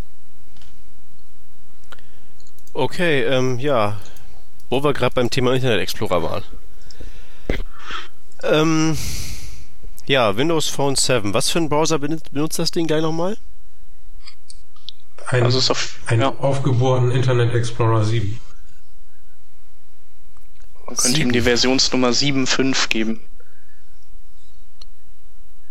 Okay, 2.72 3.22
ähm, 3.22 3.58
ja. 3.58 4.00
Wo 4.68 4.82
wir 4.82 4.92
gerade 4.92 5.14
beim 5.14 5.30
Thema 5.30 5.54
Internet 5.54 5.80
Explorer 5.80 6.22
waren. 6.22 6.42
Ähm, 8.42 8.98
ja, 10.06 10.36
Windows 10.36 10.68
Phone 10.68 10.96
7. 10.96 11.34
Was 11.34 11.50
für 11.50 11.58
ein 11.58 11.68
Browser 11.68 11.98
benutzt 11.98 12.58
das 12.58 12.70
Ding 12.70 12.86
gleich 12.86 13.02
nochmal? 13.02 13.36
Ein, 15.26 15.44
also 15.44 15.72
auf, 15.72 15.98
ein 16.06 16.20
ja. 16.20 16.28
aufgebohrten 16.28 17.10
Internet 17.10 17.54
Explorer 17.54 18.04
7. 18.04 18.38
Man 20.86 20.96
könnte 20.96 21.16
7. 21.16 21.28
ihm 21.28 21.32
die 21.32 21.40
Versionsnummer 21.40 22.10
7.5 22.10 22.88
geben. 22.88 23.20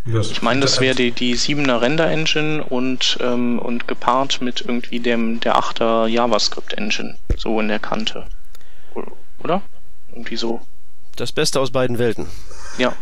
Das 0.06 0.32
ich 0.32 0.42
meine, 0.42 0.60
das 0.60 0.82
wäre 0.82 0.96
die, 0.96 1.12
die 1.12 1.38
7er 1.38 1.80
Render 1.80 2.10
Engine 2.10 2.64
und, 2.64 3.18
ähm, 3.22 3.58
und 3.60 3.88
gepaart 3.88 4.42
mit 4.42 4.62
irgendwie 4.62 5.00
dem, 5.00 5.40
der 5.40 5.56
8er 5.56 6.08
JavaScript 6.08 6.74
Engine. 6.74 7.16
So 7.38 7.60
in 7.60 7.70
der 7.70 7.80
Kante. 7.80 8.28
Oder? 9.40 9.62
Irgendwie 10.10 10.36
so. 10.36 10.62
Das 11.16 11.32
Beste 11.32 11.60
aus 11.60 11.72
beiden 11.72 12.00
Welten. 12.00 12.28
Ja. 12.78 12.94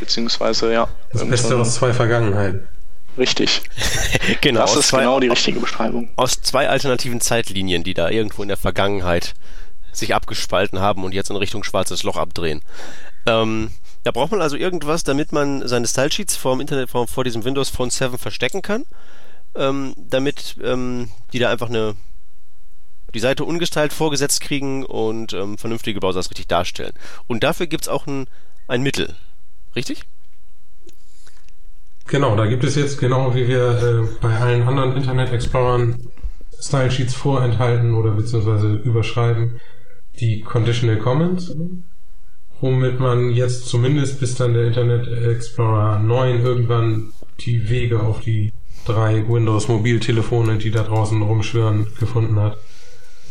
Beziehungsweise, 0.00 0.72
ja. 0.72 0.88
Das 1.12 1.28
Beste 1.28 1.56
aus 1.56 1.74
zwei 1.74 1.92
Vergangenheiten. 1.92 2.66
Richtig. 3.16 3.62
genau. 4.40 4.60
Das 4.60 4.76
ist 4.76 4.88
zwei, 4.88 5.00
genau 5.00 5.18
die 5.20 5.28
richtige 5.28 5.60
Beschreibung. 5.60 6.08
Aus 6.16 6.40
zwei 6.40 6.68
alternativen 6.68 7.20
Zeitlinien, 7.20 7.82
die 7.82 7.94
da 7.94 8.08
irgendwo 8.08 8.42
in 8.42 8.48
der 8.48 8.56
Vergangenheit 8.56 9.34
sich 9.92 10.14
abgespalten 10.14 10.80
haben 10.80 11.04
und 11.04 11.12
jetzt 11.12 11.30
in 11.30 11.36
Richtung 11.36 11.64
schwarzes 11.64 12.04
Loch 12.04 12.16
abdrehen. 12.16 12.62
Ähm, 13.26 13.72
da 14.04 14.12
braucht 14.12 14.30
man 14.30 14.40
also 14.40 14.56
irgendwas, 14.56 15.02
damit 15.02 15.32
man 15.32 15.66
seine 15.66 15.88
Stylesheets 15.88 16.36
vor 16.36 16.60
Internet, 16.60 16.90
vor, 16.90 17.08
vor 17.08 17.24
diesem 17.24 17.44
Windows 17.44 17.68
Phone 17.68 17.90
7 17.90 18.16
verstecken 18.16 18.62
kann, 18.62 18.84
ähm, 19.56 19.94
damit 19.96 20.56
ähm, 20.62 21.10
die 21.32 21.40
da 21.40 21.50
einfach 21.50 21.68
eine 21.68 21.96
die 23.14 23.20
Seite 23.20 23.44
ungestylt 23.44 23.92
vorgesetzt 23.92 24.42
kriegen 24.42 24.84
und 24.84 25.32
ähm, 25.32 25.56
vernünftige 25.56 25.98
Browsers 25.98 26.30
richtig 26.30 26.46
darstellen. 26.46 26.92
Und 27.26 27.42
dafür 27.42 27.66
gibt 27.66 27.84
es 27.84 27.88
auch 27.88 28.06
ein, 28.06 28.26
ein 28.66 28.82
Mittel. 28.82 29.14
Richtig? 29.78 30.02
Genau, 32.08 32.34
da 32.34 32.46
gibt 32.46 32.64
es 32.64 32.74
jetzt 32.74 32.98
genau 32.98 33.32
wie 33.36 33.46
wir 33.46 33.80
äh, 33.80 34.08
bei 34.20 34.36
allen 34.36 34.64
anderen 34.64 34.96
Internet 34.96 35.32
Explorern 35.32 35.94
Style 36.58 36.90
Sheets 36.90 37.14
vorenthalten 37.14 37.94
oder 37.94 38.10
beziehungsweise 38.10 38.72
überschreiben 38.74 39.60
die 40.18 40.40
Conditional 40.40 40.98
Comments, 40.98 41.54
womit 42.60 42.98
man 42.98 43.30
jetzt 43.30 43.66
zumindest 43.66 44.18
bis 44.18 44.34
dann 44.34 44.54
der 44.54 44.66
Internet 44.66 45.06
Explorer 45.06 46.00
9 46.00 46.40
irgendwann 46.40 47.12
die 47.38 47.70
Wege 47.70 48.00
auf 48.00 48.18
die 48.18 48.52
drei 48.84 49.28
Windows 49.28 49.68
Mobiltelefone, 49.68 50.58
die 50.58 50.72
da 50.72 50.82
draußen 50.82 51.22
rumschwören, 51.22 51.86
gefunden 52.00 52.40
hat, 52.40 52.56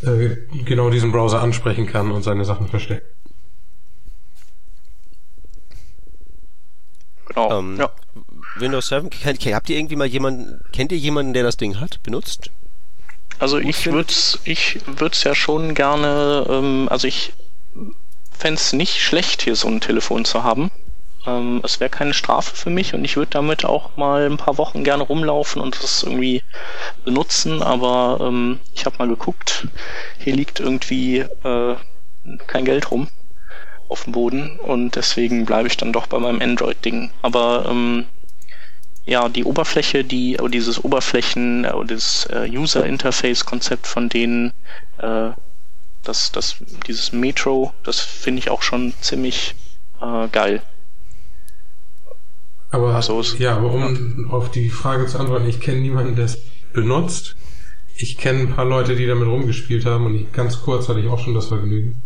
äh, 0.03 0.37
genau 0.63 0.89
diesen 0.91 1.11
Browser 1.11 1.41
ansprechen 1.41 1.87
kann 1.87 2.09
und 2.11 2.23
seine 2.23 2.45
Sachen 2.45 2.69
versteckt. 2.69 3.16
Genau. 7.27 7.59
Ähm, 7.59 7.77
ja. 7.77 7.89
Windows 8.55 8.87
7, 8.87 9.09
habt 9.53 9.69
ihr 9.69 9.77
irgendwie 9.77 9.95
mal 9.95 10.07
jemanden, 10.07 10.61
kennt 10.71 10.91
ihr 10.91 10.97
jemanden, 10.97 11.33
der 11.33 11.43
das 11.43 11.57
Ding 11.57 11.79
hat, 11.79 12.01
benutzt? 12.03 12.49
Also 13.39 13.59
ich 13.59 13.85
würde 13.85 14.09
es 14.09 14.39
ich 14.45 14.79
würd's 14.87 15.23
ja 15.23 15.35
schon 15.35 15.75
gerne, 15.75 16.45
ähm, 16.49 16.87
also 16.89 17.07
ich 17.07 17.33
fände 18.31 18.59
es 18.59 18.73
nicht 18.73 18.99
schlecht, 18.99 19.43
hier 19.43 19.55
so 19.55 19.67
ein 19.67 19.79
Telefon 19.79 20.25
zu 20.25 20.43
haben. 20.43 20.71
Ähm, 21.27 21.61
es 21.63 21.79
wäre 21.79 21.89
keine 21.89 22.15
Strafe 22.15 22.55
für 22.55 22.69
mich 22.71 22.95
und 22.95 23.05
ich 23.05 23.15
würde 23.15 23.31
damit 23.31 23.63
auch 23.63 23.95
mal 23.95 24.25
ein 24.25 24.37
paar 24.37 24.57
Wochen 24.57 24.83
gerne 24.83 25.03
rumlaufen 25.03 25.61
und 25.61 25.81
das 25.83 26.01
irgendwie 26.01 26.41
benutzen, 27.03 27.61
aber 27.61 28.19
ähm, 28.21 28.59
ich 28.73 28.85
habe 28.85 28.97
mal 28.97 29.07
geguckt, 29.07 29.67
hier 30.17 30.35
liegt 30.35 30.59
irgendwie 30.59 31.19
äh, 31.19 31.75
kein 32.47 32.65
Geld 32.65 32.89
rum 32.89 33.07
auf 33.89 34.03
dem 34.03 34.13
Boden 34.13 34.59
und 34.59 34.95
deswegen 34.95 35.45
bleibe 35.45 35.67
ich 35.67 35.77
dann 35.77 35.93
doch 35.93 36.07
bei 36.07 36.19
meinem 36.19 36.41
Android-Ding. 36.41 37.11
Aber 37.21 37.65
ähm, 37.69 38.05
ja, 39.05 39.29
die 39.29 39.45
Oberfläche, 39.45 40.03
die 40.03 40.37
dieses 40.49 40.83
Oberflächen, 40.83 41.65
oder 41.65 41.95
das 41.95 42.27
äh, 42.29 42.49
User 42.49 42.85
Interface 42.85 43.45
Konzept 43.45 43.87
von 43.87 44.09
denen, 44.09 44.51
äh, 44.97 45.29
das, 46.03 46.31
das, 46.31 46.57
dieses 46.87 47.13
Metro, 47.13 47.73
das 47.83 47.99
finde 47.99 48.39
ich 48.39 48.49
auch 48.49 48.61
schon 48.61 48.93
ziemlich 48.99 49.55
äh, 50.01 50.27
geil. 50.29 50.61
Aber 52.69 52.93
also, 52.95 53.21
ja, 53.39 53.55
aber 53.55 53.71
um 53.71 54.25
ja. 54.25 54.31
auf 54.31 54.51
die 54.51 54.69
Frage 54.69 55.05
zu 55.05 55.19
antworten, 55.19 55.47
ich 55.47 55.61
kenne 55.61 55.79
niemanden, 55.79 56.15
der 56.15 56.25
es 56.25 56.39
benutzt. 56.73 57.35
Ich 57.95 58.17
kenne 58.17 58.41
ein 58.41 58.55
paar 58.55 58.65
Leute, 58.65 58.95
die 58.95 59.07
damit 59.07 59.27
rumgespielt 59.27 59.85
haben 59.85 60.05
und 60.05 60.15
ich, 60.15 60.31
ganz 60.33 60.61
kurz 60.61 60.89
hatte 60.89 60.99
ich 60.99 61.07
auch 61.07 61.19
schon 61.19 61.33
das 61.33 61.47
Vergnügen. 61.47 62.01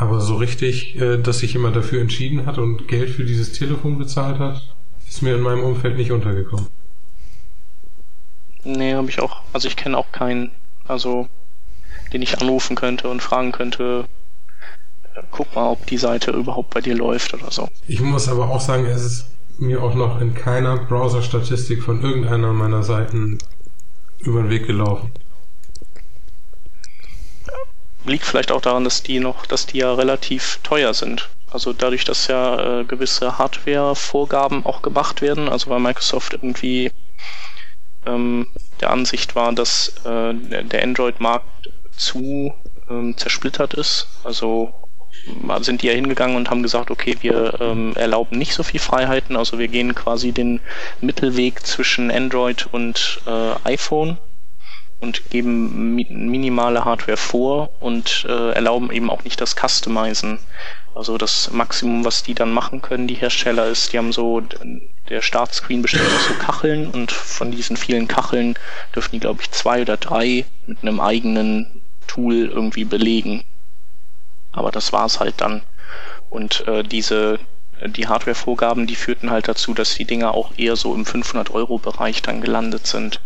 Aber 0.00 0.18
so 0.22 0.36
richtig, 0.36 0.98
äh, 0.98 1.18
dass 1.18 1.40
sich 1.40 1.52
jemand 1.52 1.76
dafür 1.76 2.00
entschieden 2.00 2.46
hat 2.46 2.56
und 2.56 2.88
Geld 2.88 3.10
für 3.10 3.24
dieses 3.24 3.52
Telefon 3.52 3.98
bezahlt 3.98 4.38
hat, 4.38 4.62
ist 5.06 5.20
mir 5.20 5.34
in 5.34 5.42
meinem 5.42 5.62
Umfeld 5.62 5.98
nicht 5.98 6.10
untergekommen. 6.10 6.68
Nee, 8.64 8.94
habe 8.94 9.10
ich 9.10 9.20
auch. 9.20 9.42
Also 9.52 9.68
ich 9.68 9.76
kenne 9.76 9.98
auch 9.98 10.10
keinen, 10.10 10.52
also 10.88 11.28
den 12.14 12.22
ich 12.22 12.40
anrufen 12.40 12.76
könnte 12.76 13.10
und 13.10 13.20
fragen 13.20 13.52
könnte, 13.52 14.06
äh, 15.14 15.20
guck 15.30 15.54
mal, 15.54 15.68
ob 15.68 15.84
die 15.84 15.98
Seite 15.98 16.30
überhaupt 16.30 16.70
bei 16.70 16.80
dir 16.80 16.94
läuft 16.94 17.34
oder 17.34 17.50
so. 17.50 17.68
Ich 17.86 18.00
muss 18.00 18.26
aber 18.26 18.48
auch 18.48 18.60
sagen, 18.60 18.86
es 18.86 19.04
ist 19.04 19.26
mir 19.58 19.82
auch 19.82 19.94
noch 19.94 20.18
in 20.22 20.32
keiner 20.32 20.78
Browser-Statistik 20.78 21.82
von 21.82 22.00
irgendeiner 22.00 22.54
meiner 22.54 22.82
Seiten 22.84 23.36
über 24.20 24.40
den 24.40 24.48
Weg 24.48 24.66
gelaufen 24.66 25.12
liegt 28.04 28.24
vielleicht 28.24 28.52
auch 28.52 28.60
daran, 28.60 28.84
dass 28.84 29.02
die 29.02 29.20
noch, 29.20 29.46
dass 29.46 29.66
die 29.66 29.78
ja 29.78 29.92
relativ 29.94 30.60
teuer 30.62 30.94
sind. 30.94 31.28
Also 31.50 31.72
dadurch, 31.72 32.04
dass 32.04 32.28
ja 32.28 32.80
äh, 32.80 32.84
gewisse 32.84 33.38
Hardware-Vorgaben 33.38 34.64
auch 34.64 34.82
gemacht 34.82 35.20
werden, 35.20 35.48
also 35.48 35.70
weil 35.70 35.80
Microsoft 35.80 36.32
irgendwie 36.32 36.92
ähm, 38.06 38.46
der 38.80 38.90
Ansicht 38.90 39.34
war, 39.34 39.52
dass 39.52 39.94
äh, 40.04 40.32
der 40.34 40.82
Android-Markt 40.82 41.70
zu 41.96 42.54
ähm, 42.88 43.16
zersplittert 43.16 43.74
ist. 43.74 44.06
Also 44.24 44.72
sind 45.60 45.82
die 45.82 45.88
ja 45.88 45.92
hingegangen 45.92 46.36
und 46.36 46.50
haben 46.50 46.62
gesagt, 46.62 46.90
okay, 46.90 47.16
wir 47.20 47.60
ähm, 47.60 47.92
erlauben 47.96 48.38
nicht 48.38 48.54
so 48.54 48.62
viel 48.62 48.80
Freiheiten, 48.80 49.36
also 49.36 49.58
wir 49.58 49.68
gehen 49.68 49.94
quasi 49.94 50.32
den 50.32 50.60
Mittelweg 51.00 51.66
zwischen 51.66 52.10
Android 52.10 52.68
und 52.72 53.20
äh, 53.26 53.68
iPhone 53.68 54.18
und 55.00 55.30
geben 55.30 55.94
mi 55.94 56.06
minimale 56.10 56.84
Hardware 56.84 57.16
vor 57.16 57.70
und 57.80 58.26
äh, 58.28 58.52
erlauben 58.52 58.90
eben 58.90 59.10
auch 59.10 59.24
nicht 59.24 59.40
das 59.40 59.56
Customizen. 59.56 60.38
Also 60.94 61.16
das 61.18 61.50
Maximum, 61.52 62.04
was 62.04 62.22
die 62.22 62.34
dann 62.34 62.52
machen 62.52 62.82
können, 62.82 63.06
die 63.06 63.14
Hersteller, 63.14 63.66
ist, 63.66 63.92
die 63.92 63.98
haben 63.98 64.12
so, 64.12 64.42
der 65.08 65.22
Startscreen 65.22 65.82
besteht 65.82 66.02
aus 66.02 66.26
so 66.28 66.34
Kacheln 66.34 66.90
und 66.90 67.12
von 67.12 67.50
diesen 67.50 67.76
vielen 67.76 68.08
Kacheln 68.08 68.54
dürfen 68.94 69.12
die, 69.12 69.20
glaube 69.20 69.40
ich, 69.40 69.50
zwei 69.52 69.82
oder 69.82 69.96
drei 69.96 70.44
mit 70.66 70.82
einem 70.82 71.00
eigenen 71.00 71.80
Tool 72.06 72.50
irgendwie 72.52 72.84
belegen. 72.84 73.44
Aber 74.52 74.72
das 74.72 74.92
war's 74.92 75.20
halt 75.20 75.40
dann. 75.40 75.62
Und 76.28 76.66
äh, 76.66 76.82
diese 76.82 77.38
die 77.86 78.08
Hardware-Vorgaben, 78.08 78.86
die 78.86 78.94
führten 78.94 79.30
halt 79.30 79.48
dazu, 79.48 79.72
dass 79.72 79.94
die 79.94 80.04
Dinger 80.04 80.34
auch 80.34 80.52
eher 80.58 80.76
so 80.76 80.94
im 80.94 81.04
500-Euro-Bereich 81.04 82.20
dann 82.22 82.40
gelandet 82.40 82.86
sind. 82.86 83.20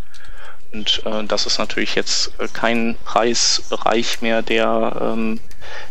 Und 0.75 1.03
äh, 1.07 1.25
das 1.25 1.47
ist 1.47 1.59
natürlich 1.59 1.95
jetzt 1.95 2.33
äh, 2.41 2.49
kein 2.53 2.97
Preisbereich 3.05 4.21
mehr, 4.23 4.43
der, 4.43 4.97
ähm, 5.01 5.41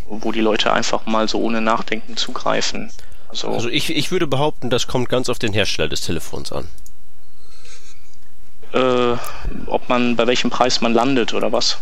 wo 0.07 0.34
die 0.34 0.41
Leute 0.41 0.73
einfach 0.73 1.05
mal 1.05 1.29
so 1.29 1.39
ohne 1.39 1.61
Nachdenken 1.61 2.17
zugreifen. 2.17 2.91
Also, 3.29 3.47
also 3.47 3.69
ich, 3.69 3.89
ich 3.95 4.11
würde 4.11 4.27
behaupten, 4.27 4.69
das 4.69 4.88
kommt 4.88 5.07
ganz 5.07 5.29
auf 5.29 5.39
den 5.39 5.53
Hersteller 5.53 5.88
des 5.88 6.01
Telefons 6.01 6.51
an. 6.51 6.67
Äh, 8.73 9.15
ob 9.67 9.88
man, 9.88 10.17
bei 10.17 10.27
welchem 10.27 10.49
Preis 10.49 10.81
man 10.81 10.93
landet 10.93 11.34
oder 11.34 11.53
was? 11.53 11.77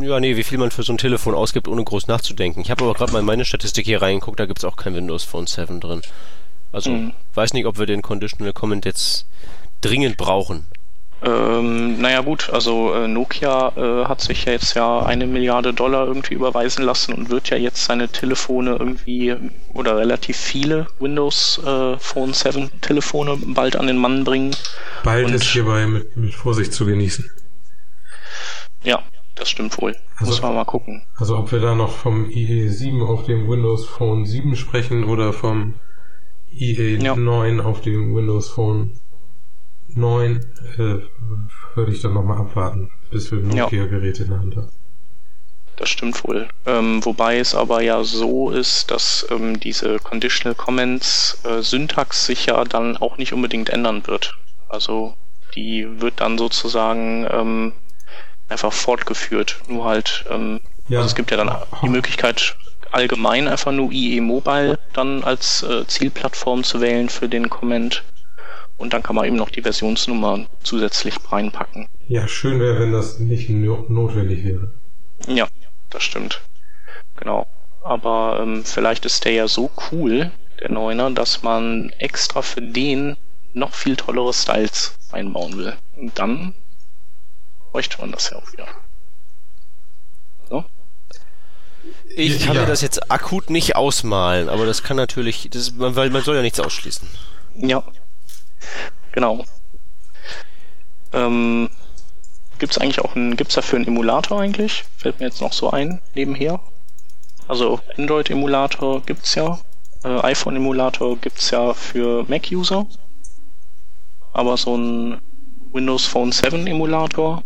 Ja, 0.00 0.18
nee, 0.18 0.36
wie 0.36 0.42
viel 0.42 0.58
man 0.58 0.72
für 0.72 0.82
so 0.82 0.92
ein 0.92 0.98
Telefon 0.98 1.34
ausgibt, 1.34 1.68
ohne 1.68 1.84
groß 1.84 2.08
nachzudenken. 2.08 2.60
Ich 2.60 2.70
habe 2.70 2.84
aber 2.84 2.94
gerade 2.94 3.12
mal 3.12 3.20
in 3.20 3.24
meine 3.24 3.44
Statistik 3.44 3.86
hier 3.86 4.02
reingeguckt, 4.02 4.40
da 4.40 4.46
gibt 4.46 4.58
es 4.58 4.64
auch 4.64 4.76
kein 4.76 4.94
Windows 4.94 5.22
Phone 5.22 5.46
7 5.46 5.80
drin. 5.80 6.02
Also, 6.72 6.90
mhm. 6.90 7.12
weiß 7.34 7.52
nicht, 7.52 7.66
ob 7.66 7.78
wir 7.78 7.86
den 7.86 8.02
Conditional 8.02 8.52
Comment 8.52 8.84
jetzt 8.84 9.26
dringend 9.80 10.16
brauchen. 10.16 10.66
Ähm, 11.24 12.00
naja 12.00 12.20
gut, 12.20 12.50
also 12.50 12.94
äh, 12.94 13.06
Nokia 13.06 13.72
äh, 13.76 14.06
hat 14.06 14.20
sich 14.20 14.44
ja 14.44 14.52
jetzt 14.52 14.74
ja 14.74 15.04
eine 15.04 15.28
Milliarde 15.28 15.72
Dollar 15.72 16.08
irgendwie 16.08 16.34
überweisen 16.34 16.84
lassen 16.84 17.12
und 17.12 17.30
wird 17.30 17.48
ja 17.50 17.56
jetzt 17.56 17.84
seine 17.84 18.08
Telefone 18.08 18.72
irgendwie 18.72 19.36
oder 19.72 19.96
relativ 19.96 20.36
viele 20.36 20.88
Windows 20.98 21.60
äh, 21.64 21.96
Phone 21.98 22.32
7 22.32 22.80
Telefone 22.80 23.38
bald 23.46 23.76
an 23.76 23.86
den 23.86 23.98
Mann 23.98 24.24
bringen. 24.24 24.56
Bald 25.04 25.26
und, 25.26 25.34
ist 25.34 25.44
hierbei 25.44 25.86
mit, 25.86 26.16
mit 26.16 26.34
Vorsicht 26.34 26.72
zu 26.72 26.86
genießen. 26.86 27.30
Ja, 28.82 29.00
das 29.36 29.48
stimmt 29.48 29.80
wohl. 29.80 29.94
Also, 30.16 30.32
Muss 30.32 30.42
man 30.42 30.56
mal 30.56 30.64
gucken. 30.64 31.04
Also 31.16 31.38
ob 31.38 31.52
wir 31.52 31.60
da 31.60 31.76
noch 31.76 31.92
vom 31.92 32.26
IE7 32.26 33.00
auf 33.06 33.26
dem 33.26 33.48
Windows 33.48 33.86
Phone 33.86 34.26
7 34.26 34.56
sprechen 34.56 35.04
oder 35.04 35.32
vom 35.32 35.74
IE9 36.52 37.56
ja. 37.56 37.64
auf 37.64 37.80
dem 37.80 38.12
Windows 38.12 38.50
Phone 38.50 38.98
9 39.96 40.36
äh, 40.78 40.78
würde 41.74 41.92
ich 41.92 42.02
dann 42.02 42.14
nochmal 42.14 42.38
abwarten, 42.38 42.90
bis 43.10 43.30
wir 43.30 43.38
Nokia-Geräte 43.38 44.24
in 44.24 44.30
der 44.30 44.38
Hand 44.38 44.56
haben. 44.56 44.68
Das 45.76 45.88
stimmt 45.88 46.22
wohl. 46.24 46.48
Ähm, 46.66 47.04
wobei 47.04 47.38
es 47.38 47.54
aber 47.54 47.82
ja 47.82 48.04
so 48.04 48.50
ist, 48.50 48.90
dass 48.90 49.26
ähm, 49.30 49.58
diese 49.58 49.98
Conditional 49.98 50.54
Comments 50.54 51.40
äh, 51.44 51.62
Syntax 51.62 52.26
sich 52.26 52.46
ja 52.46 52.62
dann 52.64 52.96
auch 52.98 53.16
nicht 53.16 53.32
unbedingt 53.32 53.70
ändern 53.70 54.06
wird. 54.06 54.34
Also 54.68 55.14
die 55.54 56.00
wird 56.00 56.20
dann 56.20 56.38
sozusagen 56.38 57.26
ähm, 57.30 57.72
einfach 58.48 58.72
fortgeführt. 58.72 59.60
Nur 59.68 59.84
halt, 59.84 60.24
ähm, 60.30 60.60
ja. 60.88 60.98
also 60.98 61.08
es 61.08 61.14
gibt 61.14 61.30
ja 61.30 61.36
dann 61.36 61.54
die 61.82 61.88
Möglichkeit, 61.88 62.56
allgemein 62.90 63.48
einfach 63.48 63.72
nur 63.72 63.90
IE 63.90 64.20
Mobile 64.20 64.78
dann 64.92 65.24
als 65.24 65.62
äh, 65.62 65.86
Zielplattform 65.86 66.62
zu 66.62 66.80
wählen 66.80 67.08
für 67.08 67.28
den 67.28 67.50
Comment. 67.50 68.04
Und 68.82 68.92
dann 68.92 69.04
kann 69.04 69.14
man 69.14 69.26
eben 69.26 69.36
noch 69.36 69.50
die 69.50 69.62
Versionsnummer 69.62 70.44
zusätzlich 70.64 71.14
reinpacken. 71.30 71.86
Ja, 72.08 72.26
schön 72.26 72.58
wäre, 72.58 72.80
wenn 72.80 72.90
das 72.90 73.20
nicht 73.20 73.48
notwendig 73.48 74.42
wäre. 74.44 74.72
Ja, 75.28 75.46
das 75.90 76.02
stimmt. 76.02 76.40
Genau. 77.14 77.46
Aber 77.84 78.40
ähm, 78.42 78.64
vielleicht 78.64 79.04
ist 79.04 79.24
der 79.24 79.34
ja 79.34 79.46
so 79.46 79.70
cool, 79.92 80.32
der 80.58 80.72
Neuner, 80.72 81.12
dass 81.12 81.44
man 81.44 81.90
extra 82.00 82.42
für 82.42 82.60
den 82.60 83.16
noch 83.52 83.72
viel 83.72 83.94
tollere 83.94 84.32
Styles 84.32 84.98
einbauen 85.12 85.56
will. 85.56 85.76
Und 85.96 86.18
dann 86.18 86.52
bräuchte 87.70 88.00
man 88.00 88.10
das 88.10 88.30
ja 88.30 88.38
auch 88.38 88.52
wieder. 88.52 88.66
So? 90.48 90.64
Ich 92.16 92.44
kann 92.44 92.56
ja. 92.56 92.62
mir 92.62 92.66
das 92.66 92.80
jetzt 92.80 93.12
akut 93.12 93.48
nicht 93.48 93.76
ausmalen, 93.76 94.48
aber 94.48 94.66
das 94.66 94.82
kann 94.82 94.96
natürlich, 94.96 95.50
das, 95.52 95.78
weil 95.78 96.10
man 96.10 96.22
soll 96.24 96.34
ja 96.34 96.42
nichts 96.42 96.58
ausschließen. 96.58 97.06
Ja, 97.54 97.84
genau. 99.12 99.44
Ähm, 101.12 101.68
gibt's 102.58 102.78
eigentlich 102.78 103.00
auch 103.00 103.16
einen, 103.16 103.36
gibt's 103.36 103.54
dafür 103.54 103.76
einen 103.76 103.88
Emulator 103.88 104.40
eigentlich? 104.40 104.84
Fällt 104.96 105.20
mir 105.20 105.26
jetzt 105.26 105.40
noch 105.40 105.52
so 105.52 105.70
ein, 105.70 106.00
nebenher. 106.14 106.60
Also 107.48 107.80
Android-Emulator 107.98 109.02
gibt's 109.02 109.34
ja, 109.34 109.58
äh, 110.04 110.20
iPhone-Emulator 110.20 111.16
gibt's 111.18 111.50
ja 111.50 111.74
für 111.74 112.24
Mac-User. 112.28 112.86
Aber 114.32 114.56
so 114.56 114.76
ein 114.76 115.20
Windows 115.72 116.06
Phone 116.06 116.32
7 116.32 116.66
Emulator 116.66 117.42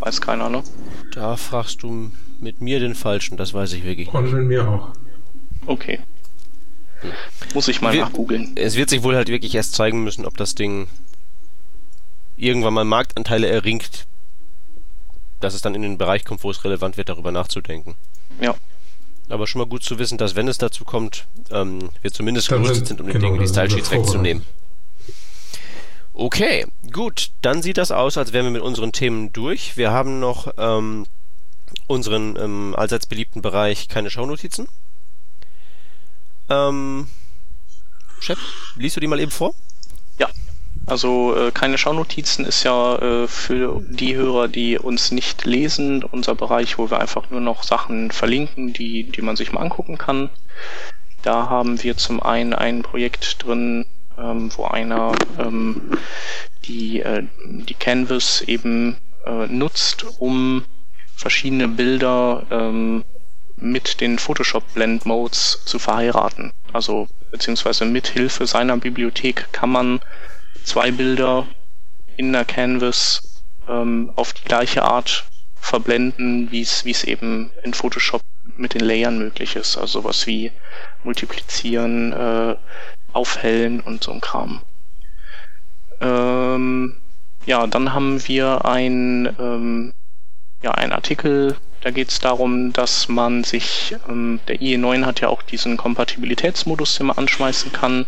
weiß 0.00 0.20
keiner, 0.20 0.48
ne? 0.48 0.62
Da 1.14 1.36
fragst 1.36 1.82
du 1.82 2.10
mit 2.40 2.60
mir 2.60 2.80
den 2.80 2.94
Falschen, 2.94 3.36
das 3.36 3.54
weiß 3.54 3.72
ich 3.72 3.84
wirklich 3.84 4.12
nicht. 4.12 4.14
Und 4.14 4.32
mit 4.32 4.44
mir 4.44 4.68
auch. 4.68 4.92
Okay. 5.66 6.00
Muss 7.54 7.68
ich 7.68 7.80
mal 7.80 7.94
nachgoogeln. 7.96 8.52
Es 8.56 8.76
wird 8.76 8.90
sich 8.90 9.02
wohl 9.02 9.16
halt 9.16 9.28
wirklich 9.28 9.54
erst 9.54 9.74
zeigen 9.74 10.04
müssen, 10.04 10.24
ob 10.24 10.36
das 10.36 10.54
Ding 10.54 10.88
irgendwann 12.36 12.74
mal 12.74 12.84
Marktanteile 12.84 13.48
erringt, 13.48 14.06
dass 15.40 15.54
es 15.54 15.62
dann 15.62 15.74
in 15.74 15.82
den 15.82 15.98
Bereich 15.98 16.24
kommt, 16.24 16.44
wo 16.44 16.50
es 16.50 16.64
relevant 16.64 16.96
wird, 16.96 17.08
darüber 17.08 17.32
nachzudenken. 17.32 17.94
Ja. 18.40 18.54
Aber 19.28 19.46
schon 19.46 19.60
mal 19.60 19.68
gut 19.68 19.82
zu 19.82 19.98
wissen, 19.98 20.18
dass 20.18 20.34
wenn 20.34 20.48
es 20.48 20.58
dazu 20.58 20.84
kommt, 20.84 21.26
ähm, 21.50 21.90
wir 22.02 22.12
zumindest 22.12 22.48
gerüstet 22.48 22.86
sind, 22.86 23.00
um 23.00 23.06
den 23.06 23.14
genau, 23.14 23.28
Dingen 23.28 23.40
die 23.40 23.48
Style-Sheets 23.48 23.90
wegzunehmen. 23.90 24.44
Okay, 26.14 26.66
gut. 26.92 27.30
Dann 27.40 27.62
sieht 27.62 27.78
das 27.78 27.90
aus, 27.90 28.18
als 28.18 28.32
wären 28.32 28.44
wir 28.44 28.50
mit 28.50 28.62
unseren 28.62 28.92
Themen 28.92 29.32
durch. 29.32 29.76
Wir 29.76 29.90
haben 29.92 30.20
noch 30.20 30.52
ähm, 30.58 31.06
unseren 31.86 32.36
ähm, 32.36 32.74
allseits 32.76 33.06
beliebten 33.06 33.40
Bereich 33.40 33.88
keine 33.88 34.10
Schaunotizen. 34.10 34.68
Ähm, 36.52 37.06
Chef, 38.20 38.38
liest 38.76 38.96
du 38.96 39.00
die 39.00 39.06
mal 39.06 39.20
eben 39.20 39.30
vor? 39.30 39.54
Ja, 40.18 40.28
also 40.86 41.34
äh, 41.34 41.50
keine 41.50 41.78
Schaunotizen 41.78 42.44
ist 42.44 42.62
ja 42.62 42.96
äh, 42.98 43.28
für 43.28 43.82
die 43.88 44.14
Hörer, 44.14 44.48
die 44.48 44.78
uns 44.78 45.10
nicht 45.12 45.44
lesen, 45.46 46.04
unser 46.04 46.34
Bereich, 46.34 46.78
wo 46.78 46.90
wir 46.90 47.00
einfach 47.00 47.30
nur 47.30 47.40
noch 47.40 47.62
Sachen 47.62 48.10
verlinken, 48.10 48.72
die, 48.72 49.04
die 49.04 49.22
man 49.22 49.36
sich 49.36 49.52
mal 49.52 49.60
angucken 49.60 49.96
kann. 49.98 50.30
Da 51.22 51.48
haben 51.48 51.82
wir 51.82 51.96
zum 51.96 52.22
einen 52.22 52.52
ein 52.52 52.82
Projekt 52.82 53.44
drin, 53.44 53.86
ähm, 54.18 54.50
wo 54.56 54.64
einer 54.64 55.12
ähm, 55.38 55.98
die, 56.64 57.00
äh, 57.00 57.24
die 57.44 57.74
Canvas 57.74 58.42
eben 58.42 58.98
äh, 59.24 59.46
nutzt, 59.46 60.04
um 60.18 60.64
verschiedene 61.16 61.68
Bilder 61.68 62.44
ähm, 62.50 63.04
mit 63.62 64.00
den 64.00 64.18
Photoshop 64.18 64.74
Blend 64.74 65.06
Modes 65.06 65.62
zu 65.64 65.78
verheiraten. 65.78 66.52
Also 66.72 67.06
beziehungsweise 67.30 67.84
mit 67.84 68.08
Hilfe 68.08 68.46
seiner 68.46 68.76
Bibliothek 68.76 69.52
kann 69.52 69.70
man 69.70 70.00
zwei 70.64 70.90
Bilder 70.90 71.46
in 72.16 72.32
der 72.32 72.44
Canvas 72.44 73.42
ähm, 73.68 74.12
auf 74.16 74.32
die 74.32 74.44
gleiche 74.44 74.82
Art 74.82 75.24
verblenden, 75.54 76.50
wie 76.50 76.60
es 76.60 77.04
eben 77.04 77.50
in 77.62 77.72
Photoshop 77.72 78.22
mit 78.56 78.74
den 78.74 78.82
Layern 78.82 79.18
möglich 79.18 79.56
ist. 79.56 79.76
Also 79.76 80.00
sowas 80.00 80.26
wie 80.26 80.50
multiplizieren, 81.04 82.12
äh, 82.12 82.56
aufhellen 83.12 83.80
und 83.80 84.02
so 84.02 84.12
ein 84.12 84.20
Kram. 84.20 84.62
Ähm, 86.00 86.96
ja, 87.46 87.66
dann 87.66 87.92
haben 87.92 88.26
wir 88.26 88.64
ein, 88.64 89.34
ähm, 89.38 89.92
ja, 90.62 90.72
ein 90.72 90.92
Artikel, 90.92 91.56
da 91.82 91.90
geht 91.90 92.10
es 92.10 92.20
darum, 92.20 92.72
dass 92.72 93.08
man 93.08 93.42
sich, 93.44 93.96
ähm, 94.08 94.40
der 94.46 94.60
IE9 94.60 95.04
hat 95.04 95.20
ja 95.20 95.28
auch 95.28 95.42
diesen 95.42 95.76
Kompatibilitätsmodus, 95.76 96.96
den 96.96 97.06
man 97.06 97.18
anschmeißen 97.18 97.72
kann, 97.72 98.06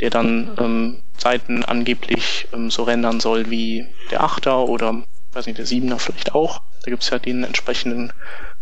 der 0.00 0.10
dann 0.10 0.50
ähm, 0.58 1.02
Seiten 1.16 1.64
angeblich 1.64 2.46
ähm, 2.52 2.70
so 2.70 2.82
rendern 2.82 3.20
soll 3.20 3.50
wie 3.50 3.86
der 4.10 4.22
8er 4.22 4.66
oder, 4.66 5.02
weiß 5.32 5.46
nicht, 5.46 5.58
der 5.58 5.66
7er 5.66 5.98
vielleicht 5.98 6.34
auch. 6.34 6.60
Da 6.84 6.90
gibt's 6.90 7.08
ja 7.08 7.18
den 7.18 7.42
entsprechenden 7.42 8.12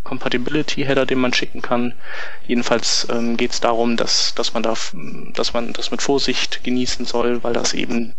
Compatibility-Header, 0.04 1.04
den 1.04 1.18
man 1.18 1.32
schicken 1.32 1.60
kann. 1.60 1.94
Jedenfalls 2.46 3.08
ähm, 3.10 3.36
geht 3.36 3.50
es 3.50 3.60
darum, 3.60 3.96
dass, 3.96 4.34
dass 4.36 4.54
man 4.54 4.62
da, 4.62 4.74
dass 5.32 5.52
man 5.52 5.72
das 5.72 5.90
mit 5.90 6.00
Vorsicht 6.00 6.62
genießen 6.62 7.06
soll, 7.06 7.42
weil 7.42 7.54
das 7.54 7.74
eben 7.74 8.12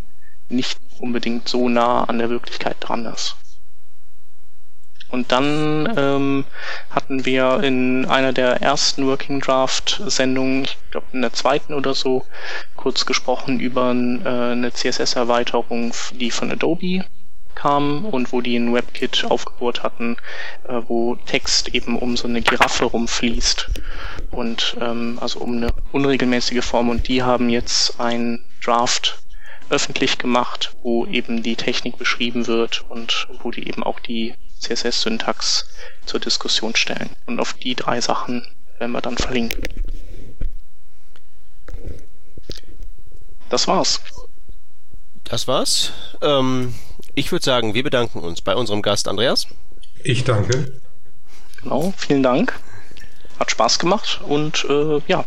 nicht 0.50 0.80
unbedingt 1.00 1.48
so 1.48 1.70
nah 1.70 2.04
an 2.04 2.20
der 2.20 2.30
Wirklichkeit 2.30 2.76
dran 2.82 3.06
ist. 3.06 3.36
Und 5.16 5.32
dann 5.32 5.93
ähm, 5.95 6.43
hatten 6.89 7.26
wir 7.26 7.63
in 7.63 8.05
einer 8.05 8.34
der 8.34 8.61
ersten 8.61 9.07
Working 9.07 9.39
Draft 9.39 10.01
Sendungen, 10.07 10.66
ich 10.66 10.78
glaube 10.91 11.07
in 11.13 11.22
der 11.22 11.32
zweiten 11.32 11.74
oder 11.74 11.93
so, 11.93 12.26
kurz 12.76 13.05
gesprochen 13.05 13.61
über 13.61 13.91
äh, 13.91 14.28
eine 14.51 14.74
CSS-Erweiterung, 14.74 15.93
die 16.20 16.32
von 16.32 16.51
Adobe 16.51 17.05
kam 17.55 18.03
und 18.03 18.34
wo 18.34 18.41
die 18.41 18.57
ein 18.57 18.74
WebKit 18.74 19.24
aufgebohrt 19.30 19.84
hatten, 19.84 20.18
äh, 20.68 20.82
wo 20.86 21.16
Text 21.16 21.74
eben 21.74 21.97
um 21.97 22.18
so 22.18 22.28
eine 22.28 22.41
Giraffe 22.41 22.84
rumfließt. 22.84 23.70
Und 24.32 24.76
ähm, 24.82 25.18
also 25.22 25.39
um 25.39 25.55
eine 25.55 25.70
unregelmäßige 25.93 26.66
Form. 26.66 26.89
Und 26.89 27.07
die 27.07 27.24
haben 27.24 27.47
jetzt 27.47 28.01
ein 28.01 28.43
Draft 28.61 29.18
öffentlich 29.70 30.18
gemacht, 30.18 30.76
wo 30.84 31.05
eben 31.05 31.41
die 31.41 31.55
Technik 31.55 31.97
beschrieben 31.97 32.47
wird 32.47 32.84
und 32.89 33.30
wo 33.41 33.51
die 33.51 33.66
eben 33.66 33.82
auch 33.82 34.01
die 34.01 34.36
CSS-Syntax 34.66 35.68
zur 36.05 36.20
Diskussion 36.20 36.76
stellen. 36.76 37.09
Und 37.26 37.39
auf 37.39 37.53
die 37.53 37.76
drei 37.76 38.01
Sachen 38.01 38.47
werden 38.80 38.91
wir 38.91 39.01
dann 39.01 39.18
verlinken. 39.18 39.63
Das 43.49 43.68
war's. 43.68 44.01
Das 45.24 45.47
war's. 45.47 45.91
Ähm, 46.22 46.74
ich 47.13 47.32
würde 47.32 47.45
sagen, 47.45 47.74
wir 47.74 47.84
bedanken 47.84 48.20
uns 48.20 48.41
bei 48.41 48.55
unserem 48.55 48.82
Gast 48.82 49.07
Andreas. 49.07 49.47
Ich 50.03 50.24
danke. 50.24 50.82
Genau, 51.61 51.93
vielen 51.97 52.24
Dank. 52.24 52.59
Hat 53.39 53.51
Spaß 53.51 53.80
gemacht 53.80 54.22
und 54.28 54.66
äh, 54.70 55.01
ja, 55.07 55.26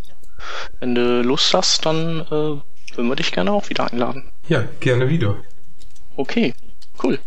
wenn 0.81 0.95
du 0.95 1.23
Lust 1.23 1.53
hast, 1.53 1.85
dann 1.85 2.21
äh, 2.21 2.31
würden 2.31 3.09
wir 3.09 3.17
dich 3.17 3.33
gerne 3.33 3.53
auch 3.53 3.69
wieder 3.69 3.91
einladen. 3.91 4.31
Ja, 4.49 4.65
gerne 4.81 5.09
wieder. 5.09 5.37
Okay, 6.17 6.55
cool. 7.03 7.19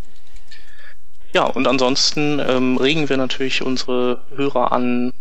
Ja, 1.34 1.46
und 1.46 1.68
ansonsten 1.68 2.40
ähm, 2.46 2.78
regen 2.78 3.08
wir 3.08 3.18
natürlich 3.18 3.62
unsere 3.62 4.22
Hörer 4.36 4.72
an, 4.72 5.14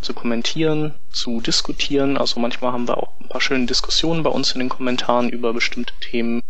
zu 0.00 0.14
kommentieren, 0.14 0.94
zu 1.10 1.40
diskutieren. 1.40 2.16
Also 2.16 2.40
manchmal 2.40 2.72
haben 2.72 2.88
wir 2.88 2.96
auch 2.96 3.12
ein 3.20 3.28
paar 3.28 3.40
schöne 3.40 3.66
Diskussionen 3.66 4.22
bei 4.22 4.30
uns 4.30 4.52
in 4.52 4.60
den 4.60 4.68
Kommentaren 4.68 5.28
über 5.28 5.52
bestimmte 5.52 5.92
Themen. 6.00 6.42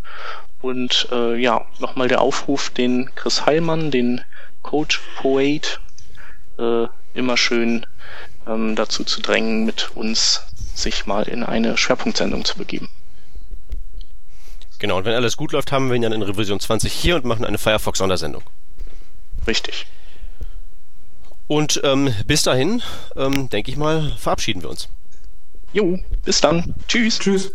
Und 0.61 1.09
äh, 1.11 1.37
ja, 1.37 1.65
nochmal 1.79 2.09
der 2.09 2.21
Aufruf, 2.21 2.71
den 2.71 3.11
Chris 3.15 3.47
Heilmann, 3.47 3.91
den 3.91 4.21
Coach 4.63 5.01
Poet, 5.17 5.81
äh, 6.59 6.87
immer 7.15 7.37
schön 7.37 7.87
ähm, 8.47 8.77
dazu 8.77 9.05
zu 9.05 9.21
drängen, 9.21 9.65
mit 9.65 9.91
uns 9.97 10.43
sich 10.75 11.07
mal 11.07 11.27
in 11.29 11.43
eine 11.43 11.77
Schwerpunktsendung 11.77 12.45
zu 12.45 12.59
begeben. 12.59 12.89
Genau, 14.79 14.99
und 14.99 15.05
wenn 15.05 15.15
alles 15.15 15.37
gut 15.37 15.53
läuft, 15.53 15.73
haben 15.73 15.89
wir 15.89 15.97
ihn 15.97 16.03
dann 16.03 16.13
in 16.13 16.23
Revision 16.23 16.61
20 16.61 16.93
hier 16.93 17.17
und 17.17 17.25
machen 17.25 17.45
eine 17.45 17.59
Firefox-Sondersendung. 17.59 18.43
Richtig. 19.47 19.87
Und 21.47 21.81
ähm, 21.83 22.15
bis 22.27 22.45
dahin, 22.45 22.83
ähm, 23.17 23.49
denke 23.49 23.71
ich 23.71 23.77
mal, 23.77 24.13
verabschieden 24.19 24.63
wir 24.63 24.71
uns. 24.71 24.89
Jo, 25.73 25.99
bis 26.25 26.41
dann. 26.41 26.75
Tschüss. 26.87 27.19
Tschüss. 27.19 27.53